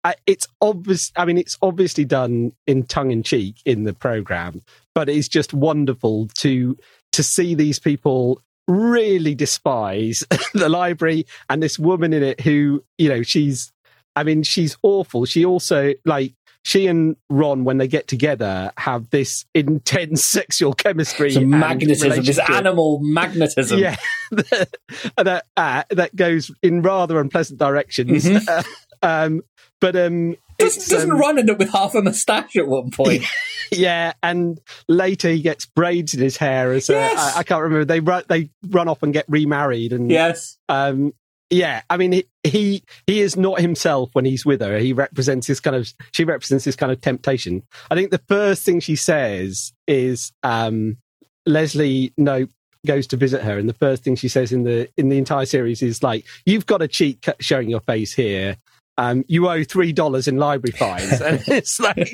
Uh, 0.03 0.13
it's 0.25 0.47
obvious. 0.61 1.11
I 1.15 1.25
mean, 1.25 1.37
it's 1.37 1.59
obviously 1.61 2.05
done 2.05 2.53
in 2.65 2.85
tongue 2.85 3.11
in 3.11 3.21
cheek 3.21 3.57
in 3.65 3.83
the 3.83 3.93
program, 3.93 4.63
but 4.95 5.09
it's 5.09 5.27
just 5.27 5.53
wonderful 5.53 6.27
to 6.39 6.75
to 7.11 7.21
see 7.21 7.53
these 7.53 7.77
people 7.77 8.41
really 8.67 9.35
despise 9.35 10.23
the 10.55 10.69
library 10.69 11.27
and 11.49 11.61
this 11.61 11.77
woman 11.77 12.13
in 12.13 12.23
it 12.23 12.41
who, 12.41 12.83
you 12.97 13.09
know, 13.09 13.21
she's. 13.21 13.71
I 14.13 14.23
mean, 14.23 14.43
she's 14.43 14.75
awful. 14.83 15.23
She 15.25 15.45
also 15.45 15.93
like 16.03 16.33
she 16.63 16.87
and 16.87 17.15
Ron 17.29 17.63
when 17.63 17.77
they 17.77 17.87
get 17.87 18.07
together 18.07 18.71
have 18.77 19.09
this 19.09 19.45
intense 19.53 20.25
sexual 20.25 20.73
chemistry, 20.73 21.31
Some 21.31 21.49
magnetism, 21.49 22.23
this 22.23 22.39
animal 22.39 22.99
magnetism. 23.01 23.79
Yeah, 23.79 23.95
that 24.31 25.45
uh, 25.57 25.83
that 25.89 26.15
goes 26.15 26.51
in 26.61 26.81
rather 26.81 27.19
unpleasant 27.19 27.59
directions. 27.59 28.25
Mhm. 28.25 28.65
um, 29.01 29.41
but 29.79 29.95
um, 29.95 30.35
Does, 30.59 30.77
it's, 30.77 30.87
doesn't 30.87 31.11
um, 31.11 31.17
Ron 31.19 31.39
end 31.39 31.49
up 31.49 31.57
with 31.57 31.71
half 31.71 31.95
a 31.95 32.01
moustache 32.01 32.55
at 32.55 32.67
one 32.67 32.91
point? 32.91 33.23
yeah, 33.71 34.13
and 34.21 34.59
later 34.87 35.29
he 35.29 35.41
gets 35.41 35.65
braids 35.65 36.13
in 36.13 36.21
his 36.21 36.37
hair. 36.37 36.71
As 36.73 36.87
Yes. 36.87 37.35
I, 37.35 37.39
I 37.39 37.43
can't 37.43 37.63
remember. 37.63 37.85
They 37.85 37.99
run 37.99 38.23
they 38.29 38.51
run 38.67 38.87
off 38.87 39.01
and 39.01 39.11
get 39.11 39.25
remarried, 39.27 39.93
and 39.93 40.11
yes. 40.11 40.57
um, 40.69 41.13
yeah. 41.51 41.81
I 41.89 41.97
mean, 41.97 42.23
he, 42.43 42.83
he 43.05 43.21
is 43.21 43.37
not 43.37 43.59
himself 43.59 44.09
when 44.13 44.25
he's 44.25 44.45
with 44.45 44.61
her. 44.61 44.77
He 44.79 44.93
represents 44.93 45.47
this 45.47 45.59
kind 45.59 45.75
of 45.75 45.93
she 46.11 46.23
represents 46.23 46.65
this 46.65 46.75
kind 46.75 46.91
of 46.91 47.01
temptation. 47.01 47.63
I 47.91 47.95
think 47.95 48.09
the 48.09 48.23
first 48.27 48.63
thing 48.63 48.79
she 48.79 48.95
says 48.95 49.73
is 49.87 50.31
um, 50.41 50.97
Leslie 51.45 52.13
Knope 52.17 52.49
goes 52.87 53.05
to 53.07 53.17
visit 53.17 53.43
her, 53.43 53.59
and 53.59 53.69
the 53.69 53.73
first 53.73 54.03
thing 54.03 54.15
she 54.15 54.27
says 54.27 54.51
in 54.51 54.63
the 54.63 54.89
in 54.97 55.09
the 55.09 55.17
entire 55.17 55.45
series 55.45 55.81
is 55.81 56.01
like, 56.01 56.25
"You've 56.45 56.65
got 56.65 56.81
a 56.81 56.87
cheat 56.87 57.27
showing 57.39 57.69
your 57.69 57.81
face 57.81 58.13
here." 58.13 58.57
Um, 59.01 59.25
you 59.27 59.49
owe 59.49 59.63
three 59.63 59.93
dollars 59.93 60.27
in 60.27 60.37
library 60.37 60.77
fines, 60.77 61.21
and 61.21 61.43
it's 61.47 61.79
like, 61.79 62.13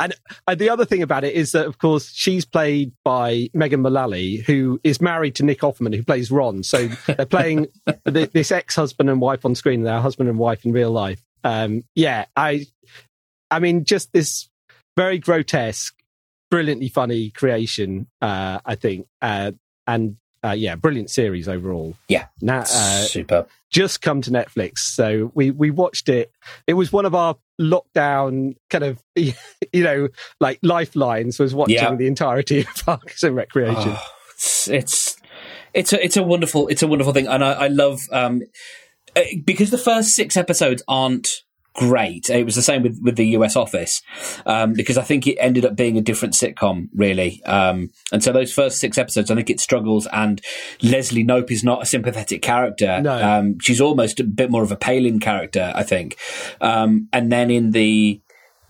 and, 0.00 0.12
and 0.48 0.58
the 0.58 0.68
other 0.68 0.84
thing 0.84 1.02
about 1.02 1.22
it 1.22 1.34
is 1.34 1.52
that, 1.52 1.66
of 1.66 1.78
course, 1.78 2.10
she's 2.12 2.44
played 2.44 2.90
by 3.04 3.48
Megan 3.54 3.80
Mullally, 3.80 4.38
who 4.38 4.80
is 4.82 5.00
married 5.00 5.36
to 5.36 5.44
Nick 5.44 5.60
Offerman, 5.60 5.94
who 5.94 6.02
plays 6.02 6.32
Ron. 6.32 6.64
So 6.64 6.88
they're 7.06 7.26
playing 7.26 7.68
th- 8.12 8.32
this 8.32 8.50
ex-husband 8.50 9.08
and 9.08 9.20
wife 9.20 9.44
on 9.44 9.54
screen, 9.54 9.82
their 9.82 10.00
husband 10.00 10.28
and 10.28 10.36
wife 10.36 10.64
in 10.64 10.72
real 10.72 10.90
life. 10.90 11.22
Um, 11.44 11.84
yeah, 11.94 12.24
I, 12.34 12.66
I 13.48 13.60
mean, 13.60 13.84
just 13.84 14.12
this 14.12 14.48
very 14.96 15.20
grotesque, 15.20 15.94
brilliantly 16.50 16.88
funny 16.88 17.30
creation. 17.30 18.08
Uh, 18.20 18.58
I 18.66 18.74
think, 18.74 19.06
uh, 19.22 19.52
and 19.86 20.16
uh, 20.44 20.52
yeah, 20.52 20.74
brilliant 20.76 21.10
series 21.10 21.48
overall. 21.48 21.94
Yeah. 22.08 22.26
Now, 22.40 22.60
uh, 22.60 22.64
Super. 23.02 23.46
just 23.70 24.00
come 24.02 24.22
to 24.22 24.30
Netflix. 24.30 24.78
So 24.78 25.30
we 25.34 25.50
we 25.50 25.70
watched 25.70 26.08
it. 26.08 26.30
It 26.66 26.74
was 26.74 26.92
one 26.92 27.04
of 27.06 27.14
our 27.14 27.36
lockdown 27.60 28.54
kind 28.70 28.84
of 28.84 29.02
you 29.16 29.34
know 29.74 30.08
like 30.40 30.58
lifelines 30.62 31.38
was 31.38 31.54
watching 31.54 31.76
Yeah. 31.76 31.94
the 31.94 32.06
entirety 32.06 32.60
of 32.60 32.66
Parks 32.84 33.22
and 33.22 33.34
Recreation. 33.34 33.94
Oh, 33.96 34.06
it's, 34.34 34.68
it's 34.68 35.16
it's 35.74 35.92
a 35.92 36.04
it's 36.04 36.16
a 36.16 36.22
wonderful 36.22 36.68
it's 36.68 36.82
a 36.82 36.86
wonderful 36.86 37.12
thing, 37.12 37.26
and 37.26 37.42
I, 37.44 37.52
I 37.52 37.66
love 37.68 37.98
um, 38.12 38.42
uh, 39.16 39.22
because 39.44 39.70
the 39.70 39.78
first 39.78 40.10
six 40.10 40.36
episodes 40.36 40.82
aren't 40.88 41.28
great. 41.76 42.28
It 42.30 42.44
was 42.44 42.54
the 42.54 42.62
same 42.62 42.82
with, 42.82 42.98
with 43.02 43.16
the 43.16 43.26
US 43.28 43.54
Office, 43.54 44.02
um, 44.46 44.72
because 44.72 44.98
I 44.98 45.02
think 45.02 45.26
it 45.26 45.36
ended 45.36 45.64
up 45.64 45.76
being 45.76 45.96
a 45.96 46.00
different 46.00 46.34
sitcom, 46.34 46.88
really. 46.94 47.42
Um, 47.44 47.90
and 48.12 48.24
so 48.24 48.32
those 48.32 48.52
first 48.52 48.80
six 48.80 48.98
episodes, 48.98 49.30
I 49.30 49.34
think 49.34 49.50
it 49.50 49.60
struggles. 49.60 50.08
And 50.12 50.40
Leslie 50.82 51.24
Knope 51.24 51.50
is 51.50 51.62
not 51.62 51.82
a 51.82 51.86
sympathetic 51.86 52.42
character. 52.42 53.00
No. 53.00 53.22
Um, 53.22 53.58
she's 53.60 53.80
almost 53.80 54.18
a 54.18 54.24
bit 54.24 54.50
more 54.50 54.62
of 54.62 54.72
a 54.72 54.76
Palin 54.76 55.20
character, 55.20 55.72
I 55.74 55.82
think. 55.82 56.16
Um, 56.60 57.08
and 57.12 57.30
then 57.30 57.50
in 57.50 57.72
the 57.72 58.20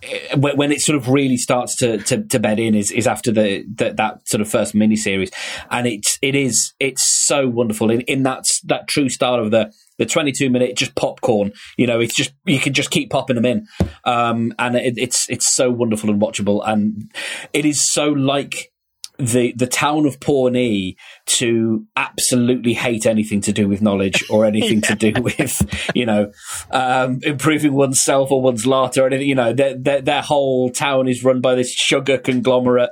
eh, 0.03 0.35
when 0.37 0.57
when 0.57 0.73
it 0.73 0.81
sort 0.81 0.97
of 0.97 1.09
really 1.09 1.37
starts 1.37 1.77
to, 1.77 1.99
to, 1.99 2.25
to 2.25 2.41
bed 2.41 2.59
in 2.59 2.75
is, 2.75 2.91
is 2.91 3.07
after 3.07 3.31
the, 3.31 3.65
the 3.73 3.93
that 3.95 4.27
sort 4.29 4.41
of 4.41 4.49
first 4.49 4.75
mini 4.75 4.97
series, 4.97 5.31
and 5.71 5.87
it's 5.87 6.19
it 6.23 6.35
is 6.35 6.75
it's 6.81 7.25
so 7.25 7.47
wonderful 7.47 7.91
in, 7.91 8.01
in 8.03 8.25
that 8.25 8.45
that 8.65 8.89
true 8.89 9.09
style 9.09 9.37
of 9.37 9.53
the 9.53 9.73
the 9.99 10.07
22 10.07 10.51
minute 10.51 10.77
just 10.77 10.95
popcorn 10.95 11.53
you 11.77 11.87
know 11.87 12.01
it's 12.01 12.15
just 12.15 12.33
you 12.45 12.59
can 12.59 12.73
just 12.73 12.91
keep 12.91 13.11
popping 13.11 13.37
them 13.37 13.45
in. 13.45 13.67
Um, 14.05 14.53
and 14.59 14.77
it, 14.77 14.95
it's 14.97 15.29
it's 15.29 15.53
so 15.55 15.71
wonderful 15.71 16.11
and 16.11 16.21
watchable. 16.21 16.63
And 16.67 17.11
it 17.53 17.65
is 17.65 17.91
so 17.91 18.09
like 18.09 18.73
the 19.19 19.53
the 19.57 19.67
town 19.67 20.07
of 20.07 20.21
Pawnee 20.21 20.97
to 21.27 21.87
absolutely 21.97 22.75
hate 22.75 23.07
anything 23.07 23.41
to 23.43 23.53
do 23.53 23.69
with 23.69 23.81
knowledge 23.83 24.25
or 24.31 24.45
anything 24.45 24.81
to 24.83 24.95
do 25.12 25.21
with 25.23 25.91
you 25.95 26.07
know 26.07 26.33
um, 26.71 27.21
improving 27.23 27.75
oneself 27.75 28.31
or 28.31 28.43
one's 28.43 28.67
lot 28.67 28.97
or 28.97 29.07
anything. 29.07 29.29
You 29.29 29.35
know, 29.35 29.53
their, 29.53 29.77
their, 29.77 30.01
their 30.01 30.23
whole 30.23 30.71
town 30.71 31.09
is 31.09 31.25
run 31.25 31.41
by 31.41 31.55
this 31.55 31.73
sugar 31.73 32.19
conglomerate. 32.19 32.91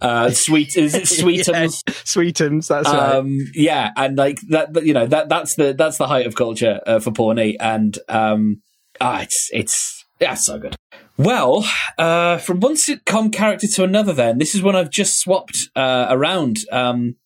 Uh, 0.00 0.30
sweet 0.30 0.76
is 0.76 0.94
it 0.94 1.02
Sweetums? 1.04 1.82
Sweetums, 2.04 2.68
that's 2.68 2.88
right. 2.88 3.16
um, 3.16 3.38
yeah, 3.54 3.90
and 3.96 4.16
like 4.16 4.38
that, 4.48 4.84
you 4.84 4.94
know, 4.94 5.06
that 5.06 5.28
that's 5.28 5.54
the 5.56 5.72
that's 5.72 5.98
the 5.98 6.06
height 6.06 6.26
of 6.26 6.34
culture 6.34 6.80
uh, 6.86 7.00
for 7.00 7.10
Pawnee, 7.10 7.56
and 7.58 7.98
um, 8.08 8.62
ah, 9.00 9.22
it's 9.22 9.48
it's 9.52 10.04
yeah, 10.20 10.32
it's 10.32 10.46
so 10.46 10.58
good. 10.58 10.76
Well, 11.18 11.66
uh, 11.96 12.38
from 12.38 12.60
one 12.60 12.74
sitcom 12.74 13.32
character 13.32 13.66
to 13.66 13.84
another, 13.84 14.12
then 14.12 14.38
this 14.38 14.54
is 14.54 14.62
one 14.62 14.76
I've 14.76 14.90
just 14.90 15.18
swapped 15.18 15.70
uh, 15.74 16.06
around, 16.10 16.58
um, 16.70 17.16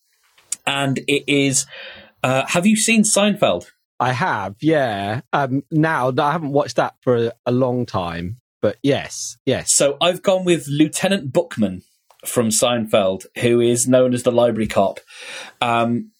and 0.67 0.99
it 1.09 1.25
is. 1.27 1.67
Uh, 2.23 2.47
have 2.47 2.67
you 2.67 2.77
seen 2.77 3.03
Seinfeld? 3.03 3.71
I 3.99 4.13
have, 4.13 4.57
yeah. 4.61 5.23
Um, 5.33 5.65
now 5.71 6.13
I 6.17 6.33
haven't 6.33 6.53
watched 6.53 6.77
that 6.77 6.95
for 7.01 7.17
a, 7.17 7.33
a 7.47 7.53
long 7.53 7.85
time, 7.85 8.41
but 8.63 8.77
yes, 8.83 9.37
yes. 9.45 9.75
So 9.75 9.97
I've 10.01 10.23
gone 10.23 10.45
with 10.45 10.67
Lieutenant 10.69 11.33
Bookman 11.33 11.83
from 12.25 12.51
Seinfeld, 12.51 13.27
who 13.39 13.61
is 13.61 13.89
known 13.89 14.15
as 14.15 14.23
the 14.23 14.33
library 14.33 14.69
cop. 14.69 15.01
Um, 15.61 16.13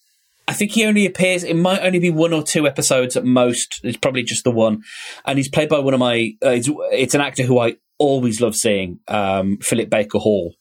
I 0.47 0.53
think 0.53 0.71
he 0.71 0.85
only 0.85 1.05
appears. 1.05 1.43
It 1.43 1.55
might 1.55 1.81
only 1.81 1.99
be 1.99 2.09
one 2.09 2.33
or 2.33 2.43
two 2.43 2.67
episodes 2.67 3.15
at 3.15 3.23
most. 3.23 3.79
It's 3.83 3.97
probably 3.97 4.23
just 4.23 4.43
the 4.43 4.51
one, 4.51 4.81
and 5.25 5.37
he's 5.37 5.49
played 5.49 5.69
by 5.69 5.79
one 5.79 5.93
of 5.93 5.99
my. 5.99 6.33
Uh, 6.43 6.49
it's, 6.49 6.69
it's 6.91 7.15
an 7.15 7.21
actor 7.21 7.43
who 7.43 7.59
I 7.59 7.75
always 7.97 8.41
love 8.41 8.55
seeing, 8.55 8.99
um, 9.07 9.57
Philip 9.61 9.89
Baker 9.89 10.17
Hall. 10.17 10.55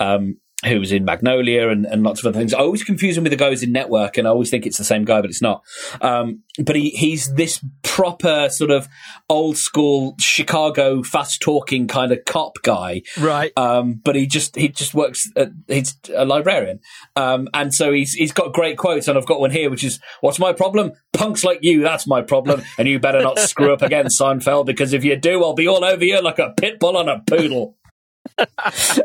Um, 0.00 0.38
who 0.66 0.78
was 0.78 0.92
in 0.92 1.04
Magnolia 1.04 1.68
and, 1.70 1.86
and 1.86 2.02
lots 2.02 2.20
of 2.20 2.26
other 2.26 2.38
things. 2.38 2.52
I 2.52 2.58
always 2.58 2.84
confuse 2.84 3.16
him 3.16 3.22
with 3.24 3.30
the 3.30 3.36
guy 3.36 3.48
who's 3.48 3.62
in 3.62 3.72
Network, 3.72 4.18
and 4.18 4.26
I 4.28 4.30
always 4.30 4.50
think 4.50 4.66
it's 4.66 4.76
the 4.78 4.84
same 4.84 5.04
guy, 5.06 5.20
but 5.22 5.30
it's 5.30 5.40
not. 5.40 5.62
Um, 6.02 6.42
but 6.62 6.76
he, 6.76 6.90
he's 6.90 7.32
this 7.34 7.64
proper 7.82 8.48
sort 8.50 8.70
of 8.70 8.86
old 9.30 9.56
school 9.56 10.14
Chicago 10.18 11.02
fast 11.02 11.40
talking 11.40 11.86
kind 11.88 12.12
of 12.12 12.24
cop 12.26 12.58
guy, 12.62 13.02
Right. 13.18 13.52
um, 13.56 13.94
but 14.04 14.16
he 14.16 14.26
just 14.26 14.54
he 14.56 14.68
just 14.68 14.92
works. 14.94 15.30
At, 15.36 15.50
he's 15.66 15.96
a 16.14 16.24
librarian, 16.24 16.80
um, 17.16 17.48
and 17.54 17.72
so 17.74 17.92
he's 17.92 18.12
he's 18.12 18.32
got 18.32 18.52
great 18.52 18.76
quotes, 18.76 19.08
and 19.08 19.16
I've 19.16 19.26
got 19.26 19.40
one 19.40 19.50
here, 19.50 19.70
which 19.70 19.84
is, 19.84 19.98
"What's 20.20 20.38
my 20.38 20.52
problem? 20.52 20.92
Punks 21.14 21.42
like 21.42 21.60
you, 21.62 21.80
that's 21.82 22.06
my 22.06 22.20
problem, 22.22 22.62
and 22.78 22.86
you 22.86 22.98
better 22.98 23.22
not 23.22 23.38
screw 23.38 23.72
up 23.72 23.82
again, 23.82 24.06
Seinfeld, 24.20 24.66
because 24.66 24.92
if 24.92 25.04
you 25.04 25.16
do, 25.16 25.42
I'll 25.42 25.54
be 25.54 25.68
all 25.68 25.84
over 25.84 26.04
you 26.04 26.20
like 26.22 26.38
a 26.38 26.52
pit 26.56 26.78
bull 26.78 26.96
on 26.98 27.08
a 27.08 27.20
poodle." 27.26 27.76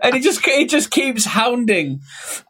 And 0.01 0.15
he 0.15 0.21
just 0.21 0.45
he 0.45 0.65
just 0.65 0.91
keeps 0.91 1.25
hounding 1.25 2.01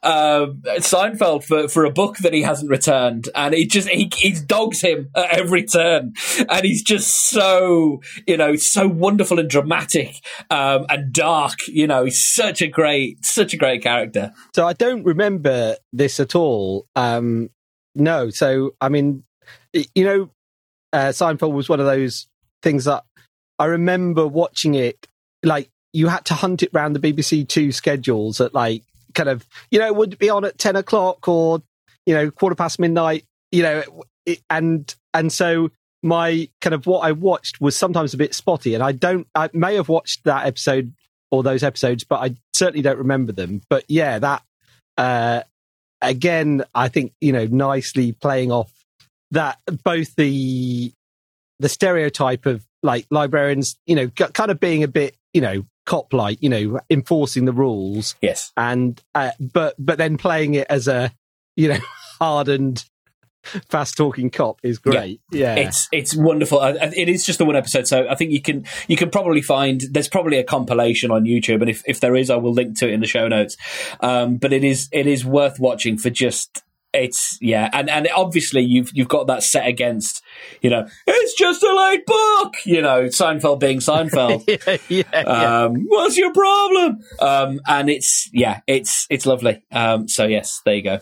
um, 0.02 0.62
Seinfeld 0.78 1.44
for, 1.44 1.68
for 1.68 1.84
a 1.84 1.90
book 1.90 2.18
that 2.18 2.32
he 2.32 2.42
hasn't 2.42 2.70
returned, 2.70 3.28
and 3.34 3.54
he 3.54 3.66
just 3.66 3.88
he 3.88 4.10
he 4.14 4.32
dogs 4.32 4.80
him 4.80 5.10
at 5.14 5.30
every 5.30 5.64
turn, 5.64 6.14
and 6.48 6.64
he's 6.64 6.82
just 6.82 7.30
so 7.30 8.00
you 8.26 8.36
know 8.36 8.56
so 8.56 8.88
wonderful 8.88 9.38
and 9.38 9.50
dramatic 9.50 10.14
um, 10.50 10.86
and 10.88 11.12
dark. 11.12 11.58
You 11.68 11.86
know, 11.86 12.04
he's 12.04 12.20
such 12.20 12.62
a 12.62 12.68
great 12.68 13.24
such 13.24 13.54
a 13.54 13.56
great 13.56 13.82
character. 13.82 14.32
So 14.54 14.66
I 14.66 14.72
don't 14.72 15.04
remember 15.04 15.76
this 15.92 16.20
at 16.20 16.34
all. 16.34 16.86
Um, 16.94 17.50
no. 17.94 18.30
So 18.30 18.74
I 18.80 18.88
mean, 18.88 19.24
you 19.72 20.04
know, 20.04 20.30
uh, 20.92 21.08
Seinfeld 21.08 21.52
was 21.52 21.68
one 21.68 21.80
of 21.80 21.86
those 21.86 22.28
things 22.62 22.84
that 22.84 23.04
I 23.58 23.66
remember 23.66 24.26
watching 24.26 24.74
it. 24.74 25.06
Like 25.42 25.70
you 25.96 26.08
had 26.08 26.26
to 26.26 26.34
hunt 26.34 26.62
it 26.62 26.68
round 26.74 26.94
the 26.94 27.00
BBC 27.00 27.48
Two 27.48 27.72
schedules 27.72 28.40
at 28.40 28.52
like 28.52 28.82
kind 29.14 29.30
of 29.30 29.46
you 29.70 29.78
know 29.78 29.90
would 29.94 30.18
be 30.18 30.28
on 30.28 30.44
at 30.44 30.58
ten 30.58 30.76
o'clock 30.76 31.26
or 31.26 31.62
you 32.04 32.14
know 32.14 32.30
quarter 32.30 32.54
past 32.54 32.78
midnight. 32.78 33.24
You 33.50 33.62
know, 33.62 33.82
it, 34.26 34.40
and 34.50 34.94
and 35.14 35.32
so 35.32 35.70
my 36.02 36.48
kind 36.60 36.74
of 36.74 36.86
what 36.86 37.00
I 37.00 37.12
watched 37.12 37.60
was 37.60 37.76
sometimes 37.76 38.12
a 38.12 38.18
bit 38.18 38.34
spotty, 38.34 38.74
and 38.74 38.82
I 38.82 38.92
don't. 38.92 39.26
I 39.34 39.48
may 39.54 39.76
have 39.76 39.88
watched 39.88 40.24
that 40.24 40.46
episode 40.46 40.92
or 41.30 41.42
those 41.42 41.62
episodes, 41.62 42.04
but 42.04 42.16
I 42.16 42.36
certainly 42.54 42.82
don't 42.82 42.98
remember 42.98 43.32
them. 43.32 43.62
But 43.70 43.84
yeah, 43.88 44.18
that 44.18 44.42
uh, 44.98 45.42
again, 46.02 46.64
I 46.74 46.88
think 46.88 47.14
you 47.22 47.32
know 47.32 47.46
nicely 47.46 48.12
playing 48.12 48.52
off 48.52 48.70
that 49.30 49.58
both 49.82 50.14
the 50.16 50.92
the 51.58 51.68
stereotype 51.70 52.44
of 52.44 52.66
like 52.82 53.06
librarians, 53.10 53.76
you 53.86 53.96
know, 53.96 54.08
kind 54.08 54.50
of 54.50 54.60
being 54.60 54.82
a 54.82 54.88
bit, 54.88 55.16
you 55.32 55.40
know, 55.40 55.64
cop 55.86 56.12
like, 56.12 56.42
you 56.42 56.50
know, 56.50 56.80
enforcing 56.90 57.46
the 57.46 57.52
rules, 57.52 58.14
Yes, 58.20 58.52
and 58.56 59.02
uh, 59.14 59.30
but 59.40 59.74
but 59.78 59.96
then 59.96 60.18
playing 60.18 60.54
it 60.54 60.66
as 60.68 60.88
a, 60.88 61.10
you 61.56 61.68
know, 61.68 61.78
hardened, 62.18 62.84
fast 63.70 63.96
talking 63.96 64.30
cop 64.30 64.60
is 64.62 64.78
great. 64.78 65.20
Yeah, 65.30 65.54
it's 65.54 65.88
it's 65.92 66.14
wonderful. 66.14 66.60
It 66.62 67.08
is 67.08 67.24
just 67.24 67.38
the 67.38 67.44
one 67.44 67.56
episode, 67.56 67.86
so 67.86 68.06
I 68.08 68.14
think 68.14 68.32
you 68.32 68.42
can 68.42 68.66
you 68.88 68.96
can 68.96 69.10
probably 69.10 69.42
find 69.42 69.80
there's 69.90 70.08
probably 70.08 70.38
a 70.38 70.44
compilation 70.44 71.10
on 71.10 71.24
YouTube, 71.24 71.60
and 71.60 71.70
if, 71.70 71.82
if 71.86 72.00
there 72.00 72.16
is, 72.16 72.30
I 72.30 72.36
will 72.36 72.52
link 72.52 72.78
to 72.78 72.88
it 72.88 72.92
in 72.92 73.00
the 73.00 73.06
show 73.06 73.28
notes. 73.28 73.56
Um, 74.00 74.36
but 74.36 74.52
it 74.52 74.64
is 74.64 74.88
it 74.92 75.06
is 75.06 75.24
worth 75.24 75.58
watching 75.58 75.98
for 75.98 76.10
just 76.10 76.62
it's 76.96 77.38
yeah, 77.40 77.68
and 77.72 77.88
and 77.88 78.08
obviously 78.14 78.62
you've 78.62 78.90
you've 78.92 79.08
got 79.08 79.26
that 79.28 79.42
set 79.42 79.66
against 79.66 80.22
you 80.62 80.70
know 80.70 80.86
it's 81.06 81.34
just 81.34 81.62
a 81.62 81.74
late 81.74 82.06
book, 82.06 82.54
you 82.64 82.82
know 82.82 83.04
Seinfeld 83.04 83.60
being 83.60 83.78
Seinfeld. 83.78 84.44
yeah, 84.66 84.76
yeah, 84.88 85.04
yeah. 85.12 85.64
Um, 85.64 85.84
what's 85.86 86.16
your 86.16 86.32
problem? 86.32 86.98
Um, 87.20 87.60
and 87.66 87.90
it's 87.90 88.28
yeah, 88.32 88.60
it's 88.66 89.06
it's 89.10 89.26
lovely. 89.26 89.62
Um, 89.72 90.08
so 90.08 90.26
yes, 90.26 90.60
there 90.64 90.74
you 90.74 90.82
go. 90.82 90.98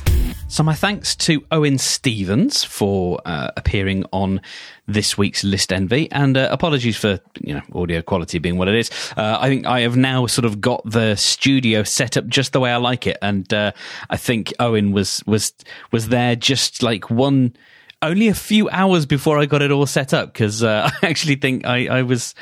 So, 0.48 0.62
my 0.62 0.74
thanks 0.74 1.16
to 1.16 1.44
Owen 1.50 1.76
Stephens 1.76 2.62
for 2.62 3.20
uh, 3.24 3.50
appearing 3.56 4.04
on 4.12 4.40
this 4.86 5.18
week's 5.18 5.42
List 5.42 5.72
Envy, 5.72 6.10
and 6.12 6.36
uh, 6.36 6.48
apologies 6.52 6.96
for 6.96 7.18
you 7.42 7.54
know 7.54 7.62
audio 7.74 8.00
quality 8.00 8.38
being 8.38 8.56
what 8.56 8.68
it 8.68 8.76
is. 8.76 8.88
Uh, 9.16 9.38
I 9.40 9.48
think 9.48 9.66
I 9.66 9.80
have 9.80 9.96
now 9.96 10.26
sort 10.26 10.44
of 10.44 10.60
got 10.60 10.88
the 10.88 11.16
studio 11.16 11.82
set 11.82 12.16
up 12.16 12.28
just 12.28 12.52
the 12.52 12.60
way 12.60 12.70
I 12.70 12.76
like 12.76 13.08
it, 13.08 13.18
and 13.20 13.52
uh, 13.52 13.72
I 14.08 14.16
think 14.16 14.54
Owen 14.60 14.92
was 14.92 15.20
was 15.26 15.52
was 15.90 16.08
there 16.08 16.36
just 16.36 16.82
like 16.82 17.10
one. 17.10 17.54
Only 18.02 18.28
a 18.28 18.34
few 18.34 18.68
hours 18.70 19.04
before 19.04 19.38
I 19.38 19.46
got 19.46 19.62
it 19.62 19.72
all 19.72 19.86
set 19.86 20.14
up 20.14 20.32
because 20.32 20.62
uh, 20.62 20.90
I 21.02 21.06
actually 21.06 21.36
think 21.36 21.66
I, 21.66 21.88
I 21.88 22.02
was 22.02 22.34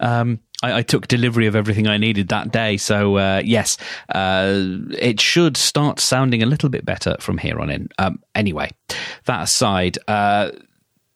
um, 0.00 0.40
I, 0.62 0.78
I 0.78 0.82
took 0.82 1.08
delivery 1.08 1.46
of 1.46 1.56
everything 1.56 1.86
I 1.86 1.98
needed 1.98 2.28
that 2.28 2.52
day. 2.52 2.76
So 2.76 3.16
uh, 3.16 3.42
yes, 3.44 3.76
uh, 4.08 4.54
it 4.98 5.20
should 5.20 5.56
start 5.56 6.00
sounding 6.00 6.42
a 6.42 6.46
little 6.46 6.68
bit 6.68 6.84
better 6.84 7.16
from 7.20 7.38
here 7.38 7.60
on 7.60 7.70
in. 7.70 7.88
Um, 7.98 8.22
anyway, 8.34 8.70
that 9.26 9.42
aside. 9.42 9.98
Uh, 10.08 10.50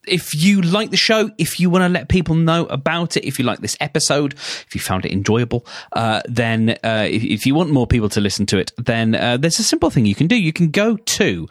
if 0.06 0.34
you 0.34 0.62
like 0.62 0.90
the 0.90 0.96
show, 0.96 1.30
if 1.36 1.58
you 1.58 1.68
want 1.68 1.82
to 1.82 1.88
let 1.88 2.08
people 2.08 2.36
know 2.36 2.66
about 2.66 3.16
it, 3.16 3.24
if 3.24 3.38
you 3.38 3.44
like 3.44 3.58
this 3.58 3.76
episode, 3.80 4.34
if 4.34 4.68
you 4.72 4.80
found 4.80 5.04
it 5.04 5.12
enjoyable, 5.12 5.66
uh, 5.92 6.22
then 6.26 6.70
uh, 6.84 7.06
if, 7.10 7.24
if 7.24 7.46
you 7.46 7.54
want 7.54 7.70
more 7.70 7.86
people 7.86 8.08
to 8.10 8.20
listen 8.20 8.46
to 8.46 8.58
it, 8.58 8.72
then 8.78 9.14
uh, 9.14 9.36
there's 9.36 9.58
a 9.58 9.64
simple 9.64 9.90
thing 9.90 10.06
you 10.06 10.14
can 10.14 10.28
do. 10.28 10.36
You 10.36 10.52
can 10.52 10.70
go 10.70 10.96
to 10.96 11.48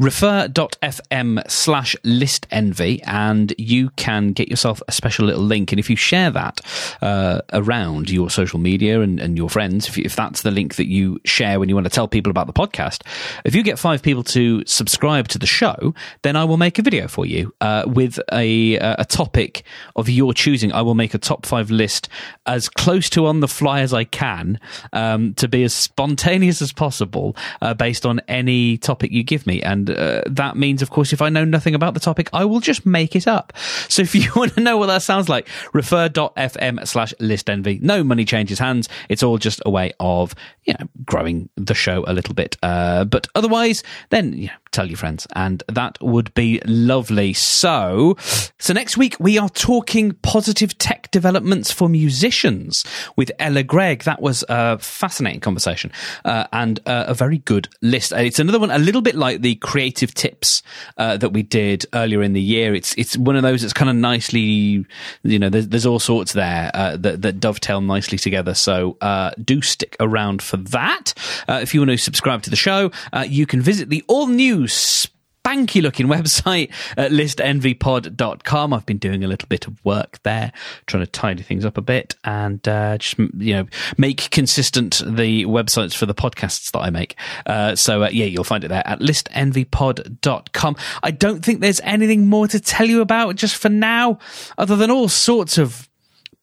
refer.fm 0.00 1.48
slash 1.50 1.94
list 2.04 2.46
envy 2.50 3.02
and 3.02 3.52
you 3.58 3.90
can 3.90 4.32
get 4.32 4.48
yourself 4.48 4.82
a 4.88 4.92
special 4.92 5.26
little 5.26 5.42
link. 5.42 5.72
And 5.72 5.78
if 5.78 5.90
you 5.90 5.96
share 5.96 6.30
that 6.30 6.62
uh, 7.02 7.42
around 7.52 8.08
your 8.08 8.30
social 8.30 8.58
media 8.58 9.02
and, 9.02 9.20
and 9.20 9.36
your 9.36 9.50
friends, 9.50 9.88
if, 9.88 9.98
if 9.98 10.16
that's 10.16 10.40
the 10.40 10.50
link 10.50 10.76
that 10.76 10.88
you 10.88 11.20
share 11.26 11.60
when 11.60 11.68
you 11.68 11.74
want 11.74 11.84
to 11.84 11.90
tell 11.90 12.08
people 12.08 12.30
about 12.30 12.46
the 12.46 12.52
podcast, 12.54 13.02
if 13.44 13.54
you 13.54 13.62
get 13.62 13.78
five 13.78 14.00
people 14.00 14.24
to 14.24 14.64
subscribe 14.64 15.28
to 15.28 15.38
the 15.38 15.46
show, 15.46 15.94
then 16.22 16.34
I 16.34 16.44
will 16.44 16.56
make 16.56 16.78
a 16.78 16.82
video 16.82 17.06
for 17.06 17.26
you 17.26 17.54
uh, 17.60 17.84
with 17.86 18.18
a, 18.32 18.76
a 18.76 19.04
topic 19.04 19.64
of 19.96 20.08
your 20.08 20.32
choosing. 20.32 20.72
I 20.72 20.80
will 20.80 20.94
make 20.94 21.12
a 21.12 21.18
top 21.18 21.44
five 21.44 21.70
list 21.70 22.08
as 22.46 22.70
close 22.70 23.10
to 23.10 23.26
on 23.26 23.40
the 23.40 23.48
fly 23.48 23.80
as 23.80 23.92
I 23.92 24.04
can 24.04 24.58
um, 24.94 25.34
to 25.34 25.46
be 25.46 25.62
as 25.62 25.74
spontaneous 25.74 26.62
as 26.62 26.72
possible 26.72 27.36
uh, 27.60 27.74
based 27.74 28.06
on 28.06 28.20
any 28.28 28.78
topic 28.78 29.12
you 29.12 29.22
give 29.22 29.46
me. 29.46 29.60
And 29.60 29.89
uh, 29.90 30.22
that 30.26 30.56
means, 30.56 30.82
of 30.82 30.90
course, 30.90 31.12
if 31.12 31.22
I 31.22 31.28
know 31.28 31.44
nothing 31.44 31.74
about 31.74 31.94
the 31.94 32.00
topic, 32.00 32.28
I 32.32 32.44
will 32.44 32.60
just 32.60 32.86
make 32.86 33.14
it 33.16 33.26
up. 33.26 33.52
So 33.88 34.02
if 34.02 34.14
you 34.14 34.30
want 34.36 34.54
to 34.54 34.60
know 34.60 34.76
what 34.78 34.86
that 34.86 35.02
sounds 35.02 35.28
like, 35.28 35.48
refer.fm 35.72 36.86
slash 36.86 37.14
list 37.20 37.50
envy. 37.50 37.78
No 37.82 38.02
money 38.04 38.24
changes 38.24 38.58
hands. 38.58 38.88
It's 39.08 39.22
all 39.22 39.38
just 39.38 39.60
a 39.64 39.70
way 39.70 39.92
of, 40.00 40.34
you 40.64 40.74
know, 40.78 40.86
growing 41.04 41.48
the 41.56 41.74
show 41.74 42.04
a 42.06 42.12
little 42.12 42.34
bit. 42.34 42.56
Uh, 42.62 43.04
but 43.04 43.26
otherwise, 43.34 43.82
then, 44.10 44.32
you 44.32 44.46
know, 44.46 44.52
tell 44.72 44.86
your 44.86 44.96
friends. 44.96 45.26
And 45.34 45.62
that 45.68 45.98
would 46.00 46.32
be 46.34 46.60
lovely. 46.64 47.32
So, 47.32 48.16
so 48.58 48.72
next 48.72 48.96
week 48.96 49.16
we 49.18 49.38
are 49.38 49.48
talking 49.48 50.12
positive 50.22 50.76
tech 50.78 51.10
developments 51.10 51.72
for 51.72 51.88
musicians 51.88 52.84
with 53.16 53.32
Ella 53.38 53.62
Gregg. 53.62 54.04
That 54.04 54.22
was 54.22 54.44
a 54.48 54.78
fascinating 54.78 55.40
conversation 55.40 55.90
uh, 56.24 56.46
and 56.52 56.80
uh, 56.86 57.04
a 57.08 57.14
very 57.14 57.38
good 57.38 57.68
list. 57.82 58.12
It's 58.12 58.38
another 58.38 58.58
one, 58.58 58.70
a 58.70 58.78
little 58.78 59.02
bit 59.02 59.14
like 59.14 59.42
the 59.42 59.56
creative 59.56 60.14
tips 60.14 60.62
uh, 60.96 61.16
that 61.16 61.30
we 61.30 61.42
did 61.42 61.86
earlier 61.92 62.22
in 62.22 62.32
the 62.32 62.40
year. 62.40 62.74
It's 62.74 62.94
it's 62.96 63.16
one 63.16 63.36
of 63.36 63.42
those 63.42 63.62
that's 63.62 63.72
kind 63.72 63.90
of 63.90 63.96
nicely, 63.96 64.86
you 65.22 65.38
know, 65.38 65.48
there's, 65.48 65.68
there's 65.68 65.86
all 65.86 65.98
sorts 65.98 66.32
there 66.32 66.70
uh, 66.74 66.96
that, 66.96 67.22
that 67.22 67.40
dovetail 67.40 67.80
nicely 67.80 68.18
together. 68.18 68.54
So 68.54 68.96
uh, 69.00 69.32
do 69.42 69.62
stick 69.62 69.96
around 70.00 70.42
for 70.42 70.58
that. 70.58 71.14
Uh, 71.48 71.60
if 71.62 71.74
you 71.74 71.80
want 71.80 71.90
to 71.90 71.96
subscribe 71.98 72.42
to 72.42 72.50
the 72.50 72.56
show, 72.56 72.90
you 73.26 73.46
can 73.46 73.60
visit 73.60 73.88
the 73.88 74.04
all 74.06 74.26
new 74.26 74.59
spanky 74.64 75.82
looking 75.82 76.06
website 76.08 76.70
at 76.96 77.10
listenvypod.com. 77.10 78.72
I've 78.72 78.86
been 78.86 78.98
doing 78.98 79.24
a 79.24 79.28
little 79.28 79.48
bit 79.48 79.66
of 79.66 79.84
work 79.84 80.22
there, 80.22 80.52
trying 80.86 81.04
to 81.04 81.10
tidy 81.10 81.42
things 81.42 81.64
up 81.64 81.78
a 81.78 81.82
bit 81.82 82.16
and 82.24 82.66
uh, 82.68 82.98
just, 82.98 83.18
you 83.18 83.54
know, 83.54 83.66
make 83.96 84.30
consistent 84.30 85.02
the 85.04 85.44
websites 85.46 85.94
for 85.94 86.06
the 86.06 86.14
podcasts 86.14 86.70
that 86.72 86.80
I 86.80 86.90
make. 86.90 87.16
Uh, 87.46 87.74
so, 87.74 88.04
uh, 88.04 88.08
yeah, 88.10 88.26
you'll 88.26 88.44
find 88.44 88.64
it 88.64 88.68
there 88.68 88.86
at 88.86 89.00
listenvypod.com. 89.00 90.76
I 91.02 91.10
don't 91.10 91.44
think 91.44 91.60
there's 91.60 91.80
anything 91.80 92.26
more 92.26 92.48
to 92.48 92.60
tell 92.60 92.86
you 92.86 93.00
about 93.00 93.36
just 93.36 93.56
for 93.56 93.68
now, 93.68 94.18
other 94.58 94.76
than 94.76 94.90
all 94.90 95.08
sorts 95.08 95.58
of 95.58 95.88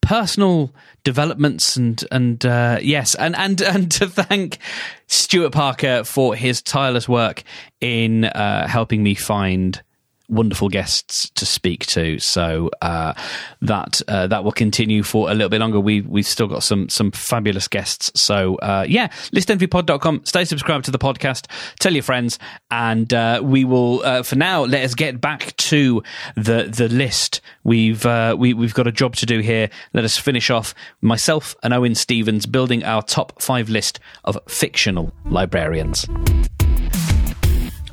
personal 0.00 0.74
developments 1.04 1.76
and 1.76 2.04
and 2.10 2.44
uh, 2.44 2.78
yes, 2.82 3.14
and 3.14 3.36
and 3.36 3.60
and 3.74 3.90
to 3.92 4.06
thank 4.06 4.58
Stuart 5.06 5.52
Parker 5.52 6.04
for 6.04 6.34
his 6.34 6.62
tireless 6.62 7.08
work 7.08 7.42
in 7.80 8.24
uh, 8.24 8.66
helping 8.66 9.02
me 9.02 9.14
find 9.14 9.82
wonderful 10.28 10.68
guests 10.68 11.30
to 11.30 11.46
speak 11.46 11.86
to. 11.86 12.18
So 12.18 12.70
uh, 12.82 13.14
that 13.62 14.02
uh, 14.08 14.26
that 14.28 14.44
will 14.44 14.52
continue 14.52 15.02
for 15.02 15.30
a 15.30 15.34
little 15.34 15.48
bit 15.48 15.60
longer. 15.60 15.80
We 15.80 16.02
we've 16.02 16.26
still 16.26 16.46
got 16.46 16.62
some 16.62 16.88
some 16.88 17.10
fabulous 17.10 17.68
guests. 17.68 18.10
So 18.20 18.56
uh, 18.56 18.84
yeah, 18.88 19.08
listenvypod.com. 19.32 20.22
Stay 20.24 20.44
subscribed 20.44 20.84
to 20.86 20.90
the 20.90 20.98
podcast. 20.98 21.46
Tell 21.80 21.92
your 21.92 22.02
friends, 22.02 22.38
and 22.70 23.12
uh, 23.12 23.40
we 23.42 23.64
will 23.64 24.02
uh, 24.04 24.22
for 24.22 24.36
now 24.36 24.64
let 24.64 24.84
us 24.84 24.94
get 24.94 25.20
back 25.20 25.56
to 25.56 26.02
the 26.36 26.64
the 26.64 26.88
list. 26.88 27.40
We've 27.64 28.04
uh, 28.04 28.36
we 28.38 28.54
we've 28.54 28.74
got 28.74 28.86
a 28.86 28.92
job 28.92 29.16
to 29.16 29.26
do 29.26 29.40
here. 29.40 29.70
Let 29.92 30.04
us 30.04 30.16
finish 30.16 30.50
off 30.50 30.74
myself 31.00 31.56
and 31.62 31.72
Owen 31.72 31.94
Stephens 31.94 32.46
building 32.46 32.84
our 32.84 33.02
top 33.02 33.40
five 33.40 33.68
list 33.68 34.00
of 34.24 34.38
fictional 34.46 35.12
librarians 35.26 36.06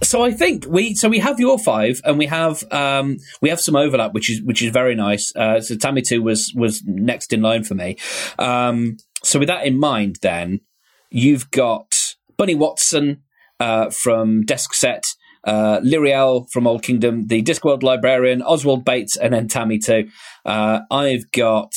so 0.06 0.24
I 0.24 0.32
think 0.32 0.66
we 0.68 0.96
so 0.96 1.10
we 1.10 1.20
have 1.20 1.40
your 1.40 1.58
five, 1.58 2.00
and 2.04 2.18
we 2.18 2.28
have 2.28 2.64
um, 2.72 3.18
we 3.42 3.50
have 3.50 3.60
some 3.60 3.76
overlap, 3.76 4.14
which 4.14 4.32
is 4.32 4.42
which 4.42 4.62
is 4.62 4.72
very 4.72 4.96
nice. 4.96 5.36
Uh, 5.36 5.60
so 5.62 5.76
Tammy 5.76 6.02
two 6.02 6.22
was 6.22 6.54
was 6.56 6.84
next 6.86 7.34
in 7.34 7.42
line 7.42 7.64
for 7.64 7.76
me. 7.76 7.98
Um, 8.40 8.98
so 9.24 9.40
with 9.40 9.48
that 9.48 9.66
in 9.66 9.80
mind, 9.80 10.18
then 10.22 10.62
you've 11.10 11.52
got 11.52 11.92
Bunny 12.38 12.56
Watson 12.56 13.24
uh, 13.60 13.90
from 13.90 14.44
Desk 14.44 14.74
Set. 14.74 15.04
Uh, 15.44 15.80
Lirael 15.82 16.48
from 16.52 16.66
Old 16.66 16.82
Kingdom, 16.82 17.28
the 17.28 17.44
Discworld 17.44 17.84
Librarian, 17.84 18.42
Oswald 18.42 18.84
Bates, 18.84 19.16
and 19.16 19.32
then 19.32 19.48
Tammy 19.48 19.78
Two. 19.78 20.10
Uh, 20.44 20.80
I've 20.90 21.32
got 21.32 21.72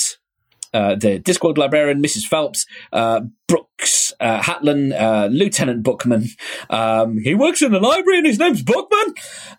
uh, 0.78 0.94
the 0.94 1.18
Discworld 1.18 1.58
librarian, 1.58 2.00
Mrs. 2.00 2.22
Phelps, 2.22 2.64
uh, 2.92 3.22
Brooks, 3.48 4.12
uh, 4.20 4.40
Hatlen, 4.40 4.92
uh, 4.98 5.26
Lieutenant 5.26 5.82
Bookman. 5.82 6.28
Um, 6.70 7.18
he 7.18 7.34
works 7.34 7.62
in 7.62 7.72
the 7.72 7.80
library 7.80 8.18
and 8.18 8.26
his 8.26 8.38
name's 8.38 8.62
Bookman. 8.62 9.14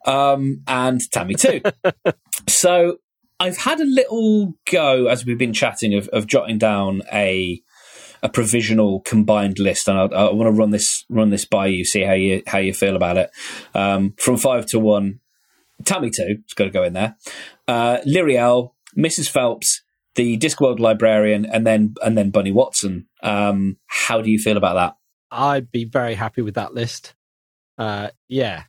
Um, 0.05 0.61
and 0.65 1.01
Tammy 1.11 1.35
Two. 1.35 1.61
so 2.47 2.99
I've 3.37 3.57
had 3.57 3.81
a 3.81 3.85
little 3.85 4.53
go 4.71 5.07
as 5.07 5.25
we've 5.25 5.37
been 5.37 5.53
chatting 5.53 5.93
of, 5.93 6.07
of 6.09 6.25
jotting 6.25 6.57
down 6.57 7.01
a 7.11 7.61
a 8.21 8.29
provisional 8.29 9.01
combined 9.01 9.59
list, 9.59 9.87
and 9.87 9.97
I, 9.97 10.03
I 10.03 10.31
want 10.31 10.47
to 10.47 10.57
run 10.57 10.71
this 10.71 11.05
run 11.09 11.31
this 11.31 11.45
by 11.45 11.67
you, 11.67 11.83
see 11.83 12.01
how 12.01 12.13
you 12.13 12.43
how 12.47 12.59
you 12.59 12.73
feel 12.73 12.95
about 12.95 13.17
it. 13.17 13.31
Um, 13.73 14.13
from 14.17 14.37
five 14.37 14.65
to 14.67 14.79
one, 14.79 15.19
Tammy 15.83 16.11
two, 16.11 16.39
it's 16.43 16.53
got 16.53 16.65
to 16.65 16.69
go 16.69 16.83
in 16.83 16.93
there. 16.93 17.17
Uh, 17.67 17.97
Lirael, 18.05 18.71
Mrs. 18.97 19.29
Phelps, 19.29 19.83
the 20.15 20.37
Discworld 20.37 20.79
librarian, 20.79 21.45
and 21.45 21.65
then 21.65 21.95
and 22.03 22.17
then 22.17 22.29
Bunny 22.29 22.51
Watson. 22.51 23.07
Um, 23.21 23.77
how 23.87 24.21
do 24.21 24.29
you 24.29 24.39
feel 24.39 24.57
about 24.57 24.75
that? 24.75 24.95
I'd 25.31 25.71
be 25.71 25.85
very 25.85 26.15
happy 26.15 26.41
with 26.41 26.55
that 26.55 26.73
list. 26.73 27.13
Uh, 27.77 28.09
yeah, 28.27 28.63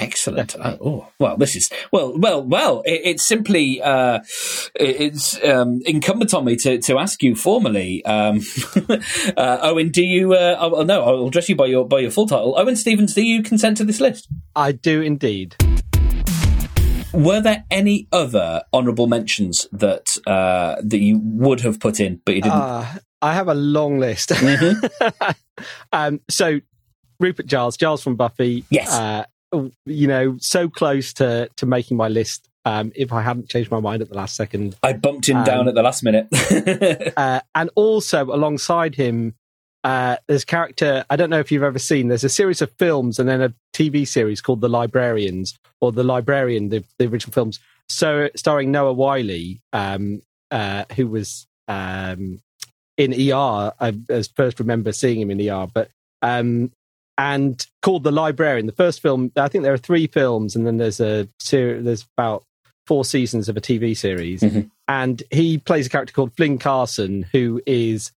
Excellent. 0.00 0.54
Uh, 0.54 0.76
oh, 0.80 1.08
well, 1.18 1.36
this 1.36 1.56
is 1.56 1.70
well, 1.92 2.16
well, 2.16 2.42
well. 2.42 2.82
It, 2.84 3.00
it's 3.04 3.26
simply 3.26 3.82
uh, 3.82 4.20
it's 4.74 5.42
um, 5.44 5.80
incumbent 5.84 6.34
on 6.34 6.44
me 6.44 6.56
to, 6.56 6.78
to 6.82 6.98
ask 6.98 7.22
you 7.22 7.34
formally, 7.34 8.04
um, 8.04 8.40
uh, 9.36 9.58
Owen. 9.62 9.90
Do 9.90 10.02
you? 10.02 10.34
Uh, 10.34 10.56
oh, 10.60 10.82
no, 10.82 11.02
I'll 11.02 11.26
address 11.26 11.48
you 11.48 11.56
by 11.56 11.66
your 11.66 11.86
by 11.86 11.98
your 11.98 12.12
full 12.12 12.28
title. 12.28 12.54
Owen 12.56 12.76
Stephens. 12.76 13.14
Do 13.14 13.22
you 13.22 13.42
consent 13.42 13.78
to 13.78 13.84
this 13.84 14.00
list? 14.00 14.28
I 14.54 14.72
do 14.72 15.00
indeed. 15.02 15.56
Were 17.12 17.40
there 17.40 17.64
any 17.70 18.06
other 18.12 18.62
honourable 18.72 19.06
mentions 19.06 19.66
that 19.72 20.06
uh, 20.26 20.76
that 20.82 20.98
you 20.98 21.20
would 21.22 21.60
have 21.60 21.80
put 21.80 22.00
in, 22.00 22.20
but 22.24 22.34
you 22.34 22.42
didn't? 22.42 22.58
Uh, 22.58 22.86
I 23.22 23.34
have 23.34 23.48
a 23.48 23.54
long 23.54 23.98
list. 23.98 24.30
Mm-hmm. 24.30 25.30
um, 25.92 26.20
so, 26.28 26.60
Rupert 27.18 27.46
Giles, 27.46 27.76
Giles 27.76 28.02
from 28.02 28.16
Buffy. 28.16 28.64
Yes. 28.70 28.92
Uh, 28.92 29.24
you 29.86 30.06
know, 30.06 30.36
so 30.38 30.68
close 30.68 31.12
to 31.14 31.48
to 31.56 31.66
making 31.66 31.96
my 31.96 32.08
list. 32.08 32.48
Um, 32.64 32.92
if 32.94 33.12
I 33.12 33.22
hadn't 33.22 33.48
changed 33.48 33.70
my 33.70 33.80
mind 33.80 34.02
at 34.02 34.10
the 34.10 34.14
last 34.14 34.36
second, 34.36 34.76
I 34.82 34.92
bumped 34.92 35.28
him 35.28 35.38
um, 35.38 35.44
down 35.44 35.68
at 35.68 35.74
the 35.74 35.82
last 35.82 36.02
minute. 36.02 36.28
uh, 37.16 37.40
and 37.54 37.70
also 37.74 38.24
alongside 38.24 38.94
him, 38.94 39.34
uh, 39.84 40.16
there's 40.26 40.44
character 40.44 41.04
I 41.08 41.16
don't 41.16 41.30
know 41.30 41.38
if 41.38 41.52
you've 41.52 41.62
ever 41.62 41.78
seen. 41.78 42.08
There's 42.08 42.24
a 42.24 42.28
series 42.28 42.62
of 42.62 42.70
films 42.78 43.18
and 43.18 43.28
then 43.28 43.40
a 43.40 43.54
TV 43.72 44.06
series 44.06 44.40
called 44.40 44.60
The 44.60 44.68
Librarians 44.68 45.58
or 45.80 45.92
The 45.92 46.04
Librarian, 46.04 46.68
the, 46.68 46.84
the 46.98 47.06
original 47.06 47.32
films. 47.32 47.60
So 47.88 48.28
starring 48.36 48.70
Noah 48.70 48.92
Wyle, 48.92 49.54
um, 49.72 50.22
uh, 50.50 50.84
who 50.94 51.06
was 51.06 51.46
um, 51.68 52.40
in 52.96 53.14
ER. 53.14 53.72
I 53.80 53.98
as 54.10 54.28
first 54.28 54.58
remember 54.58 54.92
seeing 54.92 55.20
him 55.20 55.30
in 55.30 55.48
ER, 55.48 55.66
but 55.72 55.90
um, 56.22 56.72
and 57.16 57.64
called 57.82 58.04
The 58.04 58.10
Librarian. 58.10 58.66
The 58.66 58.72
first 58.72 59.00
film, 59.00 59.32
I 59.36 59.48
think 59.48 59.64
there 59.64 59.72
are 59.72 59.78
three 59.78 60.06
films, 60.06 60.56
and 60.56 60.66
then 60.66 60.76
there's 60.76 61.00
a 61.00 61.28
ser- 61.38 61.82
there's 61.82 62.06
about 62.16 62.44
four 62.86 63.04
seasons 63.04 63.48
of 63.48 63.56
a 63.56 63.60
TV 63.60 63.96
series, 63.96 64.40
mm-hmm. 64.40 64.68
and 64.88 65.22
he 65.30 65.58
plays 65.58 65.86
a 65.86 65.90
character 65.90 66.12
called 66.12 66.36
Flynn 66.36 66.58
Carsen, 66.58 67.24
who 67.32 67.62
is 67.66 68.12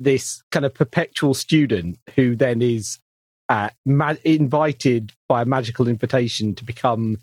this 0.00 0.42
kind 0.50 0.64
of 0.66 0.74
perpetual 0.74 1.34
student 1.34 1.98
who 2.16 2.34
then 2.34 2.62
is 2.62 2.98
uh, 3.48 3.68
ma- 3.84 4.14
invited 4.24 5.12
by 5.28 5.42
a 5.42 5.44
magical 5.44 5.88
invitation 5.88 6.54
to 6.54 6.64
become 6.64 7.18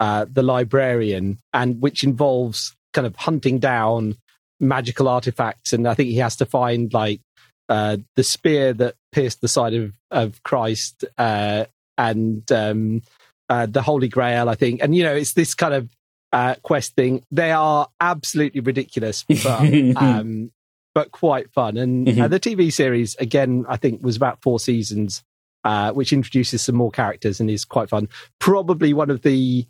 uh, 0.00 0.26
the 0.30 0.42
librarian, 0.42 1.38
and 1.52 1.80
which 1.80 2.04
involves 2.04 2.76
kind 2.92 3.06
of 3.06 3.16
hunting 3.16 3.58
down 3.58 4.16
magical 4.60 5.08
artifacts. 5.08 5.72
And 5.72 5.88
I 5.88 5.94
think 5.94 6.10
he 6.10 6.18
has 6.18 6.36
to 6.36 6.46
find 6.46 6.92
like 6.92 7.20
uh, 7.68 7.98
the 8.16 8.22
spear 8.22 8.72
that 8.74 8.94
pierced 9.12 9.40
the 9.40 9.48
side 9.48 9.74
of 9.74 9.92
of 10.10 10.42
Christ 10.42 11.04
uh, 11.16 11.64
and 11.96 12.50
um, 12.52 13.02
uh, 13.48 13.66
the 13.66 13.82
Holy 13.82 14.08
Grail. 14.08 14.48
I 14.48 14.54
think, 14.54 14.82
and 14.82 14.94
you 14.94 15.02
know, 15.02 15.14
it's 15.14 15.34
this 15.34 15.54
kind 15.54 15.74
of 15.74 15.88
uh, 16.32 16.54
quest 16.62 16.94
thing. 16.94 17.22
They 17.30 17.52
are 17.52 17.88
absolutely 18.00 18.60
ridiculous, 18.60 19.24
but 19.28 19.46
um, 19.96 20.50
but 20.98 21.12
quite 21.12 21.48
fun. 21.52 21.76
And 21.76 22.08
uh, 22.08 22.10
mm-hmm. 22.10 22.22
uh, 22.22 22.28
the 22.28 22.40
TV 22.40 22.72
series, 22.72 23.14
again, 23.20 23.64
I 23.68 23.76
think 23.76 24.02
was 24.02 24.16
about 24.16 24.42
four 24.42 24.58
seasons. 24.58 25.22
uh, 25.62 25.92
which 25.92 26.12
introduces 26.12 26.62
some 26.62 26.74
more 26.74 26.90
characters 26.90 27.38
and 27.38 27.48
is 27.48 27.64
quite 27.64 27.88
fun. 27.88 28.08
Probably 28.40 28.92
one 28.92 29.10
of 29.10 29.22
the 29.22 29.66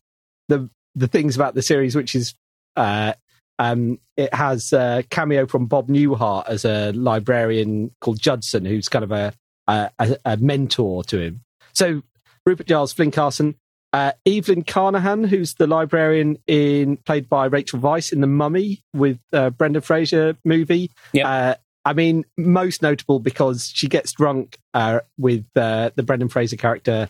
the 0.49 0.70
the 0.95 1.07
things 1.07 1.37
about 1.37 1.55
the 1.55 1.61
series 1.61 1.95
which 1.95 2.14
is 2.14 2.35
uh, 2.76 3.12
um, 3.59 3.99
it 4.16 4.33
has 4.33 4.72
a 4.72 5.05
cameo 5.11 5.47
from 5.47 5.66
Bob 5.66 5.89
Newhart 5.89 6.49
as 6.49 6.64
a 6.64 6.93
librarian 6.93 7.91
called 8.01 8.20
Judson, 8.20 8.64
who's 8.64 8.89
kind 8.89 9.05
of 9.05 9.12
a 9.12 9.35
a, 9.66 9.91
a 10.24 10.37
mentor 10.39 11.05
to 11.05 11.20
him. 11.20 11.43
So 11.74 12.03
Rupert 12.47 12.68
Giles, 12.68 12.95
Flynn 12.95 13.11
Carsen, 13.11 13.55
uh, 13.99 14.12
Evelyn 14.26 14.62
Carnahan, 14.62 15.24
who's 15.24 15.55
the 15.55 15.66
librarian 15.66 16.38
in 16.46 16.99
played 16.99 17.28
by 17.28 17.46
Rachel 17.46 17.80
Weisz 17.80 18.12
in 18.12 18.20
The 18.20 18.26
Mummy 18.28 18.84
with 18.94 19.18
uh, 19.32 19.51
Brendan 19.51 19.82
Fraser 19.82 20.36
movie. 20.44 20.90
Yeah. 21.12 21.28
Uh, 21.28 21.55
I 21.84 21.94
mean, 21.94 22.24
most 22.36 22.80
notable 22.80 23.18
because 23.18 23.72
she 23.74 23.88
gets 23.88 24.12
drunk 24.12 24.59
uh, 24.72 25.01
with 25.16 25.46
uh, 25.57 25.90
the 25.96 26.03
Brendan 26.05 26.28
Fraser 26.28 26.57
character 26.57 27.09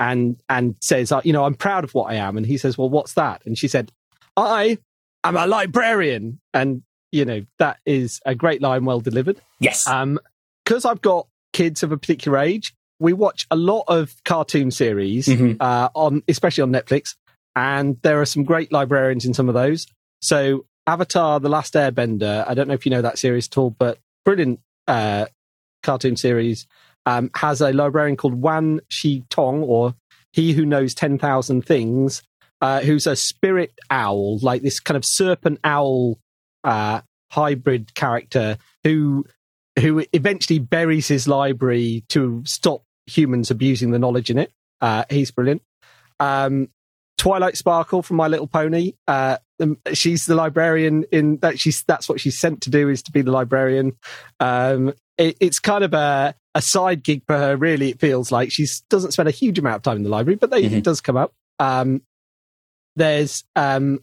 and 0.00 0.36
and 0.48 0.76
says, 0.80 1.12
uh, 1.12 1.20
you 1.24 1.32
know, 1.32 1.44
I'm 1.44 1.54
proud 1.54 1.84
of 1.84 1.94
what 1.94 2.10
I 2.10 2.16
am. 2.16 2.36
And 2.36 2.44
he 2.44 2.58
says, 2.58 2.76
well, 2.76 2.90
what's 2.90 3.14
that? 3.14 3.42
And 3.46 3.56
she 3.56 3.68
said, 3.68 3.92
I 4.36 4.78
am 5.22 5.36
a 5.36 5.46
librarian. 5.46 6.40
And, 6.52 6.82
you 7.12 7.24
know, 7.24 7.44
that 7.58 7.78
is 7.86 8.20
a 8.26 8.34
great 8.34 8.60
line, 8.60 8.84
well 8.84 9.00
delivered. 9.00 9.40
Yes. 9.60 9.86
Um, 9.86 10.18
because 10.64 10.84
I've 10.84 11.02
got 11.02 11.28
kids 11.52 11.82
of 11.82 11.92
a 11.92 11.98
particular 11.98 12.38
age, 12.38 12.74
we 13.00 13.12
watch 13.12 13.46
a 13.50 13.56
lot 13.56 13.84
of 13.88 14.14
cartoon 14.24 14.70
series 14.70 15.26
Mhm. 15.26 15.56
uh, 15.60 15.88
on, 15.94 16.22
especially 16.28 16.62
on 16.62 16.70
Netflix, 16.72 17.14
and 17.56 17.96
there 18.02 18.20
are 18.20 18.26
some 18.26 18.44
great 18.44 18.72
librarians 18.72 19.24
in 19.24 19.34
some 19.34 19.48
of 19.48 19.54
those. 19.54 19.86
So, 20.20 20.66
Avatar: 20.86 21.40
The 21.40 21.48
Last 21.48 21.74
Airbender. 21.74 22.44
I 22.46 22.54
don't 22.54 22.68
know 22.68 22.74
if 22.74 22.84
you 22.86 22.90
know 22.90 23.02
that 23.02 23.18
series 23.18 23.48
at 23.48 23.58
all, 23.58 23.70
but 23.70 23.98
brilliant 24.24 24.60
uh, 24.86 25.26
cartoon 25.82 26.16
series. 26.16 26.66
Um, 27.06 27.30
has 27.36 27.60
a 27.60 27.70
librarian 27.72 28.16
called 28.16 28.34
Wan 28.34 28.80
Shi 28.88 29.24
Tong, 29.28 29.62
or 29.62 29.94
He 30.32 30.52
Who 30.52 30.64
Knows 30.64 30.94
Ten 30.94 31.18
Thousand 31.18 31.66
Things, 31.66 32.22
uh, 32.62 32.80
who's 32.80 33.06
a 33.06 33.14
spirit 33.16 33.72
owl, 33.90 34.38
like 34.38 34.62
this 34.62 34.80
kind 34.80 34.96
of 34.96 35.04
serpent 35.04 35.60
owl 35.64 36.18
uh, 36.64 37.02
hybrid 37.30 37.94
character 37.94 38.56
who 38.84 39.26
who 39.80 40.04
eventually 40.12 40.58
buries 40.58 41.08
his 41.08 41.26
library 41.26 42.04
to 42.10 42.42
stop 42.46 42.82
humans 43.06 43.50
abusing 43.50 43.90
the 43.90 43.98
knowledge 43.98 44.30
in 44.30 44.38
it. 44.38 44.52
Uh, 44.80 45.04
he's 45.10 45.30
brilliant. 45.30 45.62
Um, 46.20 46.68
Twilight 47.18 47.56
Sparkle 47.56 48.02
from 48.02 48.16
My 48.16 48.28
Little 48.28 48.46
Pony. 48.46 48.92
Uh, 49.06 49.38
um, 49.60 49.78
she's 49.92 50.26
the 50.26 50.34
librarian 50.34 51.04
in 51.12 51.38
that. 51.38 51.58
She's 51.60 51.82
that's 51.84 52.08
what 52.08 52.20
she's 52.20 52.38
sent 52.38 52.62
to 52.62 52.70
do 52.70 52.88
is 52.88 53.02
to 53.04 53.12
be 53.12 53.22
the 53.22 53.30
librarian. 53.30 53.92
Um, 54.40 54.92
it, 55.16 55.36
it's 55.40 55.58
kind 55.60 55.84
of 55.84 55.94
a 55.94 56.34
a 56.56 56.60
side 56.62 57.02
gig 57.02 57.22
for 57.26 57.36
her. 57.36 57.56
Really, 57.56 57.90
it 57.90 58.00
feels 58.00 58.30
like 58.32 58.50
she 58.50 58.66
doesn't 58.90 59.12
spend 59.12 59.28
a 59.28 59.32
huge 59.32 59.58
amount 59.58 59.76
of 59.76 59.82
time 59.82 59.96
in 59.98 60.02
the 60.02 60.08
library, 60.08 60.36
but 60.36 60.50
they, 60.50 60.62
Mhm. 60.64 60.72
it 60.78 60.84
does 60.84 61.00
come 61.00 61.16
up. 61.16 61.32
Um, 61.58 62.02
there's 62.96 63.44
um, 63.56 64.00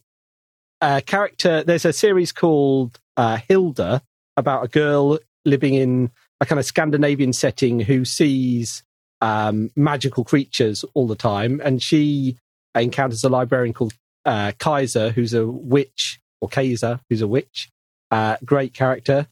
a 0.80 1.02
character. 1.02 1.64
There's 1.64 1.86
a 1.86 1.94
series 1.94 2.32
called 2.32 3.00
uh, 3.18 3.38
Hilda 3.48 4.02
about 4.38 4.64
a 4.66 4.68
girl 4.68 5.20
living 5.46 5.74
in 5.74 6.12
a 6.40 6.46
kind 6.46 6.60
of 6.60 6.66
Scandinavian 6.66 7.34
setting 7.34 7.80
who 7.80 8.06
sees 8.06 8.84
um, 9.22 9.72
magical 9.76 10.24
creatures 10.24 10.84
all 10.94 11.08
the 11.08 11.16
time, 11.16 11.62
and 11.64 11.82
she 11.82 12.38
encounters 12.76 13.24
a 13.24 13.30
librarian 13.30 13.74
called 13.74 13.94
uh, 14.26 14.52
Kaisa, 14.60 15.12
who's 15.12 15.34
a 15.34 15.46
witch, 15.46 16.20
or 16.40 16.50
Kaisa, 16.50 17.00
who's 17.10 17.22
a 17.22 17.28
witch. 17.28 17.70
Uh, 18.10 18.38
great 18.44 18.74
character. 18.74 19.28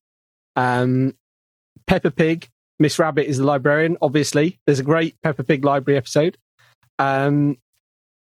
Um, 0.55 1.15
Peppa 1.87 2.11
Pig, 2.11 2.47
Miss 2.79 2.99
Rabbit 2.99 3.27
is 3.27 3.37
the 3.37 3.45
librarian. 3.45 3.97
Obviously, 4.01 4.59
there's 4.65 4.79
a 4.79 4.83
great 4.83 5.15
Peppa 5.21 5.43
Pig 5.43 5.65
library 5.65 5.97
episode. 5.97 6.37
Um, 6.97 7.57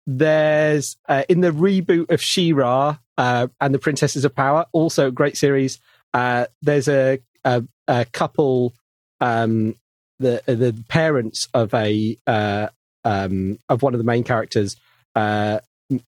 there's 0.06 0.96
uh, 1.08 1.24
in 1.28 1.40
the 1.40 1.50
reboot 1.50 2.10
of 2.10 2.22
She-Ra 2.22 2.98
uh, 3.18 3.48
and 3.60 3.74
the 3.74 3.78
Princesses 3.78 4.24
of 4.24 4.34
Power, 4.34 4.66
also 4.72 5.08
a 5.08 5.12
great 5.12 5.36
series. 5.36 5.78
Uh, 6.12 6.46
there's 6.62 6.88
a, 6.88 7.20
a, 7.44 7.64
a 7.88 8.04
couple, 8.06 8.74
um, 9.20 9.74
the 10.18 10.42
the 10.46 10.84
parents 10.88 11.48
of 11.54 11.72
a 11.74 12.16
uh, 12.26 12.68
um, 13.04 13.58
of 13.68 13.82
one 13.82 13.94
of 13.94 13.98
the 13.98 14.04
main 14.04 14.24
characters, 14.24 14.76
uh, 15.14 15.60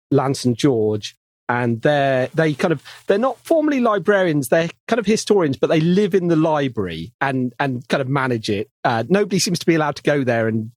Lance 0.10 0.46
and 0.46 0.58
George, 0.58 1.16
and 1.48 1.82
they're 1.82 2.28
they 2.34 2.54
kind 2.54 2.72
of 2.72 2.84
they're 3.08 3.18
not 3.18 3.38
formally 3.40 3.80
librarians; 3.80 4.50
they're 4.50 4.70
kind 4.88 5.00
of 5.00 5.06
historians, 5.06 5.58
but 5.58 5.68
they 5.68 5.82
live 5.82 6.14
in 6.14 6.28
the 6.28 6.36
library 6.36 7.14
and 7.20 7.54
and 7.60 7.88
kind 7.88 8.02
of 8.02 8.10
manage 8.10 8.50
it. 8.50 8.70
Uh, 8.84 9.04
nobody 9.10 9.40
seems 9.40 9.60
to 9.60 9.66
be 9.66 9.76
allowed 9.76 9.96
to 9.96 10.04
go 10.04 10.24
there 10.24 10.48
and 10.48 10.72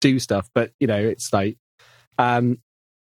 do 0.00 0.18
stuff, 0.18 0.50
but 0.54 0.72
you 0.80 0.86
know 0.86 0.98
it's 0.98 1.32
like, 1.32 1.56
um, 2.18 2.58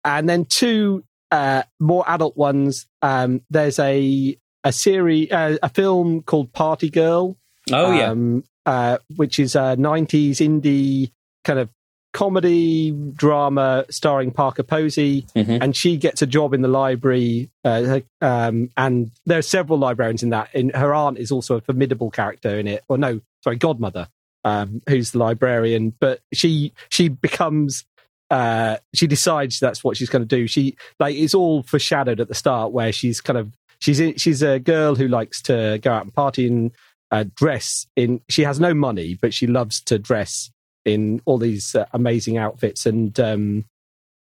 and 0.04 0.28
then 0.28 0.44
two 0.44 1.04
uh, 1.30 1.64
more 1.80 2.04
adult 2.08 2.36
ones. 2.36 2.86
Um, 3.02 3.42
there's 3.50 3.78
a 3.78 4.36
a 4.64 4.72
series, 4.72 5.30
uh, 5.30 5.58
a 5.62 5.68
film 5.68 6.22
called 6.22 6.52
Party 6.52 6.90
Girl, 6.90 7.36
oh 7.70 7.92
yeah. 7.92 8.10
um, 8.10 8.44
uh, 8.66 8.98
which 9.16 9.38
is 9.38 9.54
a 9.54 9.76
90s 9.78 10.38
indie 10.38 11.12
kind 11.44 11.58
of 11.58 11.68
comedy 12.14 12.92
drama 12.92 13.84
starring 13.90 14.30
Parker 14.30 14.62
Posey. 14.62 15.26
Mhm. 15.36 15.58
And 15.60 15.76
she 15.76 15.96
gets 15.96 16.22
a 16.22 16.26
job 16.26 16.54
in 16.54 16.62
the 16.62 16.68
library. 16.68 17.50
Uh, 17.64 18.00
um, 18.22 18.70
and 18.76 19.10
there 19.26 19.38
are 19.38 19.42
several 19.42 19.78
librarians 19.78 20.22
in 20.22 20.30
that. 20.30 20.48
And 20.54 20.74
her 20.74 20.94
aunt 20.94 21.18
is 21.18 21.30
also 21.32 21.56
a 21.56 21.60
formidable 21.60 22.10
character 22.10 22.58
in 22.58 22.68
it. 22.68 22.84
Or 22.88 22.96
no, 22.96 23.20
sorry, 23.42 23.56
godmother, 23.56 24.08
um, 24.44 24.80
who's 24.88 25.10
the 25.10 25.18
librarian. 25.18 25.92
But 26.00 26.20
she 26.32 26.72
she 26.88 27.08
becomes. 27.08 27.84
Uh, 28.30 28.78
she 28.94 29.06
decides 29.06 29.60
that's 29.60 29.84
what 29.84 29.96
she's 29.96 30.08
going 30.08 30.26
to 30.26 30.36
do. 30.36 30.46
She 30.46 30.76
like 30.98 31.14
it's 31.14 31.34
all 31.34 31.62
foreshadowed 31.62 32.20
at 32.20 32.28
the 32.28 32.34
start, 32.34 32.72
where 32.72 32.90
she's 32.90 33.20
kind 33.20 33.38
of 33.38 33.52
she's 33.84 34.20
she's 34.20 34.42
a 34.42 34.58
girl 34.58 34.94
who 34.94 35.06
likes 35.08 35.42
to 35.42 35.78
go 35.82 35.92
out 35.92 36.04
and 36.04 36.14
party 36.14 36.46
and 36.46 36.70
uh, 37.10 37.24
dress 37.36 37.86
in. 37.96 38.20
She 38.28 38.42
has 38.42 38.58
no 38.58 38.72
money, 38.74 39.18
but 39.20 39.34
she 39.34 39.46
loves 39.46 39.80
to 39.82 39.98
dress 39.98 40.50
in 40.84 41.20
all 41.26 41.38
these 41.38 41.74
uh, 41.74 41.84
amazing 41.92 42.36
outfits. 42.38 42.86
And 42.86 43.18
um, 43.20 43.64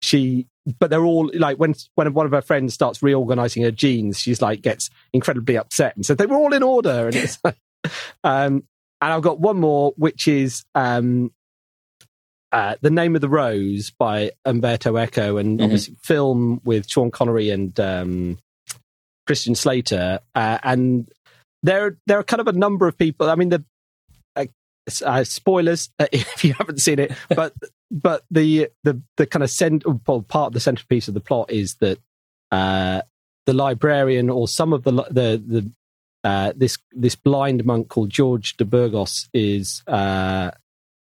she, 0.01 0.47
but 0.79 0.89
they're 0.89 1.03
all 1.05 1.29
like 1.33 1.57
when 1.57 1.75
when 1.95 2.13
one 2.13 2.25
of 2.25 2.31
her 2.31 2.41
friends 2.41 2.73
starts 2.73 3.03
reorganizing 3.03 3.63
her 3.63 3.71
jeans, 3.71 4.19
she's 4.19 4.41
like 4.41 4.61
gets 4.61 4.89
incredibly 5.13 5.57
upset 5.57 5.95
and 5.95 6.05
says 6.05 6.17
they 6.17 6.25
were 6.25 6.37
all 6.37 6.53
in 6.53 6.63
order. 6.63 7.07
And 7.07 7.15
it's 7.15 7.37
like, 7.43 7.57
um, 8.23 8.63
and 9.01 9.13
I've 9.13 9.21
got 9.21 9.39
one 9.39 9.57
more, 9.57 9.93
which 9.97 10.27
is 10.27 10.63
um, 10.75 11.31
uh, 12.51 12.75
the 12.81 12.89
name 12.89 13.15
of 13.15 13.21
the 13.21 13.29
rose 13.29 13.91
by 13.91 14.31
Umberto 14.45 14.97
Eco, 14.97 15.37
and 15.37 15.59
Mhm. 15.59 15.63
obviously 15.63 15.95
film 16.01 16.61
with 16.63 16.89
Sean 16.89 17.11
Connery 17.11 17.49
and 17.51 17.77
um, 17.79 18.37
Christian 19.29 19.53
Slater, 19.53 20.21
uh, 20.33 20.57
and 20.63 21.07
there 21.61 21.99
there 22.07 22.17
are 22.17 22.23
kind 22.23 22.41
of 22.41 22.47
a 22.47 22.51
number 22.51 22.87
of 22.87 22.97
people. 22.97 23.29
I 23.29 23.35
mean, 23.35 23.49
the 23.49 23.63
uh, 24.35 24.45
uh, 25.05 25.23
spoilers 25.23 25.91
uh, 25.99 26.07
if 26.11 26.43
you 26.43 26.53
haven't 26.53 26.79
seen 26.79 26.97
it, 26.97 27.11
but 27.29 27.53
but 27.91 28.23
the 28.31 28.69
the 28.83 28.99
the 29.17 29.27
kind 29.27 29.43
of 29.43 29.51
cent- 29.51 29.83
well, 30.07 30.23
part 30.23 30.47
of 30.47 30.53
the 30.53 30.59
centerpiece 30.59 31.07
of 31.07 31.13
the 31.13 31.19
plot 31.19 31.51
is 31.51 31.75
that 31.75 31.99
uh, 32.51 33.03
the 33.45 33.53
librarian 33.53 34.31
or 34.31 34.47
some 34.47 34.73
of 34.73 34.81
the 34.81 34.93
li- 34.93 35.11
the 35.11 35.43
the 35.45 35.71
uh, 36.27 36.51
this 36.55 36.79
this 36.91 37.13
blind 37.13 37.63
monk 37.65 37.87
called 37.87 38.09
George 38.09 38.57
de 38.57 38.65
Burgos 38.65 39.29
is 39.31 39.83
uh, 39.85 40.49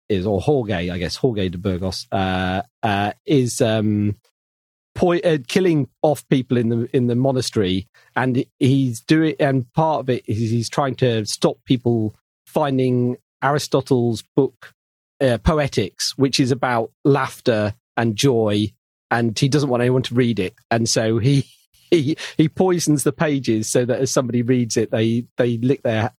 is 0.08 0.26
or 0.26 0.40
Jorge, 0.40 0.90
I 0.90 0.98
guess 0.98 1.14
Jorge 1.14 1.48
de 1.48 1.58
Burgos 1.58 2.08
uh, 2.10 2.62
uh, 2.82 3.12
is 3.24 3.60
um, 3.60 4.16
uh, 5.02 5.38
killing 5.48 5.88
off 6.02 6.26
people 6.28 6.56
in 6.56 6.68
the 6.68 6.96
in 6.96 7.06
the 7.06 7.14
monastery, 7.14 7.86
and 8.16 8.44
he's 8.58 9.00
doing 9.00 9.34
and 9.40 9.70
part 9.72 10.00
of 10.00 10.10
it 10.10 10.28
is 10.28 10.38
he's 10.38 10.68
trying 10.68 10.94
to 10.96 11.24
stop 11.26 11.58
people 11.64 12.14
finding 12.46 13.16
Aristotle's 13.42 14.22
book 14.36 14.72
uh, 15.20 15.38
Poetics, 15.38 16.16
which 16.16 16.40
is 16.40 16.50
about 16.50 16.90
laughter 17.04 17.74
and 17.96 18.16
joy, 18.16 18.72
and 19.10 19.38
he 19.38 19.48
doesn't 19.48 19.70
want 19.70 19.82
anyone 19.82 20.02
to 20.02 20.14
read 20.14 20.38
it, 20.38 20.54
and 20.70 20.88
so 20.88 21.18
he. 21.18 21.46
He, 21.92 22.16
he 22.36 22.48
poisons 22.48 23.02
the 23.02 23.10
pages 23.10 23.68
so 23.68 23.84
that 23.84 23.98
as 23.98 24.12
somebody 24.12 24.42
reads 24.42 24.76
it, 24.76 24.92
they, 24.92 25.26
they 25.36 25.58
lick 25.58 25.82
their 25.82 26.12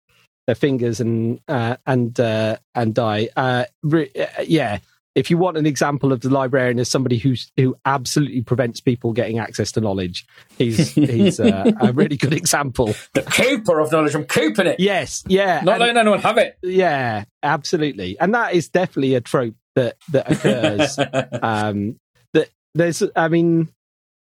their 0.51 0.57
fingers 0.57 0.99
and 0.99 1.41
uh, 1.47 1.76
and 1.87 2.18
uh, 2.18 2.57
and 2.74 2.93
die. 2.93 3.28
Uh, 3.37 3.66
re- 3.85 4.11
uh, 4.18 4.43
yeah, 4.43 4.78
if 5.14 5.30
you 5.30 5.36
want 5.38 5.56
an 5.56 5.66
example 5.66 6.12
of 6.12 6.20
the 6.20 6.30
librarian 6.30 6.78
as 6.78 6.88
somebody 6.88 7.18
who's 7.18 7.50
who 7.56 7.76
absolutely 7.84 8.42
prevents 8.42 8.80
people 8.80 9.12
getting 9.12 9.38
access 9.38 9.72
to 9.72 9.80
knowledge, 9.80 10.26
he's 10.56 10.90
he's 10.94 11.40
uh, 11.40 11.70
a 11.80 11.92
really 11.92 12.16
good 12.16 12.32
example. 12.32 12.94
The 13.14 13.22
keeper 13.22 13.80
of 13.80 13.90
knowledge. 13.90 14.14
I'm 14.14 14.26
keeping 14.26 14.66
it. 14.66 14.78
Yes, 14.78 15.24
yeah, 15.26 15.61
Not 15.62 15.72
and- 15.72 15.80
letting 15.80 15.96
anyone 15.96 16.20
have 16.20 16.38
it. 16.38 16.58
yeah, 16.62 17.24
absolutely, 17.42 18.18
and 18.20 18.34
that 18.34 18.54
is 18.54 18.68
definitely 18.68 19.14
a 19.14 19.20
trope 19.20 19.54
that 19.74 19.96
that 20.11 20.30
occurs. 20.30 20.98
um, 21.42 21.98
that 22.32 22.48
there's, 22.74 23.02
I 23.16 23.28
mean, 23.28 23.68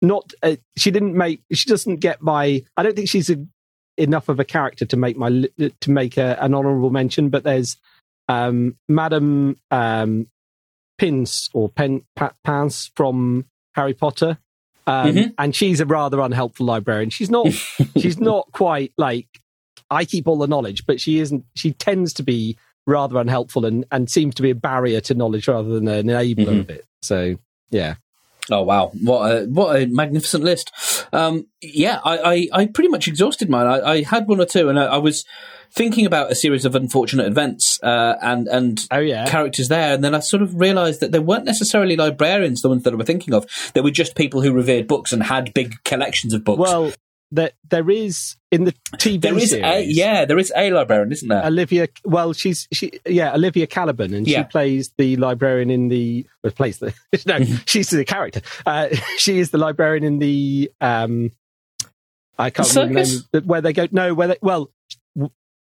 not 0.01 0.33
uh, 0.43 0.57
she 0.77 0.91
didn't 0.91 1.15
make 1.15 1.43
she 1.53 1.69
doesn't 1.69 1.97
get 1.97 2.23
my. 2.23 2.63
I 2.77 2.83
don't 2.83 2.97
think 2.97 3.09
she's 3.09 3.31
a, 3.31 3.45
enough 3.99 4.29
of 4.29 4.41
a 4.41 4.45
character 4.45 4.87
to 4.87 4.97
make 4.97 5.17
my 5.17 5.49
to 5.81 5.91
make 5.91 6.17
a, 6.17 6.43
an 6.43 6.55
honourable 6.55 6.91
mention. 6.91 7.29
But 7.29 7.45
there's 7.45 7.77
um, 8.29 8.77
Madam 8.89 9.57
um, 9.71 10.27
Pince 10.99 11.49
or 11.55 11.69
Pen 11.69 12.03
pa- 12.17 12.33
Pance 12.45 12.91
from 12.97 13.47
Harry 13.75 13.95
Potter, 13.95 14.39
um, 14.87 15.15
Mhm. 15.15 15.35
and 15.39 15.55
she's 15.57 15.81
a 15.81 15.87
rather 15.87 16.21
unhelpful 16.21 16.67
librarian. 16.67 17.11
She's 17.11 17.31
not. 17.31 17.47
she's 17.99 18.19
not 18.19 18.51
quite 18.53 18.93
like 18.99 19.29
I 19.91 20.05
keep 20.05 20.29
all 20.29 20.37
the 20.39 20.47
knowledge, 20.49 20.85
but 20.87 21.01
she 21.01 21.19
isn't. 21.21 21.45
She 21.55 21.73
tends 21.73 22.13
to 22.15 22.23
be 22.23 22.57
rather 22.87 23.19
unhelpful 23.19 23.65
and 23.65 23.85
and 23.91 24.11
seems 24.11 24.35
to 24.37 24.43
be 24.43 24.51
a 24.51 24.55
barrier 24.55 25.01
to 25.03 25.15
knowledge 25.15 25.47
rather 25.49 25.69
than 25.69 25.89
an 25.89 26.07
enabler 26.09 26.47
Mhm. 26.47 26.61
of 26.61 26.71
it. 26.71 26.85
So 27.03 27.37
yeah. 27.71 27.95
Oh 28.51 28.63
wow, 28.63 28.91
what 29.03 29.31
a 29.31 29.45
what 29.47 29.77
a 29.81 29.87
magnificent 29.87 30.45
list! 30.45 30.73
Um, 31.13 31.47
yeah, 31.61 32.01
I, 32.05 32.19
I, 32.19 32.49
I 32.63 32.67
pretty 32.67 32.89
much 32.89 33.09
exhausted 33.09 33.51
mine. 33.51 33.67
I, 33.67 33.81
I 33.81 34.03
had 34.03 34.27
one 34.27 34.41
or 34.41 34.47
two, 34.47 34.69
and 34.69 34.79
I, 34.79 34.85
I 34.85 34.97
was 34.99 35.25
thinking 35.71 36.07
about 36.07 36.33
a 36.33 36.35
series 36.35 36.65
of 36.65 36.75
unfortunate 36.75 37.27
events 37.27 37.79
uh, 37.83 38.15
and 38.23 38.49
and 38.49 38.87
Oh 38.91 38.99
yeah. 39.01 39.27
characters 39.27 39.69
there, 39.69 39.95
and 39.95 40.03
then 40.03 40.15
I 40.15 40.21
sort 40.21 40.43
of 40.43 40.55
realised 40.59 41.01
that 41.01 41.13
they 41.13 41.19
weren't 41.19 41.45
necessarily 41.45 41.97
librarians. 41.97 42.63
The 42.63 42.69
ones 42.69 42.85
that 42.85 42.93
I 42.93 42.97
were 42.97 43.05
thinking 43.05 43.35
of, 43.35 43.47
they 43.75 43.81
were 43.81 43.91
just 43.91 44.17
people 44.17 44.41
who 44.41 44.53
revered 44.53 44.87
books 44.87 45.13
and 45.13 45.23
had 45.23 45.53
big 45.55 45.75
collections 45.85 46.33
of 46.33 46.45
books. 46.45 46.61
Well, 46.61 46.93
there 47.31 47.51
there 47.69 47.91
is 47.91 48.37
in 48.51 48.65
the 48.65 48.73
TV 48.97 49.21
there 49.21 49.37
is 49.37 49.51
series. 49.51 49.65
a 49.65 49.85
yeah, 49.85 50.25
there 50.25 50.39
is 50.39 50.53
a 50.57 50.71
librarian, 50.73 51.13
isn't 51.13 51.29
there? 51.29 51.45
Olivia. 51.45 51.89
Well, 52.05 52.33
she's 52.33 52.67
she 52.73 52.93
yeah 53.07 53.35
Olivia 53.35 53.67
Caliban, 53.67 54.15
and 54.15 54.27
Yeah. 54.27 54.45
she 54.45 54.49
plays 54.49 54.93
the 54.97 55.17
librarian 55.17 55.71
in 55.71 55.89
the 55.89 56.27
well, 56.43 56.53
plays 56.53 56.79
the 56.79 56.95
no 57.27 57.39
Mm-hmm. 57.39 57.57
she's 57.67 57.91
the 57.91 58.05
character. 58.05 58.41
Uh, 58.65 58.89
she 59.19 59.39
is 59.39 59.51
the 59.51 59.59
librarian 59.59 60.05
in 60.05 60.19
the 60.19 60.71
um 60.81 61.33
I 62.39 62.51
can't 62.51 62.69
The 62.69 62.81
remember 62.81 63.05
the 63.33 63.41
name, 63.41 63.47
where 63.49 63.61
they 63.61 63.73
go. 63.73 63.89
No, 63.91 64.15
where 64.15 64.29
they 64.29 64.39
well 64.41 64.71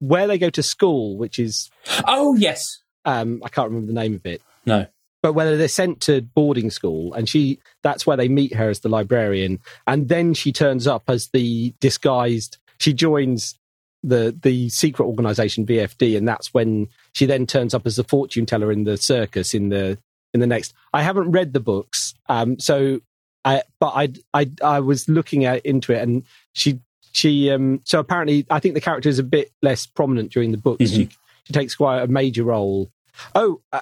where 0.01 0.27
they 0.27 0.39
go 0.39 0.51
to 0.51 0.63
school, 0.63 1.17
which 1.17 1.39
is 1.39 1.71
oh 2.07 2.35
yes, 2.35 2.83
um 3.05 3.41
I 3.45 3.49
can't 3.49 3.69
remember 3.71 3.87
the 3.87 3.99
name 3.99 4.15
of 4.15 4.27
it. 4.27 4.43
no, 4.67 4.87
but 5.25 5.33
whether 5.33 5.57
they're 5.57 5.69
sent 5.69 6.03
to 6.03 6.21
boarding 6.21 6.69
school 6.69 7.15
and 7.15 7.27
she 7.27 7.59
that's 7.83 8.07
where 8.07 8.15
they 8.15 8.29
meet 8.29 8.53
her 8.53 8.69
as 8.69 8.81
the 8.81 8.91
librarian. 8.91 9.59
And 9.87 10.11
then 10.11 10.35
she 10.35 10.53
turns 10.53 10.87
up 10.87 11.05
as 11.09 11.29
the 11.29 11.73
disguised 11.81 12.59
she 12.77 12.93
joins 12.93 13.59
the 14.03 14.39
the 14.43 14.69
secret 14.69 15.07
organization 15.07 15.65
VFD 15.65 16.15
and 16.19 16.29
that's 16.29 16.53
when 16.53 16.89
she 17.15 17.25
then 17.25 17.47
turns 17.47 17.73
up 17.73 17.87
as 17.87 17.97
the 17.97 18.05
fortune 18.05 18.45
teller 18.45 18.71
in 18.71 18.85
the 18.85 18.99
circus 18.99 19.55
in 19.55 19.71
the 19.71 19.97
in 20.35 20.41
the 20.41 20.47
next. 20.47 20.75
I 20.93 21.01
haven't 21.01 21.31
read 21.31 21.55
the 21.55 21.61
books 21.61 22.13
um 22.29 22.61
so 22.61 23.01
I 23.47 23.63
but 23.81 23.95
I 23.97 24.13
I 24.35 24.51
I 24.63 24.81
was 24.81 25.09
looking 25.09 25.47
at 25.47 25.65
into 25.65 25.95
it 25.95 26.03
and 26.03 26.25
she 26.53 26.81
she 27.13 27.51
um 27.51 27.81
so 27.85 27.99
apparently 27.99 28.45
I 28.51 28.61
think 28.61 28.75
the 28.75 28.83
character 28.83 29.09
is 29.09 29.19
a 29.19 29.25
bit 29.25 29.53
less 29.63 29.87
prominent 29.87 30.33
during 30.33 30.51
the 30.51 30.59
books 30.59 30.91
she 30.91 31.09
she 31.45 31.55
takes 31.55 31.75
quite 31.75 32.03
a 32.03 32.09
major 32.09 32.45
role. 32.45 32.91
Oh 33.35 33.63
uh, 33.73 33.81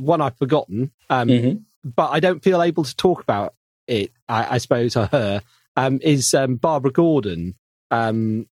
one 0.00 0.20
I've 0.20 0.36
forgotten, 0.36 0.90
um, 1.08 1.28
Mhm. 1.28 1.62
but 1.84 2.10
I 2.10 2.20
don't 2.20 2.42
feel 2.42 2.62
able 2.62 2.84
to 2.84 2.96
talk 2.96 3.22
about 3.22 3.54
it. 3.86 4.12
I, 4.28 4.54
I 4.54 4.58
suppose 4.58 4.96
or 4.96 5.06
her 5.06 5.42
um, 5.76 5.98
is 6.02 6.32
um, 6.34 6.56
Barbara 6.56 6.90
Gordon, 6.92 7.54
um, 7.90 8.46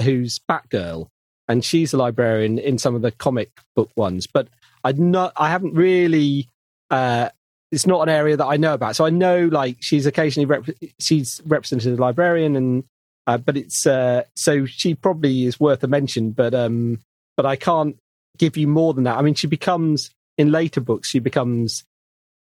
who's 0.00 0.38
Batgirl, 0.48 1.08
and 1.48 1.64
she's 1.64 1.92
a 1.92 1.96
librarian 1.96 2.58
in 2.58 2.78
some 2.78 2.94
of 2.94 3.02
the 3.02 3.10
comic 3.10 3.50
book 3.74 3.90
ones. 3.96 4.26
But 4.26 4.48
I 4.84 4.92
not, 4.92 5.32
I 5.36 5.48
haven't 5.50 5.74
really. 5.74 6.48
Uh, 6.90 7.28
it's 7.72 7.86
not 7.86 8.02
an 8.02 8.08
area 8.08 8.36
that 8.36 8.46
I 8.46 8.56
know 8.56 8.74
about, 8.74 8.96
so 8.96 9.04
I 9.06 9.10
know 9.10 9.46
like 9.46 9.76
she's 9.80 10.04
occasionally 10.06 10.46
rep- 10.46 10.76
she's 10.98 11.40
represented 11.46 11.92
as 11.92 11.98
a 11.98 12.00
librarian, 12.02 12.56
and 12.56 12.84
uh, 13.26 13.38
but 13.38 13.56
it's 13.56 13.86
uh, 13.86 14.24
so 14.34 14.66
she 14.66 14.94
probably 14.94 15.44
is 15.44 15.60
worth 15.60 15.84
a 15.84 15.86
mention. 15.88 16.32
But 16.32 16.52
um, 16.54 17.00
but 17.36 17.46
I 17.46 17.54
can't 17.56 17.96
give 18.38 18.56
you 18.56 18.66
more 18.66 18.92
than 18.94 19.04
that. 19.04 19.18
I 19.18 19.22
mean, 19.22 19.34
she 19.34 19.46
becomes 19.46 20.10
in 20.40 20.50
later 20.50 20.80
books, 20.80 21.08
she 21.10 21.18
becomes, 21.18 21.84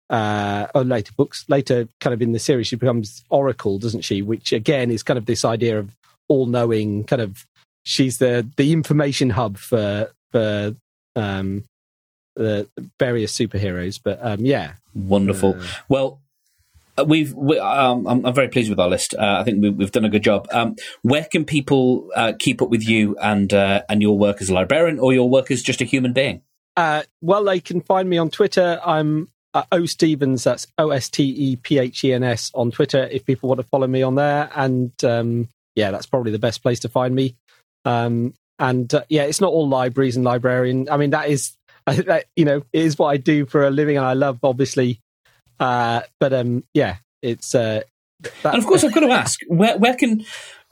uh, 0.08 0.68
or 0.74 0.84
later 0.84 1.12
books, 1.16 1.44
later 1.48 1.88
kind 2.00 2.14
of 2.14 2.22
in 2.22 2.32
the 2.32 2.38
series, 2.38 2.68
she 2.68 2.76
becomes 2.76 3.24
Oracle, 3.28 3.78
doesn't 3.78 4.04
she? 4.04 4.22
Which 4.22 4.52
again 4.52 4.90
is 4.90 5.02
kind 5.02 5.18
of 5.18 5.26
this 5.26 5.44
idea 5.44 5.78
of 5.78 5.96
all 6.28 6.46
knowing, 6.46 7.04
kind 7.04 7.22
of, 7.22 7.44
she's 7.82 8.18
the, 8.18 8.46
the 8.56 8.72
information 8.72 9.30
hub 9.30 9.58
for, 9.58 10.10
for, 10.30 10.76
um, 11.16 11.64
the 12.36 12.68
various 13.00 13.36
superheroes. 13.36 13.98
But, 14.02 14.20
um, 14.22 14.44
yeah. 14.44 14.74
wonderful. 14.94 15.56
Uh, 15.58 15.66
Well, 15.88 16.20
uh, 16.98 17.04
we've 17.04 17.32
we, 17.34 17.58
um, 17.58 18.06
I'm, 18.06 18.26
I'm 18.26 18.34
very 18.34 18.48
pleased 18.48 18.70
with 18.70 18.80
our 18.80 18.88
list. 18.88 19.14
Uh, 19.14 19.38
I 19.40 19.44
think 19.44 19.62
we, 19.62 19.70
we've 19.70 19.92
done 19.92 20.04
a 20.04 20.08
good 20.08 20.24
job. 20.24 20.46
Um, 20.52 20.76
where 21.02 21.24
can 21.24 21.44
people 21.44 22.10
uh, 22.14 22.32
keep 22.38 22.60
up 22.60 22.70
with 22.70 22.86
you 22.88 23.16
and 23.18 23.52
uh, 23.54 23.82
and 23.88 24.02
your 24.02 24.18
work 24.18 24.40
as 24.40 24.50
a 24.50 24.54
librarian 24.54 24.98
or 24.98 25.12
your 25.12 25.28
work 25.30 25.50
as 25.50 25.62
just 25.62 25.80
a 25.80 25.84
human 25.84 26.12
being? 26.12 26.42
Uh, 26.78 27.02
well, 27.20 27.42
they 27.42 27.58
can 27.58 27.80
find 27.80 28.08
me 28.08 28.18
on 28.18 28.30
Twitter. 28.30 28.80
I'm 28.86 29.28
uh, 29.52 29.64
O 29.72 29.84
Stephens. 29.84 30.44
That's 30.44 30.68
O 30.78 30.90
S 30.90 31.08
T 31.08 31.24
E 31.24 31.56
P 31.56 31.76
H 31.80 32.04
E 32.04 32.12
N 32.12 32.22
S 32.22 32.52
on 32.54 32.70
Twitter. 32.70 33.02
If 33.10 33.26
people 33.26 33.48
want 33.48 33.60
to 33.60 33.66
follow 33.66 33.88
me 33.88 34.02
on 34.02 34.14
there, 34.14 34.48
and 34.54 34.92
um, 35.02 35.48
yeah, 35.74 35.90
that's 35.90 36.06
probably 36.06 36.30
the 36.30 36.38
best 36.38 36.62
place 36.62 36.78
to 36.80 36.88
find 36.88 37.16
me. 37.16 37.34
Um, 37.84 38.32
and 38.60 38.94
uh, 38.94 39.02
yeah, 39.08 39.24
it's 39.24 39.40
not 39.40 39.50
all 39.50 39.68
libraries 39.68 40.14
and 40.14 40.24
librarian. 40.24 40.88
I 40.88 40.98
mean, 40.98 41.10
that 41.10 41.28
is 41.28 41.56
that, 41.86 42.26
you 42.36 42.44
know 42.44 42.58
it 42.72 42.84
is 42.84 42.96
what 42.96 43.08
I 43.08 43.16
do 43.16 43.44
for 43.44 43.66
a 43.66 43.70
living, 43.70 43.96
and 43.96 44.06
I 44.06 44.12
love 44.12 44.38
obviously. 44.44 45.00
Uh, 45.58 46.02
but 46.20 46.32
um, 46.32 46.62
yeah, 46.74 46.98
it's 47.22 47.56
uh, 47.56 47.82
that, 48.20 48.54
And 48.54 48.62
of 48.62 48.66
course, 48.66 48.84
I've 48.84 48.94
got 48.94 49.00
to 49.00 49.10
ask 49.10 49.40
where 49.48 49.76
where 49.78 49.94
can 49.94 50.24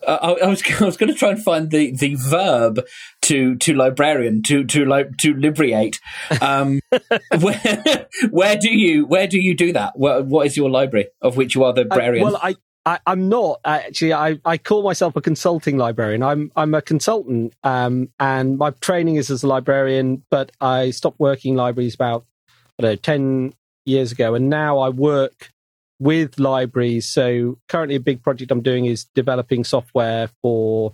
I, 0.06 0.32
I 0.44 0.46
was 0.46 0.62
I 0.80 0.84
was 0.84 0.96
going 0.96 1.12
to 1.12 1.18
try 1.18 1.30
and 1.30 1.42
find 1.42 1.70
the, 1.70 1.90
the 1.90 2.14
verb 2.14 2.80
to 3.22 3.56
to 3.56 3.74
librarian 3.74 4.42
to 4.44 4.64
to 4.64 4.84
like 4.84 5.16
to 5.18 5.34
liberate. 5.34 6.00
Um, 6.40 6.80
where 7.40 8.06
where 8.30 8.56
do 8.56 8.70
you 8.70 9.06
where 9.06 9.26
do 9.26 9.40
you 9.40 9.54
do 9.56 9.72
that? 9.72 9.98
What, 9.98 10.26
what 10.26 10.46
is 10.46 10.56
your 10.56 10.70
library 10.70 11.08
of 11.20 11.36
which 11.36 11.54
you 11.54 11.64
are 11.64 11.72
the 11.72 11.82
Uh, 11.82 11.88
librarian? 11.90 12.24
well, 12.24 12.38
I, 12.42 12.56
I, 12.84 13.00
I'm 13.06 13.28
not 13.28 13.60
actually. 13.64 14.12
I, 14.12 14.38
I 14.44 14.58
call 14.58 14.84
myself 14.84 15.16
a 15.16 15.20
consulting 15.20 15.76
librarian. 15.76 16.22
I'm 16.22 16.52
I'm 16.54 16.72
a 16.74 16.82
consultant, 16.82 17.52
um, 17.64 18.10
and 18.20 18.58
my 18.58 18.70
training 18.70 19.16
is 19.16 19.28
as 19.30 19.42
a 19.42 19.48
librarian. 19.48 20.22
But 20.30 20.52
I 20.60 20.90
stopped 20.90 21.18
working 21.18 21.56
libraries 21.56 21.96
about 21.96 22.24
I 22.78 22.82
don't 22.82 22.90
know 22.92 22.96
ten 22.96 23.54
years 23.84 24.12
ago, 24.12 24.34
and 24.34 24.48
now 24.48 24.78
I 24.78 24.90
work 24.90 25.50
with 25.98 26.38
libraries. 26.38 27.06
So 27.06 27.58
currently, 27.68 27.96
a 27.96 28.00
big 28.00 28.22
project 28.22 28.50
I'm 28.50 28.62
doing 28.62 28.86
is 28.86 29.04
developing 29.14 29.64
software 29.64 30.28
for 30.42 30.92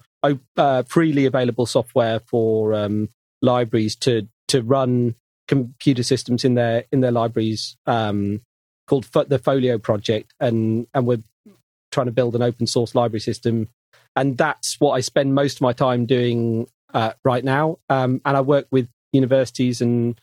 uh, 0.56 0.82
freely 0.84 1.26
available 1.26 1.66
software 1.66 2.20
for 2.20 2.74
um, 2.74 3.08
libraries 3.40 3.96
to 3.96 4.28
to 4.48 4.62
run 4.62 5.14
computer 5.48 6.02
systems 6.02 6.44
in 6.44 6.54
their 6.54 6.84
in 6.92 7.00
their 7.00 7.10
libraries 7.10 7.76
um, 7.86 8.40
called 8.86 9.06
Fo- 9.06 9.24
the 9.24 9.38
Folio 9.38 9.78
project, 9.78 10.32
and 10.40 10.86
and 10.94 11.06
we're 11.06 11.22
trying 11.90 12.06
to 12.06 12.12
build 12.12 12.34
an 12.34 12.42
open 12.42 12.66
source 12.66 12.94
library 12.94 13.20
system, 13.20 13.68
and 14.14 14.38
that's 14.38 14.80
what 14.80 14.92
I 14.92 15.00
spend 15.00 15.34
most 15.34 15.56
of 15.56 15.60
my 15.62 15.72
time 15.72 16.06
doing 16.06 16.68
uh, 16.94 17.12
right 17.24 17.44
now. 17.44 17.78
Um, 17.88 18.20
and 18.24 18.36
I 18.36 18.40
work 18.40 18.66
with 18.70 18.88
universities 19.12 19.80
and 19.80 20.18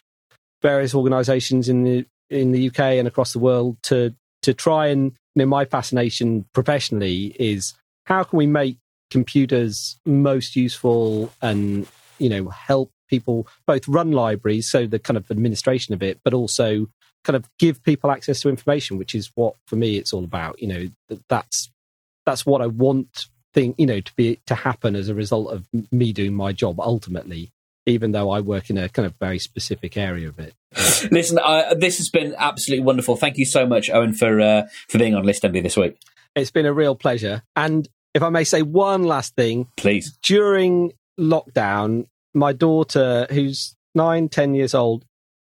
various 0.62 0.96
organisations 0.96 1.70
in 1.70 1.84
the 1.84 2.06
in 2.30 2.52
the 2.52 2.68
UK 2.68 2.80
and 2.80 3.08
across 3.08 3.34
the 3.34 3.40
world 3.40 3.78
to 3.84 4.16
to 4.44 4.54
try 4.54 4.88
and 4.88 5.12
you 5.36 5.44
know 5.44 5.46
my 5.46 5.66
fascination 5.66 6.46
professionally 6.54 7.36
is 7.40 7.74
how 8.06 8.24
can 8.24 8.38
we 8.38 8.48
make 8.48 8.78
computers 9.10 10.00
most 10.06 10.56
useful 10.56 11.32
and 11.42 11.88
you 12.20 12.30
know 12.30 12.50
help 12.50 12.92
people 13.08 13.48
both 13.66 13.88
run 13.88 14.12
libraries 14.12 14.70
so 14.70 14.86
the 14.86 15.00
kind 15.00 15.18
of 15.18 15.30
administration 15.32 15.94
of 15.94 16.04
it 16.04 16.20
but 16.24 16.34
also 16.34 16.88
kind 17.24 17.36
of 17.36 17.50
give 17.58 17.84
people 17.84 18.12
access 18.12 18.40
to 18.40 18.50
information 18.50 18.98
which 18.98 19.16
is 19.16 19.32
what 19.36 19.56
for 19.66 19.76
me 19.76 19.98
it's 19.98 20.14
all 20.14 20.24
about. 20.24 20.62
You 20.62 20.68
know 20.68 21.18
that's 21.28 21.70
that's 22.26 22.46
what 22.46 22.62
i 22.62 22.68
want 22.68 23.26
thing 23.54 23.74
you 23.78 23.86
know 23.86 24.00
to 24.00 24.14
be 24.16 24.40
to 24.46 24.54
happen 24.54 24.96
as 24.96 25.10
a 25.10 25.16
result 25.16 25.52
of 25.52 25.68
me 25.92 26.14
doing 26.14 26.34
my 26.34 26.52
job 26.52 26.80
ultimately 26.80 27.52
even 27.90 28.12
though 28.12 28.30
i 28.30 28.40
work 28.40 28.70
in 28.70 28.78
a 28.78 28.88
kind 28.90 29.06
of 29.06 29.14
very 29.20 29.40
specific 29.40 29.98
area 29.98 30.28
of 30.28 30.40
it 30.40 30.54
Listen, 31.12 31.40
uh, 31.42 31.74
this 31.74 31.98
has 31.98 32.10
been 32.10 32.36
absolutely 32.38 32.86
wonderful. 32.86 33.16
Thank 33.16 33.38
you 33.38 33.46
so 33.46 33.66
much, 33.66 33.90
Owen, 33.90 34.14
for 34.14 34.40
uh, 34.40 34.68
for 34.88 35.00
being 35.00 35.16
on 35.16 35.24
List 35.24 35.44
Envy 35.44 35.62
this 35.62 35.76
week. 35.76 35.98
it's 36.36 36.52
been 36.52 36.68
a 36.68 36.74
real 36.74 36.96
pleasure 36.96 37.42
and 37.56 37.88
if 38.14 38.22
i 38.22 38.30
may 38.30 38.44
say 38.44 38.62
one 38.62 39.04
last 39.04 39.36
thing 39.36 39.68
Please. 39.78 40.18
during 40.22 40.92
lockdown, 41.20 42.06
my 42.34 42.54
daughter, 42.54 43.28
who's 43.32 43.76
nine, 43.96 44.30
ten 44.30 44.54
years 44.54 44.74
old, 44.74 45.06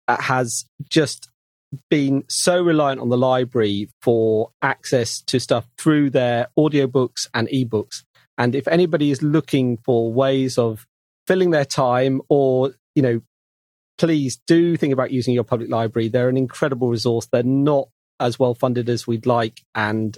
uh, 0.08 0.20
has 0.20 0.64
just 0.88 1.28
been 1.90 2.24
so 2.28 2.62
reliant 2.62 3.00
on 3.00 3.08
the 3.08 3.16
library 3.16 3.88
for 4.02 4.50
access 4.62 5.20
to 5.22 5.38
stuff 5.38 5.66
through 5.78 6.10
their 6.10 6.48
audiobooks 6.58 7.28
and 7.34 7.48
ebooks. 7.48 8.02
And 8.38 8.54
if 8.54 8.66
anybody 8.68 9.10
is 9.10 9.22
looking 9.22 9.76
for 9.78 10.12
ways 10.12 10.58
of 10.58 10.86
filling 11.26 11.50
their 11.50 11.64
time 11.64 12.20
or, 12.28 12.74
you 12.94 13.02
know, 13.02 13.20
please 13.98 14.40
do 14.46 14.76
think 14.76 14.92
about 14.92 15.12
using 15.12 15.34
your 15.34 15.44
public 15.44 15.70
library. 15.70 16.08
They're 16.08 16.28
an 16.28 16.36
incredible 16.36 16.88
resource. 16.88 17.28
They're 17.30 17.42
not 17.42 17.88
as 18.20 18.38
well 18.38 18.54
funded 18.54 18.88
as 18.88 19.06
we'd 19.06 19.26
like. 19.26 19.62
And, 19.74 20.16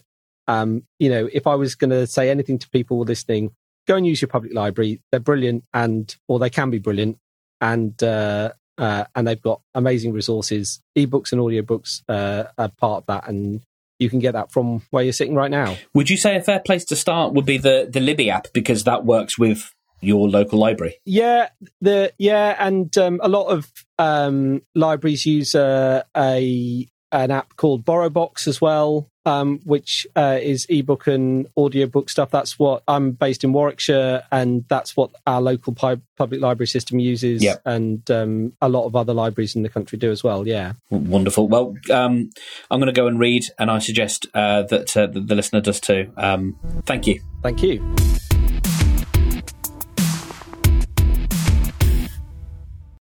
um, 0.48 0.84
you 0.98 1.10
know, 1.10 1.28
if 1.32 1.46
I 1.46 1.54
was 1.54 1.74
going 1.74 1.90
to 1.90 2.06
say 2.06 2.30
anything 2.30 2.58
to 2.58 2.70
people 2.70 2.98
listening, 3.00 3.52
go 3.86 3.96
and 3.96 4.06
use 4.06 4.20
your 4.20 4.28
public 4.28 4.54
library. 4.54 5.00
They're 5.10 5.20
brilliant 5.20 5.64
and, 5.74 6.14
or 6.28 6.38
they 6.38 6.50
can 6.50 6.70
be 6.70 6.78
brilliant. 6.78 7.18
And, 7.60 8.00
uh, 8.02 8.52
uh, 8.78 9.04
and 9.14 9.26
they've 9.26 9.40
got 9.40 9.60
amazing 9.74 10.12
resources, 10.12 10.80
ebooks 10.96 11.32
and 11.32 11.40
audiobooks 11.40 12.02
uh, 12.08 12.44
are 12.58 12.70
part 12.76 13.02
of 13.02 13.06
that, 13.06 13.28
and 13.28 13.62
you 13.98 14.10
can 14.10 14.18
get 14.18 14.32
that 14.32 14.52
from 14.52 14.82
where 14.90 15.02
you're 15.02 15.12
sitting 15.12 15.34
right 15.34 15.50
now. 15.50 15.76
Would 15.94 16.10
you 16.10 16.16
say 16.16 16.36
a 16.36 16.42
fair 16.42 16.60
place 16.60 16.84
to 16.86 16.96
start 16.96 17.32
would 17.32 17.46
be 17.46 17.58
the 17.58 17.88
the 17.90 18.00
Libby 18.00 18.30
app 18.30 18.48
because 18.52 18.84
that 18.84 19.04
works 19.04 19.38
with 19.38 19.72
your 20.06 20.28
local 20.28 20.58
library? 20.58 21.00
Yeah, 21.04 21.48
the 21.80 22.12
yeah, 22.18 22.56
and 22.58 22.96
um, 22.98 23.20
a 23.22 23.28
lot 23.28 23.48
of 23.48 23.70
um, 23.98 24.62
libraries 24.74 25.26
use 25.26 25.54
uh, 25.54 26.02
a 26.16 26.88
an 27.12 27.30
app 27.30 27.54
called 27.56 27.84
BorrowBox 27.84 28.48
as 28.48 28.60
well, 28.60 29.08
um, 29.24 29.60
which 29.64 30.08
uh, 30.16 30.38
is 30.42 30.66
ebook 30.68 31.06
and 31.06 31.46
audiobook 31.56 32.10
stuff. 32.10 32.30
That's 32.32 32.58
what 32.58 32.82
I'm 32.88 33.12
based 33.12 33.44
in 33.44 33.52
Warwickshire, 33.52 34.24
and 34.32 34.64
that's 34.68 34.96
what 34.96 35.10
our 35.24 35.40
local 35.40 35.72
pi- 35.72 36.00
public 36.18 36.40
library 36.40 36.66
system 36.66 36.98
uses, 36.98 37.44
Yep. 37.44 37.62
and 37.64 38.10
um, 38.10 38.52
a 38.60 38.68
lot 38.68 38.86
of 38.86 38.96
other 38.96 39.14
libraries 39.14 39.54
in 39.54 39.62
the 39.62 39.68
country 39.68 39.96
do 39.98 40.10
as 40.10 40.24
well. 40.24 40.46
Yeah. 40.48 40.72
Wonderful. 40.90 41.46
Well, 41.48 41.76
um, 41.90 42.30
I'm 42.70 42.80
going 42.80 42.92
to 42.92 43.00
go 43.00 43.06
and 43.06 43.20
read, 43.20 43.44
and 43.56 43.70
I 43.70 43.78
suggest 43.78 44.26
uh, 44.34 44.64
that 44.64 44.96
uh, 44.96 45.06
the, 45.06 45.20
the 45.20 45.36
listener 45.36 45.60
does 45.60 45.80
too. 45.80 46.12
Um, 46.16 46.56
thank 46.86 47.06
you. 47.06 47.20
Thank 47.42 47.62
you. 47.62 47.94